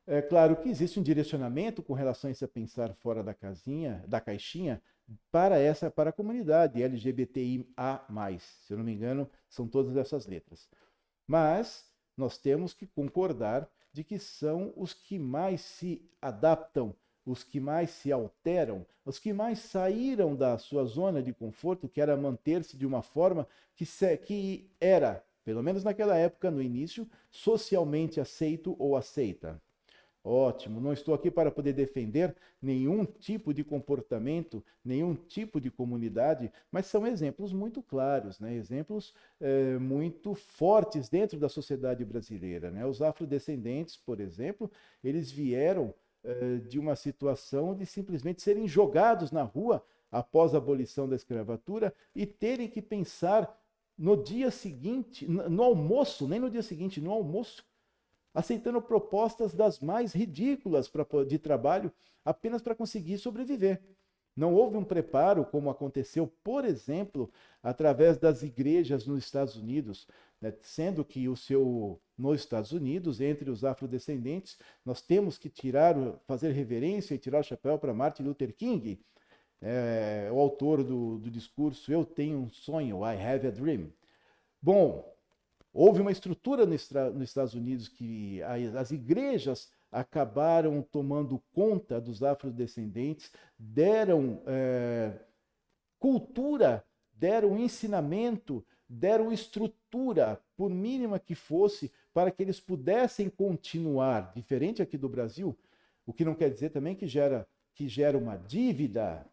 É 0.08 0.22
claro 0.22 0.56
que 0.56 0.70
existe 0.70 1.00
um 1.00 1.04
direcionamento 1.04 1.84
com 1.84 1.94
relação 1.94 2.30
a 2.30 2.32
esse 2.32 2.48
pensar 2.48 2.94
fora 2.94 3.24
da 3.24 3.34
casinha, 3.34 4.04
da 4.08 4.22
caixinha, 4.22 4.82
para 5.32 5.60
essa 5.60 5.92
para 5.92 6.10
a 6.10 6.14
comunidade 6.14 6.82
LGBTIA+. 6.82 8.02
Se 8.40 8.74
eu 8.74 8.78
não 8.78 8.86
me 8.86 8.94
engano, 8.94 9.30
são 9.48 9.68
todas 9.68 9.96
essas 9.96 10.26
letras. 10.26 10.68
Mas 11.28 11.86
nós 12.18 12.38
temos 12.38 12.74
que 12.74 12.88
concordar 12.88 13.70
de 13.92 14.04
que 14.04 14.20
são 14.20 14.74
os 14.76 14.94
que 14.94 15.18
mais 15.18 15.62
se 15.62 16.10
adaptam, 16.22 16.96
os 17.26 17.44
que 17.44 17.60
mais 17.60 17.90
se 17.90 18.12
alteram, 18.12 18.86
os 19.04 19.18
que 19.18 19.34
mais 19.34 19.60
saíram 19.60 20.36
da 20.36 20.58
sua 20.58 20.86
zona 20.86 21.22
de 21.24 21.34
conforto, 21.34 21.90
que 21.90 22.02
era 22.02 22.16
manter-se 22.16 22.78
de 22.78 22.86
uma 22.86 23.02
forma 23.02 23.48
que, 23.76 23.86
se, 23.86 24.18
que 24.18 24.70
era, 24.80 25.26
pelo 25.44 25.64
menos 25.64 25.84
naquela 25.84 26.16
época, 26.16 26.52
no 26.52 26.62
início, 26.62 27.10
socialmente 27.32 28.20
aceito 28.20 28.76
ou 28.78 28.96
aceita. 28.96 29.62
Ótimo, 30.28 30.82
não 30.82 30.92
estou 30.92 31.14
aqui 31.14 31.30
para 31.30 31.52
poder 31.52 31.74
defender 31.74 32.36
nenhum 32.60 33.06
tipo 33.06 33.54
de 33.54 33.64
comportamento, 33.64 34.66
nenhum 34.84 35.14
tipo 35.14 35.62
de 35.62 35.70
comunidade, 35.70 36.52
mas 36.72 36.88
são 36.88 37.06
exemplos 37.06 37.54
muito 37.54 37.80
claros, 37.84 38.40
né? 38.40 38.56
exemplos 38.56 39.14
é, 39.40 39.78
muito 39.78 40.34
fortes 40.34 41.10
dentro 41.10 41.40
da 41.40 41.48
sociedade 41.48 42.04
brasileira. 42.04 42.72
Né? 42.72 42.84
Os 42.88 43.04
afrodescendentes, 43.04 43.98
por 43.98 44.20
exemplo, 44.20 44.72
eles 45.04 45.30
vieram 45.30 45.94
é, 46.24 46.56
de 46.56 46.80
uma 46.80 46.96
situação 46.96 47.76
de 47.76 47.86
simplesmente 47.86 48.42
serem 48.42 48.68
jogados 48.68 49.32
na 49.32 49.44
rua 49.44 49.86
após 50.12 50.56
a 50.56 50.58
abolição 50.58 51.08
da 51.08 51.16
escravatura 51.16 51.94
e 52.16 52.26
terem 52.26 52.68
que 52.68 52.82
pensar 52.82 53.62
no 53.96 54.24
dia 54.24 54.50
seguinte, 54.50 55.28
no 55.28 55.62
almoço, 55.62 56.28
nem 56.28 56.40
no 56.40 56.50
dia 56.50 56.64
seguinte, 56.64 57.00
no 57.00 57.12
almoço, 57.12 57.64
aceitando 58.36 58.82
propostas 58.82 59.54
das 59.54 59.80
mais 59.80 60.14
ridículas 60.14 60.92
de 61.28 61.40
trabalho 61.40 61.92
apenas 62.24 62.62
para 62.62 62.76
conseguir 62.76 63.18
sobreviver. 63.18 63.82
Não 64.36 64.54
houve 64.54 64.76
um 64.76 64.84
preparo, 64.84 65.46
como 65.46 65.70
aconteceu, 65.70 66.28
por 66.44 66.66
exemplo, 66.66 67.32
através 67.64 68.18
das 68.18 68.44
igrejas 68.44 69.08
nos 69.08 69.24
Estados 69.24 69.56
Unidos, 69.56 70.06
né? 70.42 70.54
sendo 70.62 71.06
que 71.06 71.30
o 71.30 71.38
seu 71.38 72.02
nos 72.18 72.42
Estados 72.42 72.74
Unidos, 72.74 73.22
entre 73.22 73.50
os 73.50 73.64
afrodescendentes, 73.64 74.58
nós 74.86 75.02
temos 75.02 75.38
que 75.38 75.50
tirar, 75.50 75.96
fazer 76.28 76.52
reverência 76.52 77.16
e 77.16 77.18
tirar 77.18 77.40
o 77.40 77.44
chapéu 77.44 77.80
para 77.80 77.94
Martin 77.94 78.24
Luther 78.24 78.54
King, 78.54 79.00
é, 79.62 80.30
o 80.32 80.40
autor 80.40 80.84
do, 80.84 81.18
do 81.18 81.32
discurso 81.32 81.92
Eu 81.92 82.06
tenho 82.06 82.40
um 82.40 82.50
sonho, 82.50 83.00
I 83.06 83.16
have 83.16 83.48
a 83.48 83.52
dream. 83.52 83.90
Bom, 84.62 85.15
Houve 85.78 86.00
uma 86.00 86.12
estrutura 86.12 86.66
nos 86.66 86.90
Estados 87.22 87.54
Unidos 87.54 87.90
que 87.90 88.42
as 88.42 88.92
igrejas 88.92 89.70
acabaram 89.92 90.82
tomando 90.82 91.44
conta 91.52 92.00
dos 92.00 92.24
afrodescendentes, 92.24 93.30
deram 93.60 94.42
é, 94.48 95.20
cultura, 96.00 96.82
deram 97.12 97.60
ensinamento, 97.60 98.66
deram 98.88 99.34
estrutura, 99.34 100.42
por 100.56 100.70
mínima 100.70 101.20
que 101.20 101.36
fosse, 101.36 101.92
para 102.14 102.32
que 102.32 102.42
eles 102.42 102.62
pudessem 102.62 103.30
continuar. 103.30 104.32
Diferente 104.34 104.82
aqui 104.82 104.98
do 104.98 105.10
Brasil, 105.10 105.58
o 106.06 106.14
que 106.14 106.24
não 106.24 106.36
quer 106.36 106.50
dizer 106.50 106.70
também 106.70 106.96
que 106.96 107.06
gera, 107.06 107.46
que 107.74 107.90
gera 107.90 108.18
uma 108.18 108.38
dívida. 108.38 109.26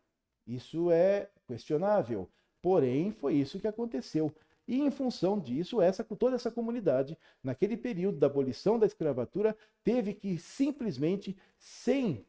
Isso 0.45 0.91
é 0.91 1.31
questionável. 1.47 2.29
Porém, 2.61 3.13
foi 3.13 3.35
isso 3.35 3.61
que 3.61 3.69
aconteceu. 3.69 4.35
E 4.67 4.81
em 4.81 4.91
função 4.91 5.39
disso, 5.39 5.81
essa, 5.81 6.05
toda 6.05 6.37
essa 6.37 6.51
comunidade, 6.51 7.19
naquele 7.43 7.77
período 7.77 8.19
da 8.19 8.27
abolição 8.27 8.79
da 8.79 8.87
escravatura, 8.87 9.57
teve 9.83 10.15
que 10.15 10.39
simplesmente, 10.39 11.37
sem 11.59 12.25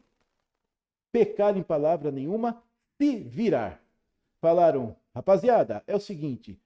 pecar 1.11 1.55
em 1.57 1.63
palavra 1.63 2.11
nenhuma, 2.11 2.61
se 2.97 3.17
virar. 3.17 3.81
Falaram, 4.41 4.95
rapaziada, 5.13 5.83
é 5.85 5.95
o 5.95 5.99
seguinte, 5.99 6.59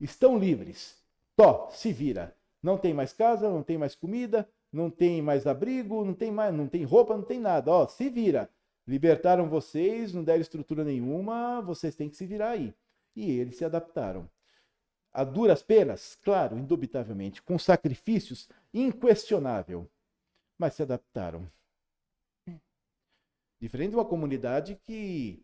estão 0.00 0.38
livres, 0.38 0.96
Tó, 1.36 1.68
se 1.70 1.92
vira. 1.92 2.34
Não 2.62 2.78
tem 2.78 2.94
mais 2.94 3.12
casa, 3.12 3.50
não 3.50 3.62
tem 3.62 3.76
mais 3.76 3.94
comida, 3.94 4.48
não 4.72 4.88
tem 4.88 5.20
mais 5.20 5.46
abrigo, 5.46 6.04
não 6.04 6.14
tem 6.14 6.30
mais, 6.30 6.54
não 6.54 6.68
tem 6.68 6.84
roupa, 6.84 7.16
não 7.16 7.24
tem 7.24 7.40
nada. 7.40 7.70
Ó, 7.70 7.86
se 7.88 8.08
vira. 8.08 8.48
Libertaram 8.86 9.48
vocês, 9.48 10.12
não 10.12 10.22
deram 10.22 10.40
estrutura 10.40 10.84
nenhuma, 10.84 11.60
vocês 11.60 11.94
têm 11.94 12.08
que 12.08 12.16
se 12.16 12.26
virar 12.26 12.50
aí. 12.50 12.74
E 13.16 13.30
eles 13.30 13.56
se 13.56 13.64
adaptaram 13.64 14.28
a 15.14 15.22
duras 15.22 15.62
penas, 15.62 16.18
claro, 16.22 16.58
indubitavelmente, 16.58 17.40
com 17.40 17.56
sacrifícios, 17.56 18.48
inquestionável, 18.72 19.88
mas 20.58 20.74
se 20.74 20.82
adaptaram. 20.82 21.48
Diferente 23.60 23.90
de 23.90 23.96
uma 23.96 24.04
comunidade 24.04 24.74
que 24.74 25.40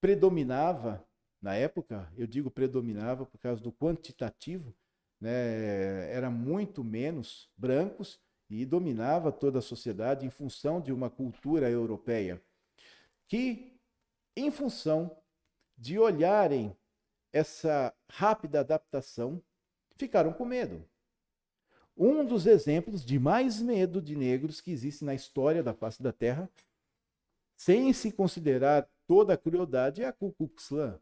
predominava, 0.00 1.04
na 1.42 1.56
época, 1.56 2.10
eu 2.16 2.28
digo 2.28 2.48
predominava 2.48 3.26
por 3.26 3.38
causa 3.38 3.60
do 3.60 3.72
quantitativo, 3.72 4.72
né, 5.20 6.08
era 6.12 6.30
muito 6.30 6.84
menos 6.84 7.50
brancos 7.56 8.20
e 8.48 8.64
dominava 8.64 9.32
toda 9.32 9.58
a 9.58 9.62
sociedade 9.62 10.24
em 10.24 10.30
função 10.30 10.80
de 10.80 10.92
uma 10.92 11.10
cultura 11.10 11.68
europeia, 11.68 12.40
que, 13.26 13.76
em 14.36 14.50
função 14.52 15.16
de 15.76 15.98
olharem 15.98 16.76
essa 17.36 17.94
rápida 18.08 18.60
adaptação, 18.60 19.42
ficaram 19.96 20.32
com 20.32 20.46
medo. 20.46 20.88
Um 21.94 22.24
dos 22.24 22.46
exemplos 22.46 23.04
de 23.04 23.18
mais 23.18 23.60
medo 23.60 24.00
de 24.00 24.16
negros 24.16 24.60
que 24.60 24.70
existe 24.70 25.04
na 25.04 25.14
história 25.14 25.62
da 25.62 25.74
face 25.74 26.02
da 26.02 26.12
Terra, 26.12 26.50
sem 27.54 27.92
se 27.92 28.10
considerar 28.10 28.88
toda 29.06 29.34
a 29.34 29.36
crueldade, 29.36 30.02
é 30.02 30.06
a 30.06 30.12
Ku 30.12 30.32
Klux 30.32 30.68
Klan. 30.68 30.98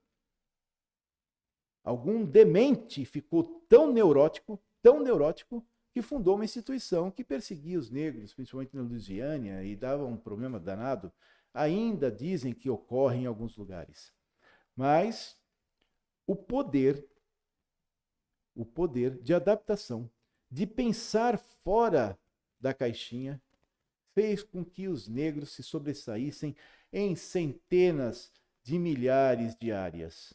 Algum 1.84 2.24
demente 2.24 3.04
ficou 3.04 3.64
tão 3.68 3.92
neurótico, 3.92 4.60
tão 4.82 5.00
neurótico, 5.00 5.64
que 5.92 6.02
fundou 6.02 6.34
uma 6.34 6.44
instituição 6.44 7.12
que 7.12 7.22
perseguia 7.22 7.78
os 7.78 7.90
negros, 7.90 8.34
principalmente 8.34 8.74
na 8.74 8.82
Louisiana, 8.82 9.62
e 9.62 9.76
dava 9.76 10.04
um 10.04 10.16
problema 10.16 10.58
danado. 10.58 11.12
Ainda 11.52 12.10
dizem 12.10 12.52
que 12.52 12.68
ocorre 12.68 13.18
em 13.18 13.26
alguns 13.26 13.56
lugares. 13.56 14.12
Mas 14.74 15.38
o 16.26 16.34
poder, 16.34 17.06
o 18.54 18.64
poder 18.64 19.20
de 19.22 19.34
adaptação, 19.34 20.10
de 20.50 20.66
pensar 20.66 21.38
fora 21.38 22.18
da 22.60 22.72
caixinha, 22.72 23.42
fez 24.14 24.42
com 24.42 24.64
que 24.64 24.88
os 24.88 25.08
negros 25.08 25.50
se 25.50 25.62
sobressaíssem 25.62 26.54
em 26.92 27.16
centenas 27.16 28.33
de 28.62 28.79
milhares 28.79 29.56
de 29.56 29.72
áreas. 29.72 30.33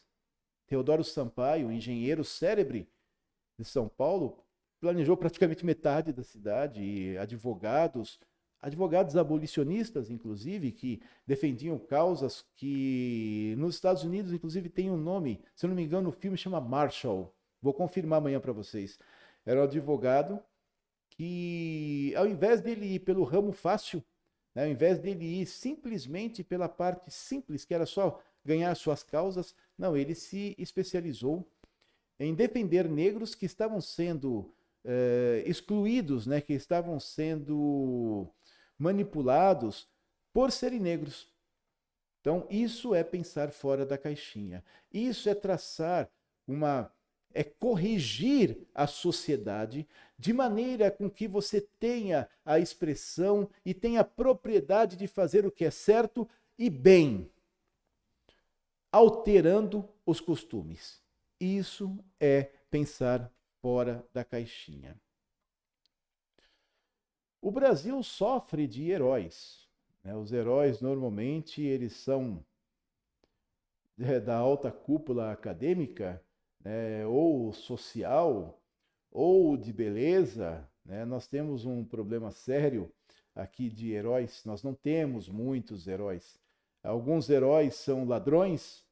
Teodoro 0.66 1.02
Sampaio, 1.02 1.72
engenheiro 1.72 2.22
célebre 2.22 2.88
de 3.58 3.64
São 3.64 3.88
Paulo, 3.88 4.44
planejou 4.78 5.16
praticamente 5.16 5.64
metade 5.64 6.12
da 6.12 6.22
cidade 6.22 6.82
e 6.82 7.18
advogados 7.18 8.20
advogados 8.60 9.16
abolicionistas, 9.16 10.10
inclusive, 10.10 10.72
que 10.72 11.00
defendiam 11.26 11.78
causas 11.78 12.44
que 12.56 13.54
nos 13.58 13.74
Estados 13.74 14.04
Unidos, 14.04 14.32
inclusive, 14.32 14.68
tem 14.68 14.90
um 14.90 14.96
nome, 14.96 15.40
se 15.54 15.66
não 15.66 15.74
me 15.74 15.82
engano, 15.82 16.10
o 16.10 16.12
filme 16.12 16.36
chama 16.36 16.60
Marshall. 16.60 17.34
Vou 17.62 17.72
confirmar 17.72 18.18
amanhã 18.18 18.40
para 18.40 18.52
vocês. 18.52 18.98
Era 19.44 19.60
um 19.60 19.64
advogado 19.64 20.40
que, 21.10 22.14
ao 22.16 22.26
invés 22.26 22.60
dele 22.60 22.94
ir 22.94 23.00
pelo 23.00 23.24
ramo 23.24 23.52
fácil, 23.52 24.02
né, 24.54 24.64
ao 24.64 24.70
invés 24.70 24.98
dele 24.98 25.42
ir 25.42 25.46
simplesmente 25.46 26.42
pela 26.42 26.68
parte 26.68 27.10
simples, 27.10 27.64
que 27.64 27.74
era 27.74 27.86
só 27.86 28.20
ganhar 28.44 28.74
suas 28.74 29.02
causas, 29.02 29.54
não, 29.76 29.96
ele 29.96 30.14
se 30.14 30.54
especializou 30.58 31.46
em 32.18 32.34
defender 32.34 32.88
negros 32.88 33.34
que 33.34 33.46
estavam 33.46 33.80
sendo 33.80 34.52
eh, 34.84 35.42
excluídos, 35.46 36.26
né, 36.26 36.40
que 36.40 36.52
estavam 36.52 36.98
sendo 36.98 38.28
manipulados 38.80 39.86
por 40.32 40.50
serem 40.50 40.80
negros. 40.80 41.28
Então, 42.20 42.46
isso 42.50 42.94
é 42.94 43.04
pensar 43.04 43.50
fora 43.50 43.84
da 43.84 43.98
caixinha. 43.98 44.64
Isso 44.90 45.28
é 45.28 45.34
traçar 45.34 46.10
uma. 46.48 46.90
é 47.32 47.44
corrigir 47.44 48.58
a 48.74 48.86
sociedade 48.86 49.86
de 50.18 50.32
maneira 50.32 50.90
com 50.90 51.10
que 51.10 51.28
você 51.28 51.60
tenha 51.60 52.28
a 52.44 52.58
expressão 52.58 53.48
e 53.64 53.74
tenha 53.74 54.00
a 54.00 54.04
propriedade 54.04 54.96
de 54.96 55.06
fazer 55.06 55.46
o 55.46 55.52
que 55.52 55.64
é 55.64 55.70
certo 55.70 56.28
e 56.58 56.68
bem, 56.68 57.30
alterando 58.90 59.88
os 60.04 60.20
costumes. 60.20 61.02
Isso 61.38 61.96
é 62.18 62.50
pensar 62.70 63.30
fora 63.62 64.06
da 64.12 64.24
caixinha. 64.24 64.98
O 67.40 67.50
Brasil 67.50 68.02
sofre 68.02 68.66
de 68.66 68.90
heróis. 68.90 69.68
Né? 70.04 70.14
Os 70.14 70.32
heróis, 70.32 70.80
normalmente, 70.80 71.62
eles 71.62 71.94
são 71.94 72.44
é, 73.98 74.20
da 74.20 74.36
alta 74.36 74.70
cúpula 74.70 75.32
acadêmica, 75.32 76.22
né? 76.60 77.06
ou 77.06 77.52
social, 77.52 78.60
ou 79.10 79.56
de 79.56 79.72
beleza. 79.72 80.68
Né? 80.84 81.04
Nós 81.04 81.26
temos 81.26 81.64
um 81.64 81.84
problema 81.84 82.30
sério 82.30 82.92
aqui 83.34 83.68
de 83.68 83.92
heróis. 83.92 84.44
Nós 84.44 84.62
não 84.62 84.74
temos 84.74 85.28
muitos 85.28 85.86
heróis. 85.86 86.38
Alguns 86.82 87.28
heróis 87.28 87.74
são 87.74 88.06
ladrões, 88.06 88.84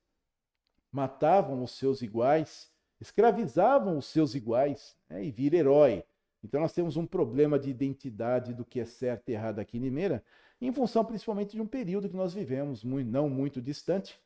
matavam 0.92 1.62
os 1.62 1.72
seus 1.72 2.02
iguais 2.02 2.70
escravizavam 3.00 3.98
os 3.98 4.06
seus 4.06 4.34
iguais 4.34 4.96
né, 5.08 5.24
e 5.24 5.30
vira 5.30 5.56
herói. 5.56 6.04
Então 6.42 6.60
nós 6.60 6.72
temos 6.72 6.96
um 6.96 7.06
problema 7.06 7.58
de 7.58 7.70
identidade 7.70 8.54
do 8.54 8.64
que 8.64 8.80
é 8.80 8.84
certo 8.84 9.28
e 9.28 9.32
errado 9.32 9.58
aqui 9.58 9.76
em 9.76 9.80
Limeira, 9.80 10.22
em 10.60 10.72
função 10.72 11.04
principalmente 11.04 11.52
de 11.52 11.60
um 11.60 11.66
período 11.66 12.08
que 12.08 12.16
nós 12.16 12.32
vivemos, 12.32 12.84
muito, 12.84 13.10
não 13.10 13.28
muito 13.28 13.60
distante, 13.60 14.20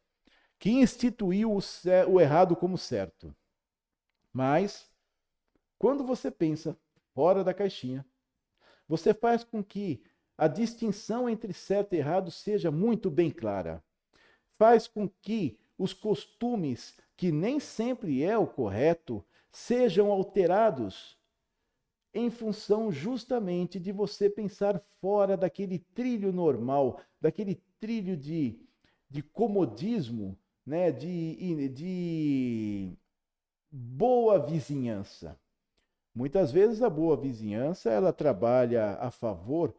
que 0.58 0.70
instituiu 0.70 1.52
o, 1.52 1.60
o 2.08 2.20
errado 2.20 2.54
como 2.54 2.78
certo. 2.78 3.34
Mas, 4.32 4.88
quando 5.78 6.04
você 6.04 6.30
pensa 6.30 6.76
fora 7.14 7.42
da 7.42 7.52
caixinha, 7.52 8.04
você 8.88 9.12
faz 9.12 9.44
com 9.44 9.62
que 9.62 10.02
a 10.36 10.48
distinção 10.48 11.28
entre 11.28 11.52
certo 11.52 11.94
e 11.94 11.98
errado 11.98 12.30
seja 12.30 12.70
muito 12.70 13.10
bem 13.10 13.30
clara. 13.30 13.82
Faz 14.58 14.86
com 14.86 15.08
que 15.08 15.58
os 15.76 15.92
costumes, 15.92 16.96
que 17.16 17.32
nem 17.32 17.58
sempre 17.58 18.22
é 18.22 18.36
o 18.36 18.46
correto, 18.46 19.24
sejam 19.50 20.10
alterados 20.10 21.18
em 22.14 22.30
função 22.30 22.92
justamente 22.92 23.80
de 23.80 23.90
você 23.92 24.28
pensar 24.28 24.78
fora 25.00 25.36
daquele 25.36 25.78
trilho 25.78 26.32
normal, 26.32 27.00
daquele 27.20 27.62
trilho 27.80 28.16
de, 28.16 28.58
de 29.08 29.22
comodismo, 29.22 30.38
né, 30.64 30.92
de, 30.92 31.68
de 31.70 32.92
boa 33.70 34.38
vizinhança. 34.38 35.38
Muitas 36.14 36.52
vezes 36.52 36.82
a 36.82 36.90
boa 36.90 37.16
vizinhança 37.16 37.90
ela 37.90 38.12
trabalha 38.12 38.96
a 39.00 39.10
favor 39.10 39.74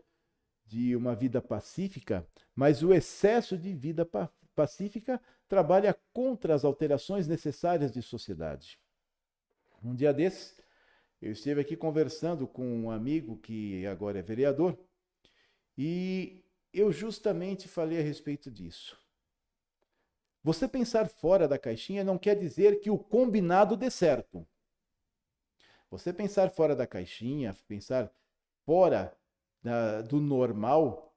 de 0.65 0.95
uma 0.95 1.13
vida 1.13 1.39
pacífica, 1.41 2.27
mas 2.55 2.81
o 2.81 2.91
excesso 2.91 3.55
de 3.55 3.73
vida 3.73 4.07
pacífica 4.55 5.21
trabalha 5.47 5.95
contra 6.11 6.55
as 6.55 6.65
alterações 6.65 7.27
necessárias 7.27 7.91
de 7.91 8.01
sociedade. 8.01 8.79
Um 9.83 9.93
dia 9.93 10.11
desses, 10.13 10.55
eu 11.23 11.31
estive 11.31 11.61
aqui 11.61 11.77
conversando 11.77 12.45
com 12.45 12.67
um 12.67 12.91
amigo 12.91 13.37
que 13.37 13.87
agora 13.87 14.19
é 14.19 14.21
vereador 14.21 14.77
e 15.77 16.43
eu 16.73 16.91
justamente 16.91 17.65
falei 17.65 17.97
a 17.97 18.03
respeito 18.03 18.51
disso. 18.51 18.99
Você 20.43 20.67
pensar 20.67 21.07
fora 21.07 21.47
da 21.47 21.57
caixinha 21.57 22.03
não 22.03 22.17
quer 22.17 22.37
dizer 22.37 22.81
que 22.81 22.89
o 22.89 22.99
combinado 22.99 23.77
dê 23.77 23.89
certo. 23.89 24.45
Você 25.89 26.11
pensar 26.11 26.49
fora 26.49 26.75
da 26.75 26.85
caixinha, 26.85 27.55
pensar 27.69 28.13
fora 28.65 29.17
da, 29.61 30.01
do 30.01 30.19
normal, 30.19 31.15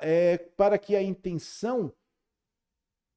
é 0.00 0.38
para 0.38 0.78
que 0.78 0.94
a 0.94 1.02
intenção 1.02 1.92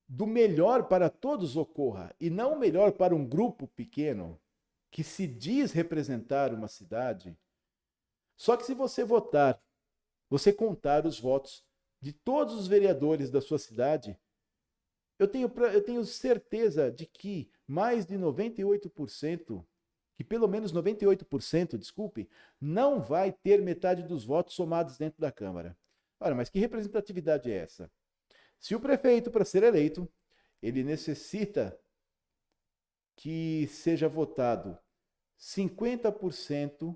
do 0.08 0.26
melhor 0.26 0.88
para 0.88 1.08
todos 1.08 1.56
ocorra 1.56 2.16
e 2.20 2.32
não 2.32 2.54
o 2.54 2.60
melhor 2.60 2.94
para 2.94 3.14
um 3.14 3.24
grupo 3.24 3.68
pequeno 3.68 4.42
que 4.92 5.04
se 5.04 5.28
diz 5.28 5.72
representar 5.72 6.54
uma 6.54 6.68
cidade. 6.68 7.38
Só 8.36 8.56
que 8.58 8.66
se 8.66 8.74
você 8.74 9.04
votar, 9.04 9.62
você 10.30 10.52
contar 10.52 11.06
os 11.06 11.20
votos 11.20 11.64
de 12.02 12.14
todos 12.14 12.56
os 12.56 12.68
vereadores 12.68 13.30
da 13.30 13.42
sua 13.42 13.60
cidade, 13.60 14.18
eu 15.18 15.28
tenho, 15.28 15.52
eu 15.74 15.84
tenho 15.84 16.06
certeza 16.06 16.90
de 16.90 17.06
que 17.06 17.52
mais 17.68 18.06
de 18.06 18.18
98%, 18.18 19.66
que 20.16 20.24
pelo 20.24 20.48
menos 20.48 20.74
98%, 20.74 21.78
desculpe, 21.78 22.30
não 22.60 23.02
vai 23.02 23.32
ter 23.32 23.62
metade 23.62 24.04
dos 24.04 24.24
votos 24.24 24.56
somados 24.56 24.98
dentro 24.98 25.20
da 25.20 25.32
Câmara. 25.32 25.78
Ora, 26.20 26.36
mas 26.36 26.50
que 26.50 26.60
representatividade 26.60 27.52
é 27.52 27.56
essa? 27.56 27.92
Se 28.60 28.76
o 28.76 28.80
prefeito, 28.80 29.30
para 29.30 29.46
ser 29.46 29.64
eleito, 29.64 30.10
ele 30.62 30.84
necessita 30.84 31.78
que 33.20 33.68
seja 33.68 34.08
votado 34.08 34.80
50% 35.38 36.96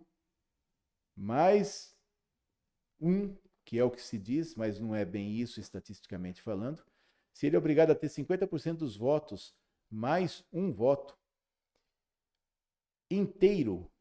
mais 1.17 1.93
um, 2.97 3.36
que 3.65 3.78
é 3.78 3.84
o 3.84 3.91
que 3.91 4.01
se 4.01 4.17
diz, 4.17 4.55
mas 4.55 4.80
não 4.80 4.95
é 4.95 5.03
bem 5.03 5.34
isso 5.34 5.59
estatisticamente 5.59 6.41
falando. 6.41 6.82
Se 7.34 7.45
ele 7.45 7.57
é 7.57 7.59
obrigado 7.59 7.91
a 7.91 7.95
ter 7.95 8.07
50% 8.07 8.78
dos 8.78 8.95
votos 8.95 9.53
mais 9.91 10.45
um 10.53 10.71
voto 10.71 11.19
inteiro, 13.11 13.91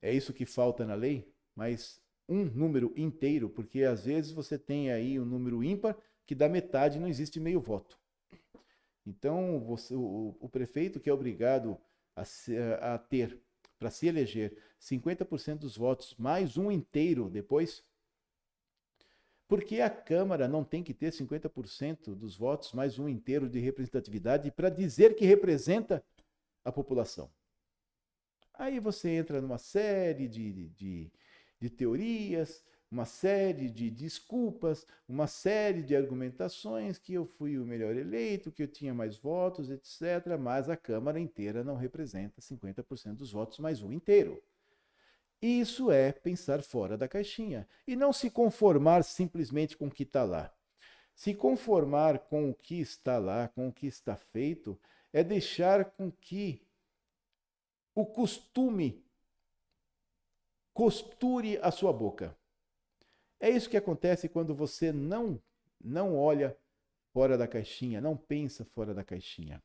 é 0.00 0.10
isso 0.10 0.32
que 0.32 0.46
falta 0.46 0.86
na 0.86 0.94
lei, 0.94 1.30
mas 1.54 2.02
um 2.26 2.46
número 2.46 2.94
inteiro, 2.96 3.50
porque 3.50 3.82
às 3.82 4.06
vezes 4.06 4.32
você 4.32 4.58
tem 4.58 4.90
aí 4.90 5.20
um 5.20 5.26
número 5.26 5.62
ímpar 5.62 5.98
que 6.24 6.34
dá 6.34 6.48
metade 6.48 6.98
não 6.98 7.08
existe 7.08 7.38
meio 7.38 7.60
voto. 7.60 7.97
Então, 9.08 9.58
você, 9.60 9.94
o, 9.94 10.36
o 10.38 10.48
prefeito 10.50 11.00
que 11.00 11.08
é 11.08 11.12
obrigado 11.12 11.78
a, 12.14 12.24
a 12.94 12.98
ter, 12.98 13.40
para 13.78 13.90
se 13.90 14.06
eleger, 14.06 14.54
50% 14.78 15.60
dos 15.60 15.78
votos, 15.78 16.14
mais 16.18 16.58
um 16.58 16.70
inteiro 16.70 17.30
depois, 17.30 17.82
porque 19.48 19.80
a 19.80 19.88
Câmara 19.88 20.46
não 20.46 20.62
tem 20.62 20.84
que 20.84 20.92
ter 20.92 21.10
50% 21.10 22.14
dos 22.14 22.36
votos, 22.36 22.74
mais 22.74 22.98
um 22.98 23.08
inteiro 23.08 23.48
de 23.48 23.58
representatividade, 23.58 24.50
para 24.50 24.68
dizer 24.68 25.16
que 25.16 25.24
representa 25.24 26.04
a 26.62 26.70
população. 26.70 27.30
Aí 28.52 28.78
você 28.78 29.08
entra 29.08 29.40
numa 29.40 29.56
série 29.56 30.28
de, 30.28 30.68
de, 30.68 31.10
de 31.58 31.70
teorias, 31.70 32.62
uma 32.90 33.04
série 33.04 33.68
de 33.68 33.90
desculpas, 33.90 34.86
uma 35.06 35.26
série 35.26 35.82
de 35.82 35.94
argumentações 35.94 36.98
que 36.98 37.12
eu 37.12 37.26
fui 37.26 37.58
o 37.58 37.64
melhor 37.64 37.96
eleito, 37.96 38.50
que 38.50 38.62
eu 38.62 38.68
tinha 38.68 38.94
mais 38.94 39.16
votos, 39.16 39.70
etc. 39.70 40.38
Mas 40.38 40.70
a 40.70 40.76
Câmara 40.76 41.20
inteira 41.20 41.62
não 41.62 41.76
representa 41.76 42.40
50% 42.40 43.14
dos 43.14 43.32
votos, 43.32 43.58
mais 43.58 43.82
um 43.82 43.92
inteiro. 43.92 44.42
Isso 45.40 45.90
é 45.90 46.10
pensar 46.10 46.62
fora 46.62 46.96
da 46.96 47.06
caixinha 47.06 47.68
e 47.86 47.94
não 47.94 48.12
se 48.12 48.30
conformar 48.30 49.04
simplesmente 49.04 49.76
com 49.76 49.86
o 49.86 49.90
que 49.90 50.02
está 50.02 50.24
lá. 50.24 50.52
Se 51.14 51.34
conformar 51.34 52.20
com 52.20 52.50
o 52.50 52.54
que 52.54 52.80
está 52.80 53.18
lá, 53.18 53.48
com 53.48 53.68
o 53.68 53.72
que 53.72 53.86
está 53.86 54.16
feito, 54.16 54.78
é 55.12 55.22
deixar 55.22 55.84
com 55.84 56.10
que 56.10 56.66
o 57.94 58.06
costume 58.06 59.04
costure 60.72 61.58
a 61.60 61.72
sua 61.72 61.92
boca. 61.92 62.37
É 63.40 63.48
isso 63.50 63.70
que 63.70 63.76
acontece 63.76 64.28
quando 64.28 64.54
você 64.54 64.92
não 64.92 65.40
não 65.80 66.16
olha 66.16 66.56
fora 67.12 67.38
da 67.38 67.46
caixinha, 67.46 68.00
não 68.00 68.16
pensa 68.16 68.64
fora 68.64 68.92
da 68.92 69.04
caixinha. 69.04 69.62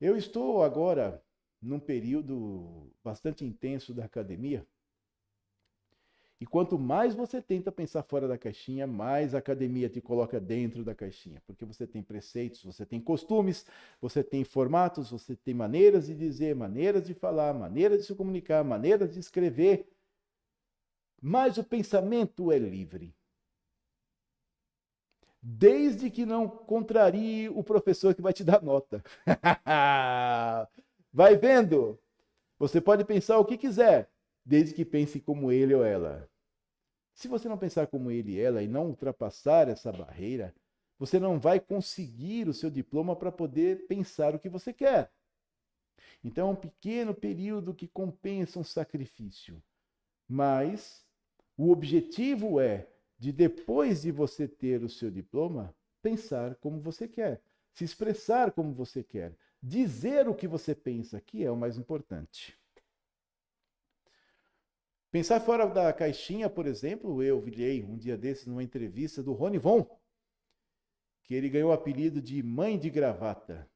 Eu 0.00 0.16
estou 0.16 0.62
agora 0.62 1.22
num 1.60 1.80
período 1.80 2.92
bastante 3.02 3.44
intenso 3.44 3.92
da 3.92 4.04
academia. 4.04 4.66
E 6.40 6.46
quanto 6.46 6.78
mais 6.78 7.16
você 7.16 7.42
tenta 7.42 7.72
pensar 7.72 8.04
fora 8.04 8.28
da 8.28 8.38
caixinha, 8.38 8.86
mais 8.86 9.34
a 9.34 9.38
academia 9.38 9.88
te 9.88 10.00
coloca 10.00 10.38
dentro 10.38 10.84
da 10.84 10.94
caixinha, 10.94 11.42
porque 11.44 11.64
você 11.64 11.84
tem 11.84 12.00
preceitos, 12.00 12.62
você 12.62 12.86
tem 12.86 13.00
costumes, 13.00 13.66
você 14.00 14.22
tem 14.22 14.44
formatos, 14.44 15.10
você 15.10 15.34
tem 15.34 15.52
maneiras 15.52 16.06
de 16.06 16.14
dizer, 16.14 16.54
maneiras 16.54 17.04
de 17.04 17.12
falar, 17.12 17.52
maneiras 17.54 17.98
de 17.98 18.04
se 18.04 18.14
comunicar, 18.14 18.62
maneiras 18.62 19.12
de 19.12 19.18
escrever 19.18 19.88
mas 21.20 21.58
o 21.58 21.64
pensamento 21.64 22.52
é 22.52 22.58
livre. 22.58 23.14
Desde 25.40 26.10
que 26.10 26.26
não 26.26 26.48
contrarie 26.48 27.48
o 27.48 27.62
professor 27.62 28.14
que 28.14 28.22
vai 28.22 28.32
te 28.32 28.44
dar 28.44 28.62
nota. 28.62 29.02
vai 31.12 31.36
vendo? 31.36 31.98
Você 32.58 32.80
pode 32.80 33.04
pensar 33.04 33.38
o 33.38 33.44
que 33.44 33.56
quiser, 33.56 34.10
desde 34.44 34.74
que 34.74 34.84
pense 34.84 35.20
como 35.20 35.52
ele 35.52 35.74
ou 35.74 35.84
ela. 35.84 36.28
Se 37.14 37.28
você 37.28 37.48
não 37.48 37.58
pensar 37.58 37.86
como 37.86 38.10
ele 38.10 38.32
e 38.32 38.40
ela 38.40 38.62
e 38.62 38.68
não 38.68 38.88
ultrapassar 38.88 39.68
essa 39.68 39.92
barreira, 39.92 40.54
você 40.98 41.18
não 41.18 41.38
vai 41.38 41.60
conseguir 41.60 42.48
o 42.48 42.54
seu 42.54 42.70
diploma 42.70 43.14
para 43.14 43.30
poder 43.30 43.86
pensar 43.86 44.34
o 44.34 44.38
que 44.38 44.48
você 44.48 44.72
quer. 44.72 45.12
Então 46.22 46.48
é 46.48 46.50
um 46.52 46.56
pequeno 46.56 47.14
período 47.14 47.74
que 47.74 47.86
compensa 47.86 48.58
um 48.58 48.64
sacrifício. 48.64 49.62
Mas 50.28 51.07
o 51.58 51.72
objetivo 51.72 52.60
é 52.60 52.88
de 53.18 53.32
depois 53.32 54.02
de 54.02 54.12
você 54.12 54.46
ter 54.46 54.84
o 54.84 54.88
seu 54.88 55.10
diploma, 55.10 55.74
pensar 56.00 56.54
como 56.54 56.80
você 56.80 57.08
quer, 57.08 57.42
se 57.74 57.82
expressar 57.82 58.52
como 58.52 58.72
você 58.72 59.02
quer, 59.02 59.36
dizer 59.60 60.28
o 60.28 60.34
que 60.36 60.46
você 60.46 60.72
pensa, 60.72 61.20
que 61.20 61.44
é 61.44 61.50
o 61.50 61.56
mais 61.56 61.76
importante. 61.76 62.56
Pensar 65.10 65.40
fora 65.40 65.66
da 65.66 65.92
caixinha, 65.92 66.48
por 66.48 66.64
exemplo, 66.64 67.20
eu 67.24 67.40
vi 67.40 67.82
um 67.82 67.96
dia 67.96 68.16
desses 68.16 68.46
numa 68.46 68.62
entrevista 68.62 69.20
do 69.20 69.32
Rony 69.32 69.58
Von, 69.58 69.84
que 71.24 71.34
ele 71.34 71.48
ganhou 71.48 71.70
o 71.70 71.74
apelido 71.74 72.22
de 72.22 72.40
mãe 72.40 72.78
de 72.78 72.88
gravata. 72.88 73.68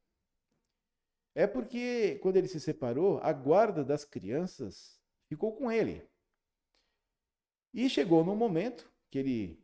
É 1.34 1.48
porque 1.48 2.20
quando 2.22 2.36
ele 2.36 2.46
se 2.46 2.60
separou, 2.60 3.18
a 3.22 3.32
guarda 3.32 3.82
das 3.82 4.04
crianças 4.04 5.00
ficou 5.26 5.56
com 5.56 5.72
ele. 5.72 6.06
E 7.74 7.88
chegou 7.88 8.24
no 8.24 8.36
momento 8.36 8.90
que 9.10 9.18
ele, 9.18 9.58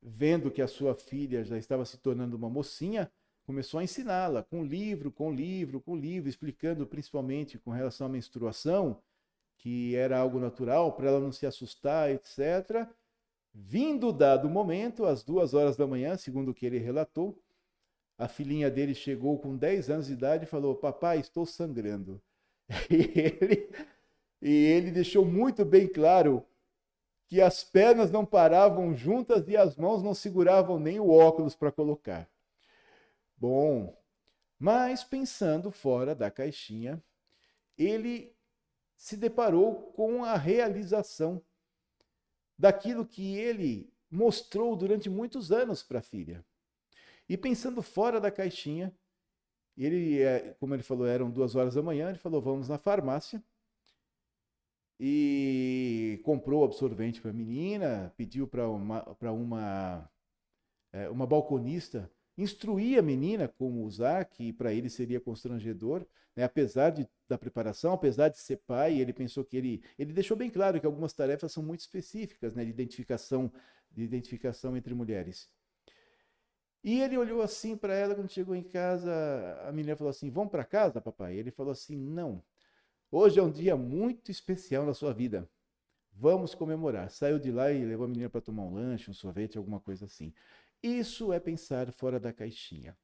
vendo 0.00 0.50
que 0.50 0.62
a 0.62 0.68
sua 0.68 0.94
filha 0.94 1.44
já 1.44 1.58
estava 1.58 1.84
se 1.84 1.98
tornando 1.98 2.36
uma 2.36 2.48
mocinha, 2.48 3.10
começou 3.44 3.80
a 3.80 3.84
ensiná-la 3.84 4.42
com 4.42 4.64
livro, 4.64 5.10
com 5.10 5.32
livro, 5.32 5.80
com 5.80 5.96
livro, 5.96 6.28
explicando 6.28 6.86
principalmente 6.86 7.58
com 7.58 7.70
relação 7.70 8.06
à 8.06 8.10
menstruação, 8.10 9.02
que 9.58 9.94
era 9.96 10.18
algo 10.18 10.38
natural 10.38 10.92
para 10.92 11.08
ela 11.08 11.20
não 11.20 11.32
se 11.32 11.46
assustar, 11.46 12.10
etc. 12.10 12.88
Vindo 13.52 14.12
dado 14.12 14.48
momento, 14.48 15.04
às 15.04 15.22
duas 15.22 15.54
horas 15.54 15.76
da 15.76 15.86
manhã, 15.86 16.16
segundo 16.16 16.50
o 16.50 16.54
que 16.54 16.66
ele 16.66 16.78
relatou, 16.78 17.40
a 18.16 18.28
filhinha 18.28 18.70
dele 18.70 18.94
chegou 18.94 19.38
com 19.38 19.56
10 19.56 19.90
anos 19.90 20.06
de 20.06 20.12
idade 20.12 20.44
e 20.44 20.48
falou: 20.48 20.76
Papai, 20.76 21.18
estou 21.18 21.44
sangrando. 21.44 22.22
E 22.90 23.18
ele, 23.18 23.68
e 24.40 24.50
ele 24.50 24.90
deixou 24.90 25.24
muito 25.24 25.64
bem 25.64 25.86
claro 25.86 26.44
que 27.26 27.40
as 27.40 27.64
pernas 27.64 28.10
não 28.10 28.24
paravam 28.24 28.94
juntas 28.94 29.48
e 29.48 29.56
as 29.56 29.76
mãos 29.76 30.02
não 30.02 30.14
seguravam 30.14 30.78
nem 30.78 31.00
o 31.00 31.10
óculos 31.10 31.54
para 31.54 31.72
colocar. 31.72 32.28
Bom, 33.36 33.96
mas 34.58 35.02
pensando 35.02 35.70
fora 35.70 36.14
da 36.14 36.30
caixinha, 36.30 37.02
ele 37.76 38.34
se 38.96 39.16
deparou 39.16 39.92
com 39.92 40.24
a 40.24 40.36
realização 40.36 41.42
daquilo 42.58 43.04
que 43.04 43.36
ele 43.36 43.92
mostrou 44.10 44.76
durante 44.76 45.10
muitos 45.10 45.50
anos 45.50 45.82
para 45.82 45.98
a 45.98 46.02
filha. 46.02 46.44
E 47.28 47.36
pensando 47.36 47.82
fora 47.82 48.20
da 48.20 48.30
caixinha, 48.30 48.94
ele, 49.76 50.22
é, 50.22 50.54
como 50.60 50.74
ele 50.74 50.82
falou, 50.82 51.06
eram 51.06 51.30
duas 51.30 51.56
horas 51.56 51.74
da 51.74 51.82
manhã, 51.82 52.10
ele 52.10 52.18
falou, 52.18 52.40
vamos 52.40 52.68
na 52.68 52.78
farmácia. 52.78 53.42
E 54.98 56.20
comprou 56.24 56.64
absorvente 56.64 57.20
para 57.20 57.30
a 57.30 57.34
menina, 57.34 58.12
pediu 58.16 58.46
para 58.46 58.68
uma, 58.68 59.00
pra 59.16 59.32
uma, 59.32 60.08
é, 60.92 61.08
uma 61.08 61.26
balconista 61.26 62.10
instruir 62.36 62.98
a 62.98 63.02
menina 63.02 63.48
como 63.48 63.84
usar, 63.84 64.24
que 64.24 64.52
para 64.52 64.72
ele 64.72 64.88
seria 64.88 65.20
constrangedor, 65.20 66.06
né? 66.34 66.44
apesar 66.44 66.90
de, 66.90 67.08
da 67.28 67.38
preparação, 67.38 67.92
apesar 67.92 68.28
de 68.28 68.38
ser 68.38 68.56
pai, 68.66 68.98
ele 68.98 69.12
pensou 69.12 69.44
que 69.44 69.56
ele, 69.56 69.82
ele 69.98 70.12
deixou 70.12 70.36
bem 70.36 70.50
claro 70.50 70.80
que 70.80 70.86
algumas 70.86 71.12
tarefas 71.12 71.52
são 71.52 71.62
muito 71.62 71.80
específicas, 71.80 72.54
né? 72.54 72.64
de 72.64 72.70
identificação, 72.70 73.52
de 73.90 74.02
identificação 74.02 74.76
entre 74.76 74.94
mulheres. 74.94 75.48
E 76.82 77.00
ele 77.00 77.16
olhou 77.16 77.40
assim 77.40 77.76
para 77.76 77.94
ela 77.94 78.14
quando 78.14 78.30
chegou 78.30 78.54
em 78.54 78.62
casa. 78.62 79.10
A 79.66 79.72
menina 79.72 79.96
falou 79.96 80.10
assim: 80.10 80.30
Vamos 80.30 80.50
para 80.50 80.64
casa, 80.64 81.00
papai? 81.00 81.34
Ele 81.34 81.50
falou 81.50 81.72
assim: 81.72 81.96
Não. 81.96 82.42
Hoje 83.10 83.38
é 83.38 83.42
um 83.42 83.50
dia 83.50 83.76
muito 83.76 84.30
especial 84.30 84.84
na 84.84 84.94
sua 84.94 85.12
vida. 85.12 85.48
Vamos 86.12 86.54
comemorar. 86.54 87.10
Saiu 87.10 87.38
de 87.38 87.50
lá 87.50 87.72
e 87.72 87.84
levou 87.84 88.06
a 88.06 88.08
menina 88.08 88.30
para 88.30 88.40
tomar 88.40 88.62
um 88.62 88.74
lanche, 88.74 89.10
um 89.10 89.14
sorvete, 89.14 89.58
alguma 89.58 89.80
coisa 89.80 90.04
assim. 90.04 90.32
Isso 90.82 91.32
é 91.32 91.40
pensar 91.40 91.90
fora 91.92 92.20
da 92.20 92.32
caixinha. 92.32 92.96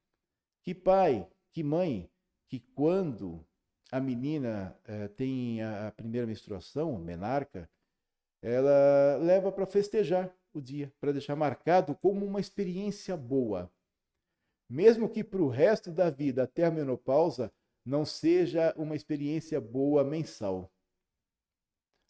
Que 0.62 0.74
pai, 0.74 1.26
que 1.52 1.62
mãe, 1.62 2.10
que 2.48 2.60
quando 2.60 3.44
a 3.90 4.00
menina 4.00 4.76
eh, 4.84 5.08
tem 5.08 5.62
a 5.62 5.92
primeira 5.96 6.26
menstruação, 6.26 6.98
menarca, 6.98 7.68
ela 8.42 9.16
leva 9.16 9.50
para 9.50 9.66
festejar 9.66 10.32
o 10.52 10.60
dia, 10.60 10.92
para 11.00 11.12
deixar 11.12 11.36
marcado 11.36 11.94
como 11.94 12.24
uma 12.24 12.40
experiência 12.40 13.16
boa. 13.16 13.70
Mesmo 14.68 15.08
que 15.08 15.24
para 15.24 15.42
o 15.42 15.48
resto 15.48 15.90
da 15.90 16.10
vida, 16.10 16.44
até 16.44 16.64
a 16.64 16.70
menopausa, 16.70 17.52
não 17.90 18.04
seja 18.04 18.72
uma 18.76 18.94
experiência 18.94 19.60
boa 19.60 20.04
mensal. 20.04 20.72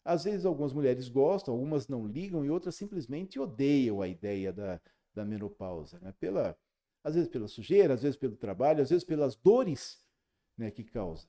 Às 0.05 0.25
vezes 0.25 0.45
algumas 0.45 0.73
mulheres 0.73 1.09
gostam, 1.09 1.55
algumas 1.55 1.87
não 1.87 2.05
ligam 2.05 2.45
e 2.45 2.51
outras 2.51 2.75
simplesmente 2.75 3.39
odeiam 3.39 3.99
a 3.99 4.07
ideia 4.07 4.53
da, 4.53 4.79
da 5.11 5.25
menopausa, 5.25 5.99
né? 5.99 6.13
Pela, 6.19 6.55
às 7.03 7.15
vezes 7.15 7.27
pela 7.27 7.47
sujeira, 7.47 7.95
às 7.95 8.03
vezes 8.03 8.15
pelo 8.15 8.37
trabalho, 8.37 8.83
às 8.83 8.91
vezes 8.91 9.03
pelas 9.03 9.35
dores 9.35 10.05
né, 10.55 10.69
que 10.69 10.83
causa. 10.83 11.27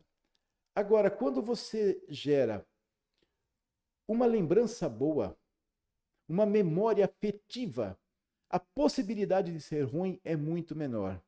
Agora, 0.75 1.11
quando 1.11 1.41
você 1.43 2.05
gera 2.09 2.67
uma 4.07 4.27
lembrança 4.27 4.87
boa, 4.87 5.35
uma 6.29 6.45
memória 6.45 7.07
afetiva, 7.07 7.99
a 8.51 8.61
possibilidade 8.61 9.51
de 9.51 9.63
ser 9.63 9.85
ruim 9.85 10.21
é 10.23 10.37
muito 10.37 10.77
menor. 10.77 11.23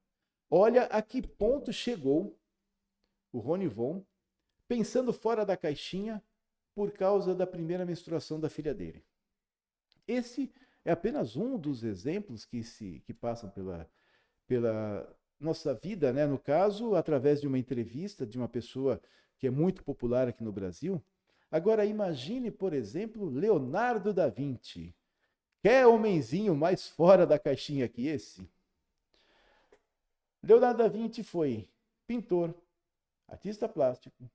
Olha 0.50 0.84
a 0.84 1.00
que 1.00 1.26
ponto 1.26 1.72
chegou 1.72 2.38
o 3.34 3.40
Rony 3.40 3.66
Von, 3.66 4.04
pensando 4.68 5.12
fora 5.12 5.44
da 5.44 5.56
caixinha 5.56 6.22
por 6.74 6.92
causa 6.92 7.34
da 7.34 7.46
primeira 7.46 7.84
menstruação 7.84 8.40
da 8.40 8.48
filha 8.48 8.74
dele. 8.74 9.04
Esse 10.06 10.52
é 10.84 10.92
apenas 10.92 11.36
um 11.36 11.58
dos 11.58 11.82
exemplos 11.84 12.44
que 12.44 12.62
se 12.62 13.02
que 13.06 13.12
passam 13.12 13.50
pela, 13.50 13.90
pela 14.46 15.06
nossa 15.38 15.74
vida, 15.74 16.12
né? 16.12 16.26
No 16.26 16.38
caso, 16.38 16.94
através 16.94 17.40
de 17.40 17.46
uma 17.46 17.58
entrevista 17.58 18.26
de 18.26 18.38
uma 18.38 18.48
pessoa 18.48 19.00
que 19.38 19.46
é 19.46 19.50
muito 19.50 19.84
popular 19.84 20.28
aqui 20.28 20.42
no 20.42 20.52
Brasil, 20.52 21.04
Agora 21.54 21.86
imagine, 21.86 22.50
por 22.50 22.72
exemplo, 22.72 23.30
Leonardo 23.30 24.12
da 24.12 24.28
Vinci. 24.28 24.92
Quer 25.62 25.86
homenzinho 25.86 26.52
mais 26.52 26.88
fora 26.88 27.24
da 27.24 27.38
caixinha 27.38 27.88
que 27.88 28.08
esse? 28.08 28.50
Leonardo 30.42 30.82
da 30.82 30.88
Vinci 30.88 31.22
foi 31.22 31.70
pintor, 32.08 32.52
artista 33.34 33.68
plástico, 33.68 34.30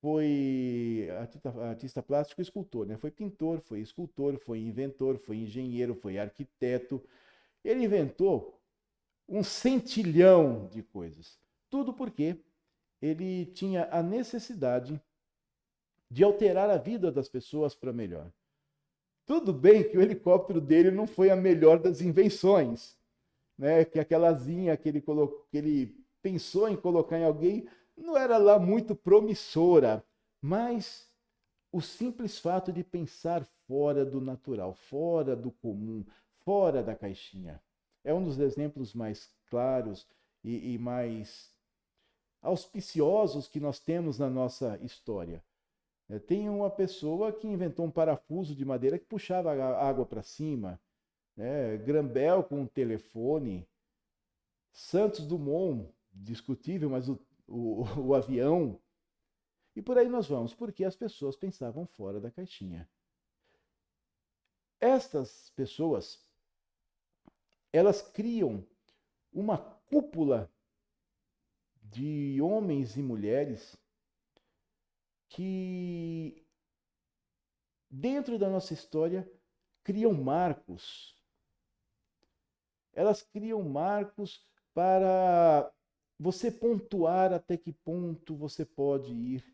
foi 0.00 1.08
artista, 1.18 1.48
artista 1.62 2.02
plástico 2.02 2.40
e 2.40 2.42
escultor, 2.42 2.86
né? 2.86 2.96
Foi 2.96 3.10
pintor, 3.10 3.60
foi 3.60 3.80
escultor, 3.80 4.38
foi 4.38 4.60
inventor, 4.60 5.18
foi 5.18 5.38
engenheiro, 5.38 5.94
foi 5.94 6.18
arquiteto. 6.18 7.02
Ele 7.64 7.84
inventou 7.84 8.60
um 9.28 9.42
centilhão 9.42 10.68
de 10.68 10.82
coisas. 10.82 11.38
Tudo 11.68 11.92
porque 11.92 12.36
ele 13.02 13.46
tinha 13.46 13.88
a 13.90 14.02
necessidade 14.02 15.00
de 16.10 16.22
alterar 16.22 16.70
a 16.70 16.76
vida 16.76 17.10
das 17.10 17.28
pessoas 17.28 17.74
para 17.74 17.92
melhor. 17.92 18.30
Tudo 19.26 19.52
bem 19.52 19.88
que 19.88 19.98
o 19.98 20.00
helicóptero 20.00 20.60
dele 20.60 20.90
não 20.90 21.06
foi 21.06 21.28
a 21.28 21.36
melhor 21.36 21.78
das 21.78 22.00
invenções, 22.00 22.96
né? 23.58 23.84
Que 23.84 23.98
aquela 23.98 24.28
asinha 24.28 24.76
que 24.76 24.88
ele, 24.88 25.00
colocou, 25.00 25.44
que 25.50 25.58
ele 25.58 25.98
pensou 26.22 26.68
em 26.68 26.76
colocar 26.76 27.18
em 27.18 27.24
alguém 27.24 27.68
não 27.98 28.16
era 28.16 28.38
lá 28.38 28.58
muito 28.58 28.94
promissora, 28.94 30.04
mas 30.40 31.08
o 31.70 31.80
simples 31.80 32.38
fato 32.38 32.72
de 32.72 32.82
pensar 32.82 33.44
fora 33.66 34.04
do 34.04 34.20
natural, 34.20 34.74
fora 34.74 35.36
do 35.36 35.50
comum, 35.50 36.04
fora 36.44 36.82
da 36.82 36.94
caixinha, 36.94 37.60
é 38.02 38.14
um 38.14 38.24
dos 38.24 38.38
exemplos 38.38 38.94
mais 38.94 39.30
claros 39.50 40.06
e, 40.42 40.74
e 40.74 40.78
mais 40.78 41.54
auspiciosos 42.40 43.48
que 43.48 43.60
nós 43.60 43.78
temos 43.78 44.18
na 44.18 44.30
nossa 44.30 44.78
história. 44.82 45.42
É, 46.08 46.18
tem 46.18 46.48
uma 46.48 46.70
pessoa 46.70 47.32
que 47.32 47.46
inventou 47.46 47.84
um 47.84 47.90
parafuso 47.90 48.54
de 48.54 48.64
madeira 48.64 48.98
que 48.98 49.04
puxava 49.04 49.52
a 49.52 49.86
água 49.86 50.06
para 50.06 50.22
cima. 50.22 50.80
Né? 51.36 51.76
Grambel 51.78 52.42
com 52.42 52.60
um 52.62 52.66
telefone. 52.66 53.68
Santos 54.72 55.26
Dumont, 55.26 55.90
discutível, 56.12 56.88
mas 56.88 57.08
o, 57.08 57.18
o, 57.48 57.82
o 57.98 58.14
avião. 58.14 58.80
E 59.74 59.82
por 59.82 59.96
aí 59.98 60.08
nós 60.08 60.28
vamos, 60.28 60.54
porque 60.54 60.84
as 60.84 60.94
pessoas 60.94 61.36
pensavam 61.36 61.86
fora 61.86 62.20
da 62.20 62.30
caixinha. 62.30 62.88
Estas 64.80 65.50
pessoas, 65.56 66.24
elas 67.72 68.02
criam 68.02 68.64
uma 69.32 69.58
cúpula 69.58 70.52
de 71.82 72.40
homens 72.40 72.96
e 72.96 73.02
mulheres 73.02 73.76
que, 75.28 76.46
dentro 77.90 78.38
da 78.38 78.48
nossa 78.48 78.74
história, 78.74 79.30
criam 79.82 80.12
marcos. 80.12 81.16
Elas 82.92 83.22
criam 83.22 83.62
marcos 83.62 84.44
para 84.74 85.72
você 86.18 86.50
pontuar 86.50 87.32
até 87.32 87.56
que 87.56 87.72
ponto 87.72 88.34
você 88.34 88.64
pode 88.64 89.12
ir, 89.12 89.44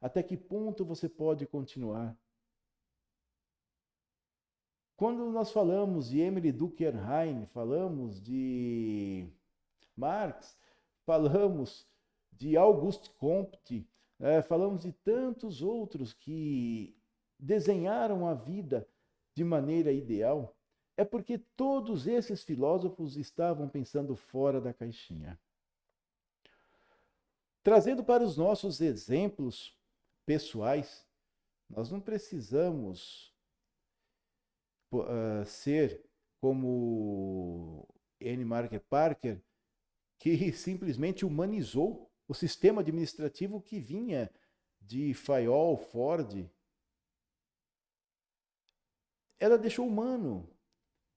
até 0.00 0.22
que 0.22 0.36
ponto 0.36 0.84
você 0.84 1.08
pode 1.08 1.46
continuar. 1.46 2.16
Quando 4.96 5.30
nós 5.30 5.50
falamos 5.50 6.10
de 6.10 6.20
Emily 6.20 6.52
Durkheim, 6.52 7.46
falamos 7.46 8.20
de 8.22 9.26
Marx, 9.96 10.58
falamos 11.06 11.88
de 12.32 12.56
Auguste 12.56 13.08
Comte, 13.10 13.88
é, 14.18 14.42
falamos 14.42 14.82
de 14.82 14.92
tantos 14.92 15.62
outros 15.62 16.12
que 16.12 16.94
desenharam 17.38 18.26
a 18.26 18.34
vida 18.34 18.86
de 19.34 19.42
maneira 19.42 19.90
ideal, 19.90 20.54
é 21.00 21.04
porque 21.04 21.38
todos 21.38 22.06
esses 22.06 22.42
filósofos 22.42 23.16
estavam 23.16 23.66
pensando 23.66 24.14
fora 24.14 24.60
da 24.60 24.70
caixinha. 24.70 25.40
Trazendo 27.62 28.04
para 28.04 28.22
os 28.22 28.36
nossos 28.36 28.82
exemplos 28.82 29.74
pessoais, 30.26 31.08
nós 31.70 31.90
não 31.90 32.02
precisamos 32.02 33.34
uh, 34.92 35.42
ser 35.46 36.04
como 36.38 37.88
N. 38.20 38.44
Marker 38.44 38.82
Parker, 38.82 39.40
que 40.18 40.52
simplesmente 40.52 41.24
humanizou 41.24 42.12
o 42.28 42.34
sistema 42.34 42.82
administrativo 42.82 43.58
que 43.62 43.80
vinha 43.80 44.30
de 44.82 45.14
Fayol, 45.14 45.78
Ford. 45.78 46.46
Ela 49.38 49.56
deixou 49.56 49.86
humano, 49.86 50.46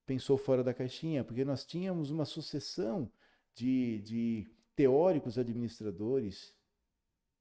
pensou 0.06 0.38
fora 0.38 0.64
da 0.64 0.74
caixinha, 0.74 1.24
porque 1.24 1.46
nós 1.46 1.66
tínhamos 1.66 2.10
uma 2.10 2.26
sucessão 2.26 3.12
de, 3.56 4.00
de 4.02 4.52
teóricos 4.76 5.38
administradores, 5.38 6.56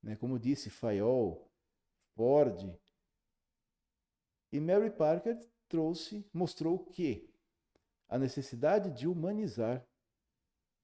né? 0.03 0.17
como 0.17 0.39
disse 0.39 0.71
Fayol, 0.71 1.51
Ford. 2.15 2.75
E 4.53 4.61
Mary 4.61 4.91
Parker 4.91 5.39
trouxe, 5.69 6.29
mostrou 6.33 6.79
que 6.79 7.29
a 8.09 8.19
necessidade 8.19 8.91
de 8.91 9.09
humanizar 9.09 9.87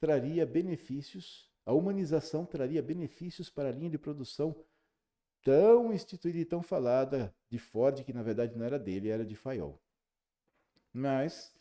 traria 0.01 0.47
benefícios, 0.47 1.53
a 1.67 1.73
humanização 1.73 2.47
traria 2.47 2.83
benefícios 2.83 3.51
para 3.51 3.69
a 3.69 3.73
linha 3.73 3.91
de 3.91 3.99
produção 3.99 4.57
tão 5.43 5.93
instituída 5.93 6.39
e 6.39 6.45
tão 6.45 6.63
falada 6.63 7.35
de 7.51 7.59
Ford, 7.59 8.03
que 8.05 8.13
na 8.13 8.23
verdade 8.23 8.57
não 8.57 8.65
era 8.65 8.79
dele, 8.79 9.11
era 9.11 9.27
de 9.27 9.35
Fayol. 9.37 9.81
Mas, 10.93 11.55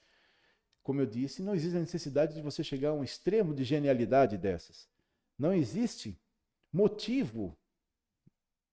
como 0.88 1.01
eu 1.01 1.05
disse, 1.05 1.43
não 1.43 1.53
existe 1.53 1.75
a 1.75 1.81
necessidade 1.81 2.33
de 2.33 2.41
você 2.41 2.63
chegar 2.63 2.91
a 2.91 2.93
um 2.93 3.03
extremo 3.03 3.53
de 3.53 3.65
genialidade 3.65 4.38
dessas. 4.38 4.88
Não 5.38 5.53
existe 5.53 6.17
motivo, 6.71 7.57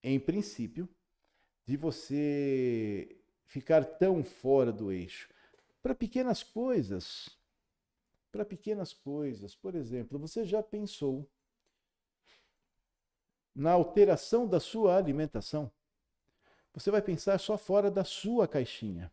em 0.00 0.20
princípio, 0.20 0.88
de 1.66 1.76
você 1.76 3.18
ficar 3.46 3.84
tão 3.84 4.22
fora 4.22 4.72
do 4.72 4.92
eixo. 4.92 5.28
Para 5.82 5.92
pequenas 5.92 6.40
coisas, 6.44 7.28
para 8.30 8.44
pequenas 8.44 8.92
coisas, 8.92 9.56
por 9.56 9.74
exemplo, 9.74 10.16
você 10.16 10.44
já 10.44 10.62
pensou 10.62 11.28
na 13.52 13.72
alteração 13.72 14.46
da 14.46 14.60
sua 14.60 14.96
alimentação? 14.96 15.68
Você 16.74 16.92
vai 16.92 17.02
pensar 17.02 17.40
só 17.40 17.58
fora 17.58 17.90
da 17.90 18.04
sua 18.04 18.46
caixinha, 18.46 19.12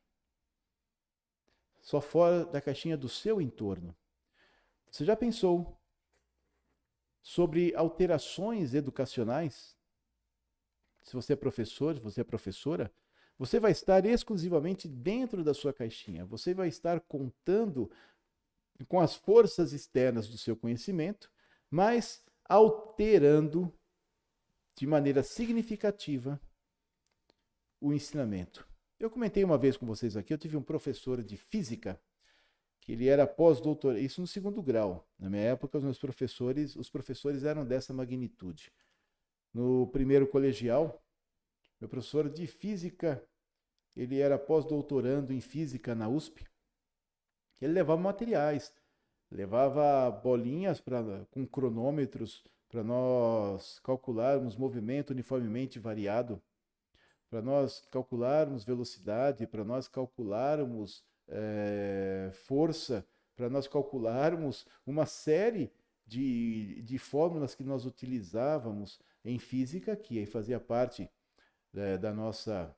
só 1.81 1.99
fora 1.99 2.45
da 2.45 2.61
caixinha 2.61 2.95
do 2.95 3.09
seu 3.09 3.41
entorno. 3.41 3.95
Você 4.89 5.03
já 5.03 5.15
pensou 5.15 5.79
sobre 7.21 7.73
alterações 7.75 8.73
educacionais? 8.73 9.75
Se 11.01 11.13
você 11.13 11.33
é 11.33 11.35
professor, 11.35 11.95
se 11.95 12.01
você 12.01 12.21
é 12.21 12.23
professora, 12.23 12.93
você 13.37 13.59
vai 13.59 13.71
estar 13.71 14.05
exclusivamente 14.05 14.87
dentro 14.87 15.43
da 15.43 15.53
sua 15.53 15.73
caixinha. 15.73 16.25
Você 16.25 16.53
vai 16.53 16.67
estar 16.67 16.99
contando 17.01 17.89
com 18.87 18.99
as 18.99 19.15
forças 19.15 19.73
externas 19.73 20.27
do 20.27 20.37
seu 20.37 20.55
conhecimento, 20.55 21.31
mas 21.69 22.23
alterando 22.47 23.73
de 24.75 24.85
maneira 24.85 25.23
significativa 25.23 26.39
o 27.79 27.91
ensinamento. 27.93 28.70
Eu 29.01 29.09
comentei 29.09 29.43
uma 29.43 29.57
vez 29.57 29.75
com 29.75 29.85
vocês 29.87 30.15
aqui, 30.15 30.31
eu 30.31 30.37
tive 30.37 30.55
um 30.55 30.61
professor 30.61 31.23
de 31.23 31.35
física 31.35 31.99
que 32.79 32.91
ele 32.91 33.07
era 33.07 33.25
pós-doutor, 33.25 33.97
isso 33.97 34.21
no 34.21 34.27
segundo 34.27 34.61
grau. 34.61 35.09
Na 35.17 35.27
minha 35.27 35.41
época, 35.41 35.79
os 35.79 35.83
meus 35.83 35.97
professores, 35.97 36.75
os 36.75 36.87
professores 36.87 37.43
eram 37.43 37.65
dessa 37.65 37.91
magnitude. 37.95 38.71
No 39.51 39.87
primeiro 39.87 40.27
colegial, 40.27 41.03
meu 41.79 41.89
professor 41.89 42.29
de 42.29 42.45
física, 42.45 43.27
ele 43.95 44.19
era 44.19 44.37
pós-doutorando 44.37 45.33
em 45.33 45.41
física 45.41 45.95
na 45.95 46.07
USP. 46.07 46.45
Ele 47.59 47.73
levava 47.73 47.99
materiais, 47.99 48.71
levava 49.31 50.11
bolinhas 50.11 50.79
pra, 50.79 51.25
com 51.31 51.43
cronômetros 51.47 52.43
para 52.69 52.83
nós 52.83 53.79
calcularmos 53.79 54.55
movimento 54.55 55.09
uniformemente 55.09 55.79
variado, 55.79 56.39
para 57.31 57.41
nós 57.41 57.87
calcularmos 57.89 58.65
velocidade, 58.65 59.47
para 59.47 59.63
nós 59.63 59.87
calcularmos 59.87 61.01
é, 61.29 62.29
força, 62.33 63.07
para 63.37 63.49
nós 63.49 63.69
calcularmos 63.69 64.67
uma 64.85 65.05
série 65.05 65.71
de, 66.05 66.81
de 66.81 66.97
fórmulas 66.97 67.55
que 67.55 67.63
nós 67.63 67.85
utilizávamos 67.85 68.99
em 69.23 69.39
física, 69.39 69.95
que 69.95 70.25
fazia 70.25 70.59
parte 70.59 71.09
é, 71.73 71.97
da, 71.97 72.13
nossa, 72.13 72.75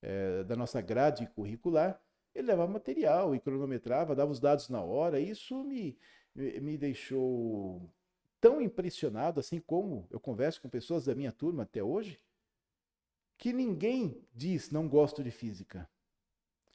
é, 0.00 0.44
da 0.44 0.56
nossa 0.56 0.80
grade 0.80 1.26
curricular, 1.34 2.00
ele 2.34 2.46
levava 2.46 2.72
material 2.72 3.34
e 3.34 3.40
cronometrava, 3.40 4.16
dava 4.16 4.32
os 4.32 4.40
dados 4.40 4.70
na 4.70 4.80
hora. 4.80 5.20
Isso 5.20 5.62
me, 5.62 5.98
me 6.34 6.78
deixou 6.78 7.92
tão 8.40 8.62
impressionado, 8.62 9.40
assim 9.40 9.60
como 9.60 10.06
eu 10.10 10.18
converso 10.18 10.62
com 10.62 10.70
pessoas 10.70 11.04
da 11.04 11.14
minha 11.14 11.32
turma 11.32 11.64
até 11.64 11.82
hoje, 11.82 12.18
que 13.40 13.54
ninguém 13.54 14.22
diz 14.34 14.70
não 14.70 14.86
gosto 14.86 15.24
de 15.24 15.30
física. 15.30 15.88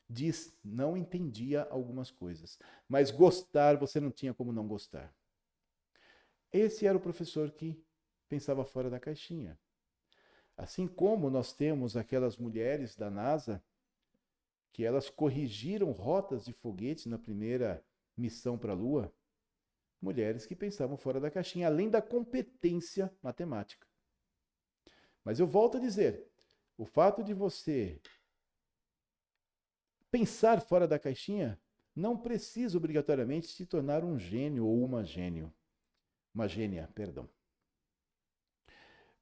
Diz 0.09 0.51
não 0.63 0.97
entendia 0.97 1.63
algumas 1.69 2.09
coisas, 2.09 2.59
mas 2.89 3.11
gostar 3.11 3.77
você 3.77 3.99
não 3.99 4.11
tinha 4.11 4.33
como 4.33 4.51
não 4.51 4.67
gostar. 4.67 5.15
Esse 6.51 6.87
era 6.87 6.97
o 6.97 7.01
professor 7.01 7.51
que 7.51 7.79
pensava 8.27 8.65
fora 8.65 8.89
da 8.89 8.99
caixinha. 8.99 9.59
Assim 10.57 10.87
como 10.87 11.29
nós 11.29 11.53
temos 11.53 11.95
aquelas 11.95 12.35
mulheres 12.35 12.95
da 12.95 13.11
NASA 13.11 13.63
que 14.73 14.83
elas 14.83 15.07
corrigiram 15.07 15.91
rotas 15.91 16.45
de 16.45 16.51
foguetes 16.51 17.05
na 17.05 17.19
primeira 17.19 17.85
missão 18.17 18.57
para 18.57 18.71
a 18.71 18.75
Lua, 18.75 19.13
mulheres 20.01 20.47
que 20.47 20.55
pensavam 20.55 20.97
fora 20.97 21.19
da 21.19 21.29
caixinha, 21.29 21.67
além 21.67 21.89
da 21.89 22.01
competência 22.01 23.13
matemática. 23.21 23.87
Mas 25.23 25.39
eu 25.39 25.47
volto 25.47 25.77
a 25.77 25.79
dizer, 25.79 26.27
o 26.77 26.85
fato 26.85 27.23
de 27.23 27.33
você 27.33 27.99
pensar 30.11 30.61
fora 30.61 30.87
da 30.87 30.99
caixinha 30.99 31.59
não 31.95 32.17
precisa 32.17 32.77
obrigatoriamente 32.77 33.47
se 33.47 33.65
tornar 33.65 34.03
um 34.03 34.19
gênio 34.19 34.65
ou 34.65 34.83
uma 34.83 35.03
gênio. 35.03 35.53
Uma 36.33 36.47
gênia, 36.47 36.89
perdão. 36.93 37.29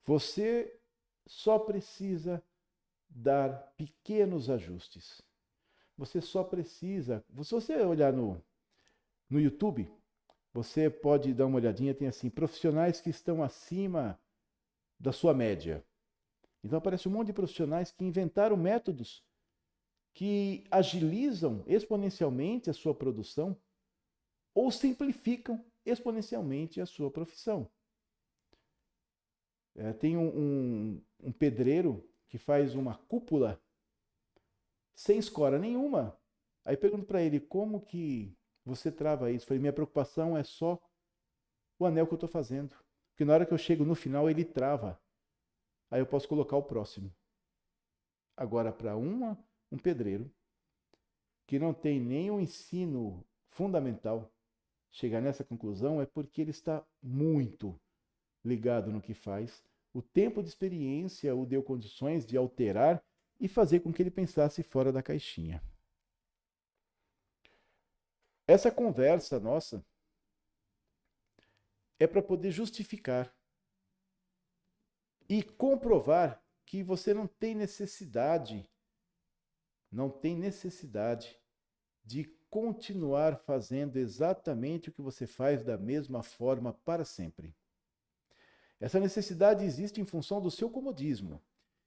Você 0.03 0.79
só 1.27 1.59
precisa 1.59 2.43
dar 3.07 3.73
pequenos 3.77 4.49
ajustes. 4.49 5.21
Você 5.95 6.19
só 6.19 6.43
precisa. 6.43 7.23
Se 7.43 7.51
você 7.51 7.75
olhar 7.77 8.11
no, 8.11 8.43
no 9.29 9.39
YouTube, 9.39 9.91
você 10.51 10.89
pode 10.89 11.33
dar 11.33 11.45
uma 11.45 11.57
olhadinha, 11.57 11.93
tem 11.93 12.07
assim, 12.07 12.29
profissionais 12.29 12.99
que 12.99 13.09
estão 13.09 13.43
acima 13.43 14.19
da 14.99 15.11
sua 15.11 15.33
média. 15.33 15.85
Então 16.63 16.77
aparece 16.77 17.07
um 17.07 17.11
monte 17.11 17.27
de 17.27 17.33
profissionais 17.33 17.91
que 17.91 18.05
inventaram 18.05 18.55
métodos 18.55 19.23
que 20.13 20.63
agilizam 20.69 21.63
exponencialmente 21.67 22.69
a 22.69 22.73
sua 22.73 22.93
produção 22.93 23.57
ou 24.53 24.71
simplificam 24.71 25.65
exponencialmente 25.85 26.79
a 26.79 26.85
sua 26.85 27.09
profissão. 27.09 27.69
É, 29.75 29.91
tem 29.91 30.15
um, 30.15 30.27
um, 30.27 31.01
um 31.19 31.31
pedreiro 31.31 32.07
que 32.29 32.37
faz 32.37 32.75
uma 32.75 32.95
cúpula 32.95 33.61
sem 34.95 35.17
escora 35.17 35.57
nenhuma. 35.57 36.17
Aí 36.63 36.77
pergunto 36.77 37.05
para 37.05 37.21
ele, 37.21 37.39
como 37.39 37.81
que 37.81 38.37
você 38.63 38.91
trava 38.91 39.31
isso? 39.31 39.47
Falei, 39.47 39.59
minha 39.59 39.73
preocupação 39.73 40.37
é 40.37 40.43
só 40.43 40.79
o 41.79 41.85
anel 41.85 42.05
que 42.05 42.13
eu 42.13 42.17
estou 42.17 42.29
fazendo. 42.29 42.75
Porque 43.09 43.25
na 43.25 43.33
hora 43.33 43.45
que 43.45 43.53
eu 43.53 43.57
chego 43.57 43.83
no 43.83 43.95
final, 43.95 44.29
ele 44.29 44.45
trava. 44.45 45.01
Aí 45.93 45.99
eu 45.99 46.07
posso 46.07 46.27
colocar 46.27 46.57
o 46.57 46.63
próximo. 46.63 47.15
Agora, 48.35 48.73
para 48.73 48.97
uma, 48.97 49.37
um 49.71 49.77
pedreiro 49.77 50.27
que 51.45 51.59
não 51.59 51.71
tem 51.71 51.99
nenhum 51.99 52.39
ensino 52.39 53.23
fundamental, 53.51 54.33
chegar 54.89 55.21
nessa 55.21 55.43
conclusão 55.43 56.01
é 56.01 56.07
porque 56.07 56.41
ele 56.41 56.49
está 56.49 56.83
muito 56.99 57.79
ligado 58.43 58.91
no 58.91 59.03
que 59.03 59.13
faz. 59.13 59.63
O 59.93 60.01
tempo 60.01 60.41
de 60.41 60.49
experiência 60.49 61.35
o 61.35 61.45
deu 61.45 61.61
condições 61.61 62.25
de 62.25 62.35
alterar 62.35 62.99
e 63.39 63.47
fazer 63.47 63.81
com 63.81 63.93
que 63.93 64.01
ele 64.01 64.09
pensasse 64.09 64.63
fora 64.63 64.91
da 64.91 65.03
caixinha. 65.03 65.61
Essa 68.47 68.71
conversa 68.71 69.39
nossa 69.39 69.85
é 71.99 72.07
para 72.07 72.23
poder 72.23 72.49
justificar 72.49 73.31
e 75.27 75.43
comprovar 75.43 76.43
que 76.65 76.83
você 76.83 77.13
não 77.13 77.27
tem 77.27 77.55
necessidade, 77.55 78.69
não 79.91 80.09
tem 80.09 80.35
necessidade 80.35 81.37
de 82.03 82.25
continuar 82.49 83.37
fazendo 83.37 83.97
exatamente 83.97 84.89
o 84.89 84.91
que 84.91 85.01
você 85.01 85.25
faz 85.25 85.63
da 85.63 85.77
mesma 85.77 86.21
forma 86.21 86.73
para 86.73 87.05
sempre. 87.05 87.55
Essa 88.79 88.99
necessidade 88.99 89.63
existe 89.63 90.01
em 90.01 90.05
função 90.05 90.41
do 90.41 90.51
seu 90.51 90.69
comodismo 90.69 91.41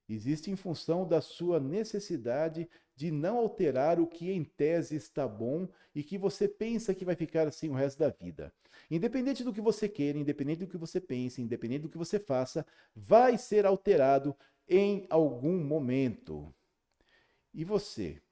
Existe 0.08 0.50
em 0.50 0.56
função 0.56 1.06
da 1.06 1.20
sua 1.20 1.58
necessidade 1.58 2.68
de 2.94 3.10
não 3.10 3.38
alterar 3.38 3.98
o 3.98 4.06
que 4.06 4.30
em 4.30 4.44
tese 4.44 4.94
está 4.94 5.26
bom 5.26 5.68
e 5.94 6.02
que 6.02 6.16
você 6.16 6.46
pensa 6.46 6.94
que 6.94 7.04
vai 7.04 7.16
ficar 7.16 7.48
assim 7.48 7.68
o 7.68 7.74
resto 7.74 7.98
da 7.98 8.08
vida. 8.08 8.52
Independente 8.90 9.42
do 9.42 9.52
que 9.52 9.60
você 9.60 9.88
queira, 9.88 10.18
independente 10.18 10.60
do 10.60 10.68
que 10.68 10.76
você 10.76 11.00
pense, 11.00 11.42
independente 11.42 11.82
do 11.82 11.88
que 11.88 11.98
você 11.98 12.20
faça, 12.20 12.64
vai 12.94 13.36
ser 13.36 13.66
alterado 13.66 14.36
em 14.68 15.06
algum 15.10 15.58
momento. 15.62 16.54
E 17.52 17.64
você? 17.64 18.22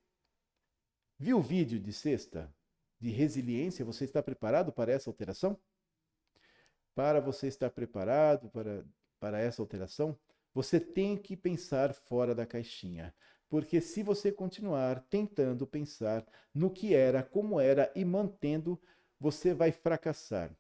Viu 1.18 1.39
o 1.39 1.43
vídeo 1.43 1.81
de 1.81 1.93
sexta 1.93 2.53
de 3.01 3.11
resiliência? 3.11 3.85
Você 3.85 4.05
está 4.05 4.22
preparado 4.22 4.72
para 4.72 4.93
essa 4.93 5.11
alteração? 5.11 5.59
Para 6.95 7.20
você 7.20 7.49
estar 7.49 7.70
preparado 7.70 8.49
para, 8.51 8.85
para 9.18 9.41
essa 9.41 9.61
alteração, 9.61 10.16
você 10.55 10.78
tem 10.78 11.16
que 11.16 11.36
pensar 11.36 11.92
fora 11.92 12.34
da 12.34 12.46
caixinha. 12.46 13.12
Porque 13.48 13.80
se 13.80 14.02
você 14.02 14.32
continuar 14.32 15.00
tentando 15.11 15.66
pensar 15.66 16.26
no 16.55 16.70
que 16.70 16.94
era, 16.94 17.22
como 17.22 17.61
era 17.61 17.92
e 17.94 18.05
mantendo, 18.05 18.80
você 19.18 19.52
vai 19.52 19.72
fracassar. 19.72 20.57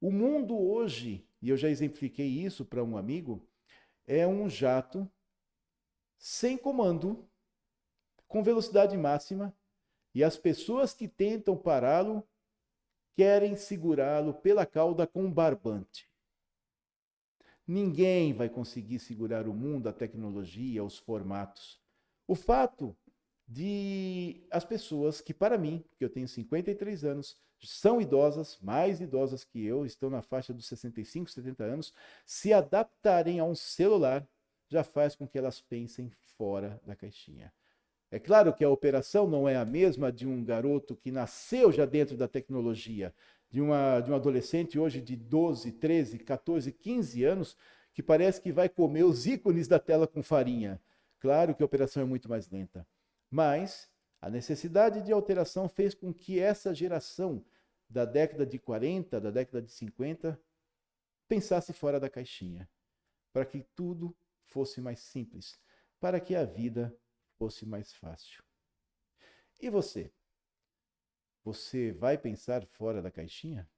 O 0.00 0.10
mundo 0.10 0.58
hoje, 0.58 1.28
e 1.40 1.50
eu 1.50 1.56
já 1.56 1.68
exemplifiquei 1.68 2.26
isso 2.26 2.64
para 2.64 2.82
um 2.82 2.96
amigo, 2.96 3.46
é 4.06 4.26
um 4.26 4.48
jato 4.48 5.10
sem 6.18 6.56
comando, 6.56 7.28
com 8.26 8.42
velocidade 8.42 8.96
máxima, 8.96 9.54
e 10.14 10.22
as 10.22 10.36
pessoas 10.36 10.94
que 10.94 11.08
tentam 11.08 11.56
pará-lo 11.56 12.26
querem 13.16 13.56
segurá-lo 13.56 14.34
pela 14.34 14.66
cauda 14.66 15.06
com 15.06 15.30
barbante. 15.30 16.08
Ninguém 17.66 18.32
vai 18.32 18.48
conseguir 18.48 18.98
segurar 18.98 19.48
o 19.48 19.54
mundo, 19.54 19.88
a 19.88 19.92
tecnologia, 19.92 20.84
os 20.84 20.98
formatos. 20.98 21.80
O 22.26 22.34
fato 22.34 22.96
de 23.46 24.46
as 24.50 24.64
pessoas 24.64 25.20
que, 25.20 25.34
para 25.34 25.58
mim, 25.58 25.84
que 25.96 26.04
eu 26.04 26.10
tenho 26.10 26.28
53 26.28 27.04
anos, 27.04 27.36
são 27.62 28.00
idosas, 28.00 28.58
mais 28.60 29.00
idosas 29.00 29.44
que 29.44 29.64
eu, 29.64 29.86
estão 29.86 30.10
na 30.10 30.22
faixa 30.22 30.52
dos 30.52 30.66
65, 30.66 31.30
70 31.30 31.64
anos, 31.64 31.94
se 32.26 32.52
adaptarem 32.52 33.40
a 33.40 33.44
um 33.44 33.54
celular, 33.54 34.26
já 34.68 34.84
faz 34.84 35.14
com 35.14 35.26
que 35.26 35.38
elas 35.38 35.60
pensem 35.60 36.10
fora 36.36 36.80
da 36.84 36.94
caixinha. 36.94 37.52
É 38.10 38.18
claro 38.18 38.54
que 38.54 38.64
a 38.64 38.70
operação 38.70 39.26
não 39.26 39.48
é 39.48 39.56
a 39.56 39.64
mesma 39.64 40.12
de 40.12 40.26
um 40.26 40.44
garoto 40.44 40.94
que 40.94 41.10
nasceu 41.10 41.72
já 41.72 41.84
dentro 41.84 42.16
da 42.16 42.28
tecnologia, 42.28 43.14
de, 43.54 43.60
uma, 43.60 44.00
de 44.00 44.10
um 44.10 44.16
adolescente 44.16 44.80
hoje 44.80 45.00
de 45.00 45.14
12, 45.14 45.70
13, 45.70 46.18
14, 46.18 46.72
15 46.72 47.22
anos, 47.22 47.56
que 47.92 48.02
parece 48.02 48.40
que 48.40 48.50
vai 48.50 48.68
comer 48.68 49.04
os 49.04 49.28
ícones 49.28 49.68
da 49.68 49.78
tela 49.78 50.08
com 50.08 50.24
farinha. 50.24 50.82
Claro 51.20 51.54
que 51.54 51.62
a 51.62 51.66
operação 51.66 52.02
é 52.02 52.04
muito 52.04 52.28
mais 52.28 52.50
lenta. 52.50 52.84
Mas 53.30 53.88
a 54.20 54.28
necessidade 54.28 55.02
de 55.02 55.12
alteração 55.12 55.68
fez 55.68 55.94
com 55.94 56.12
que 56.12 56.40
essa 56.40 56.74
geração 56.74 57.44
da 57.88 58.04
década 58.04 58.44
de 58.44 58.58
40, 58.58 59.20
da 59.20 59.30
década 59.30 59.62
de 59.62 59.70
50, 59.70 60.36
pensasse 61.28 61.72
fora 61.72 62.00
da 62.00 62.10
caixinha, 62.10 62.68
para 63.32 63.46
que 63.46 63.62
tudo 63.76 64.16
fosse 64.46 64.80
mais 64.80 64.98
simples, 64.98 65.56
para 66.00 66.18
que 66.18 66.34
a 66.34 66.44
vida 66.44 66.92
fosse 67.38 67.64
mais 67.64 67.92
fácil. 67.92 68.42
E 69.62 69.70
você? 69.70 70.10
Você 71.44 71.92
vai 71.92 72.16
pensar 72.16 72.64
fora 72.64 73.02
da 73.02 73.10
caixinha? 73.10 73.68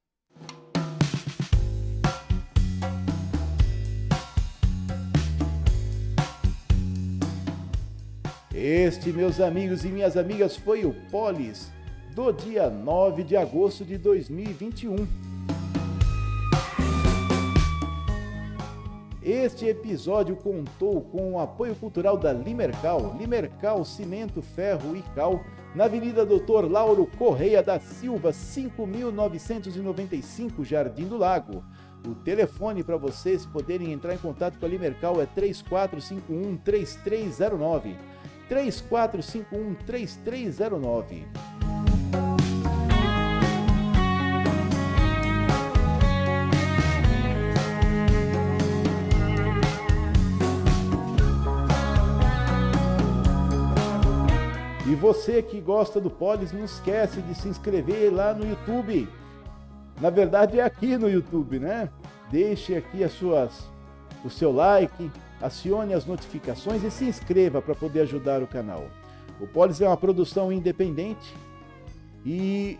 Este, 8.54 9.12
meus 9.12 9.40
amigos 9.40 9.84
e 9.84 9.88
minhas 9.88 10.16
amigas, 10.16 10.56
foi 10.56 10.84
o 10.84 10.94
Polis 11.10 11.72
do 12.14 12.30
dia 12.30 12.70
9 12.70 13.24
de 13.24 13.36
agosto 13.36 13.84
de 13.84 13.98
2021. 13.98 14.94
Este 19.20 19.66
episódio 19.66 20.36
contou 20.36 21.00
com 21.02 21.32
o 21.32 21.40
apoio 21.40 21.74
cultural 21.74 22.16
da 22.16 22.32
Limercal, 22.32 23.16
Limercal 23.18 23.84
Cimento, 23.84 24.40
Ferro 24.40 24.96
e 24.96 25.02
Cal, 25.16 25.44
na 25.76 25.84
Avenida 25.84 26.24
Doutor 26.24 26.70
Lauro 26.70 27.06
Correia 27.18 27.62
da 27.62 27.78
Silva, 27.78 28.32
5995, 28.32 30.64
Jardim 30.64 31.04
do 31.04 31.18
Lago. 31.18 31.62
O 32.08 32.14
telefone 32.14 32.82
para 32.82 32.96
vocês 32.96 33.44
poderem 33.44 33.92
entrar 33.92 34.14
em 34.14 34.18
contato 34.18 34.58
com 34.58 34.64
a 34.64 34.68
Limercal 34.70 35.20
é 35.20 35.26
3451 35.26 36.56
3309. 36.56 37.94
3451 38.48 39.74
3309. 39.74 41.26
Você 55.06 55.40
que 55.40 55.60
gosta 55.60 56.00
do 56.00 56.10
Polis, 56.10 56.52
não 56.52 56.64
esquece 56.64 57.22
de 57.22 57.32
se 57.32 57.46
inscrever 57.46 58.12
lá 58.12 58.34
no 58.34 58.44
YouTube. 58.44 59.08
Na 60.00 60.10
verdade 60.10 60.58
é 60.58 60.64
aqui 60.64 60.98
no 60.98 61.08
YouTube, 61.08 61.60
né? 61.60 61.88
Deixe 62.28 62.74
aqui 62.74 63.04
as 63.04 63.12
suas, 63.12 63.70
o 64.24 64.28
seu 64.28 64.50
like, 64.50 65.08
acione 65.40 65.94
as 65.94 66.04
notificações 66.04 66.82
e 66.82 66.90
se 66.90 67.04
inscreva 67.04 67.62
para 67.62 67.72
poder 67.76 68.00
ajudar 68.00 68.42
o 68.42 68.48
canal. 68.48 68.88
O 69.40 69.46
Polis 69.46 69.80
é 69.80 69.86
uma 69.86 69.96
produção 69.96 70.50
independente 70.50 71.32
e 72.24 72.76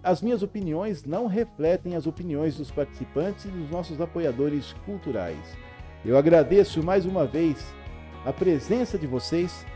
as 0.00 0.22
minhas 0.22 0.44
opiniões 0.44 1.04
não 1.04 1.26
refletem 1.26 1.96
as 1.96 2.06
opiniões 2.06 2.56
dos 2.56 2.70
participantes 2.70 3.46
e 3.46 3.48
dos 3.48 3.68
nossos 3.68 4.00
apoiadores 4.00 4.76
culturais. 4.86 5.58
Eu 6.04 6.16
agradeço 6.16 6.84
mais 6.84 7.04
uma 7.04 7.26
vez 7.26 7.66
a 8.24 8.32
presença 8.32 8.96
de 8.96 9.08
vocês 9.08 9.66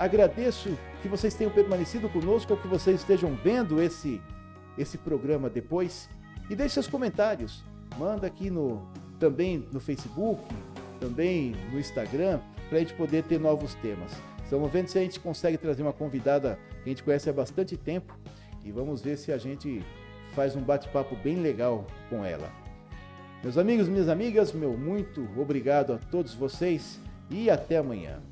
Agradeço 0.00 0.78
que 1.02 1.08
vocês 1.08 1.34
tenham 1.34 1.52
permanecido 1.52 2.08
conosco 2.08 2.54
ou 2.54 2.58
que 2.58 2.66
vocês 2.66 3.00
estejam 3.00 3.34
vendo 3.44 3.82
esse, 3.82 4.18
esse 4.78 4.96
programa 4.96 5.50
depois. 5.50 6.08
E 6.48 6.56
deixe 6.56 6.72
seus 6.72 6.88
comentários. 6.88 7.62
Manda 7.98 8.26
aqui 8.26 8.48
no 8.48 8.88
também 9.18 9.68
no 9.70 9.78
Facebook, 9.78 10.42
também 10.98 11.54
no 11.70 11.78
Instagram, 11.78 12.40
para 12.70 12.78
a 12.78 12.80
gente 12.80 12.94
poder 12.94 13.24
ter 13.24 13.38
novos 13.38 13.74
temas. 13.74 14.10
Estamos 14.42 14.72
vendo 14.72 14.88
se 14.88 14.98
a 14.98 15.02
gente 15.02 15.20
consegue 15.20 15.58
trazer 15.58 15.82
uma 15.82 15.92
convidada 15.92 16.58
que 16.82 16.88
a 16.88 16.88
gente 16.88 17.02
conhece 17.02 17.28
há 17.28 17.32
bastante 17.34 17.76
tempo 17.76 18.18
e 18.64 18.72
vamos 18.72 19.02
ver 19.02 19.18
se 19.18 19.30
a 19.30 19.36
gente 19.36 19.84
faz 20.34 20.56
um 20.56 20.62
bate-papo 20.62 21.14
bem 21.16 21.36
legal 21.36 21.86
com 22.08 22.24
ela. 22.24 22.50
Meus 23.42 23.58
amigos, 23.58 23.86
minhas 23.86 24.08
amigas, 24.08 24.50
meu 24.50 24.78
muito 24.78 25.28
obrigado 25.38 25.92
a 25.92 25.98
todos 25.98 26.32
vocês 26.32 26.98
e 27.28 27.50
até 27.50 27.76
amanhã. 27.76 28.29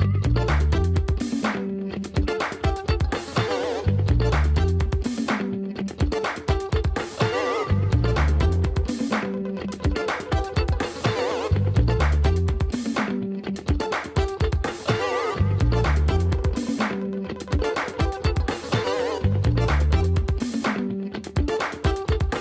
Thank 0.00 0.72
you. 0.72 0.73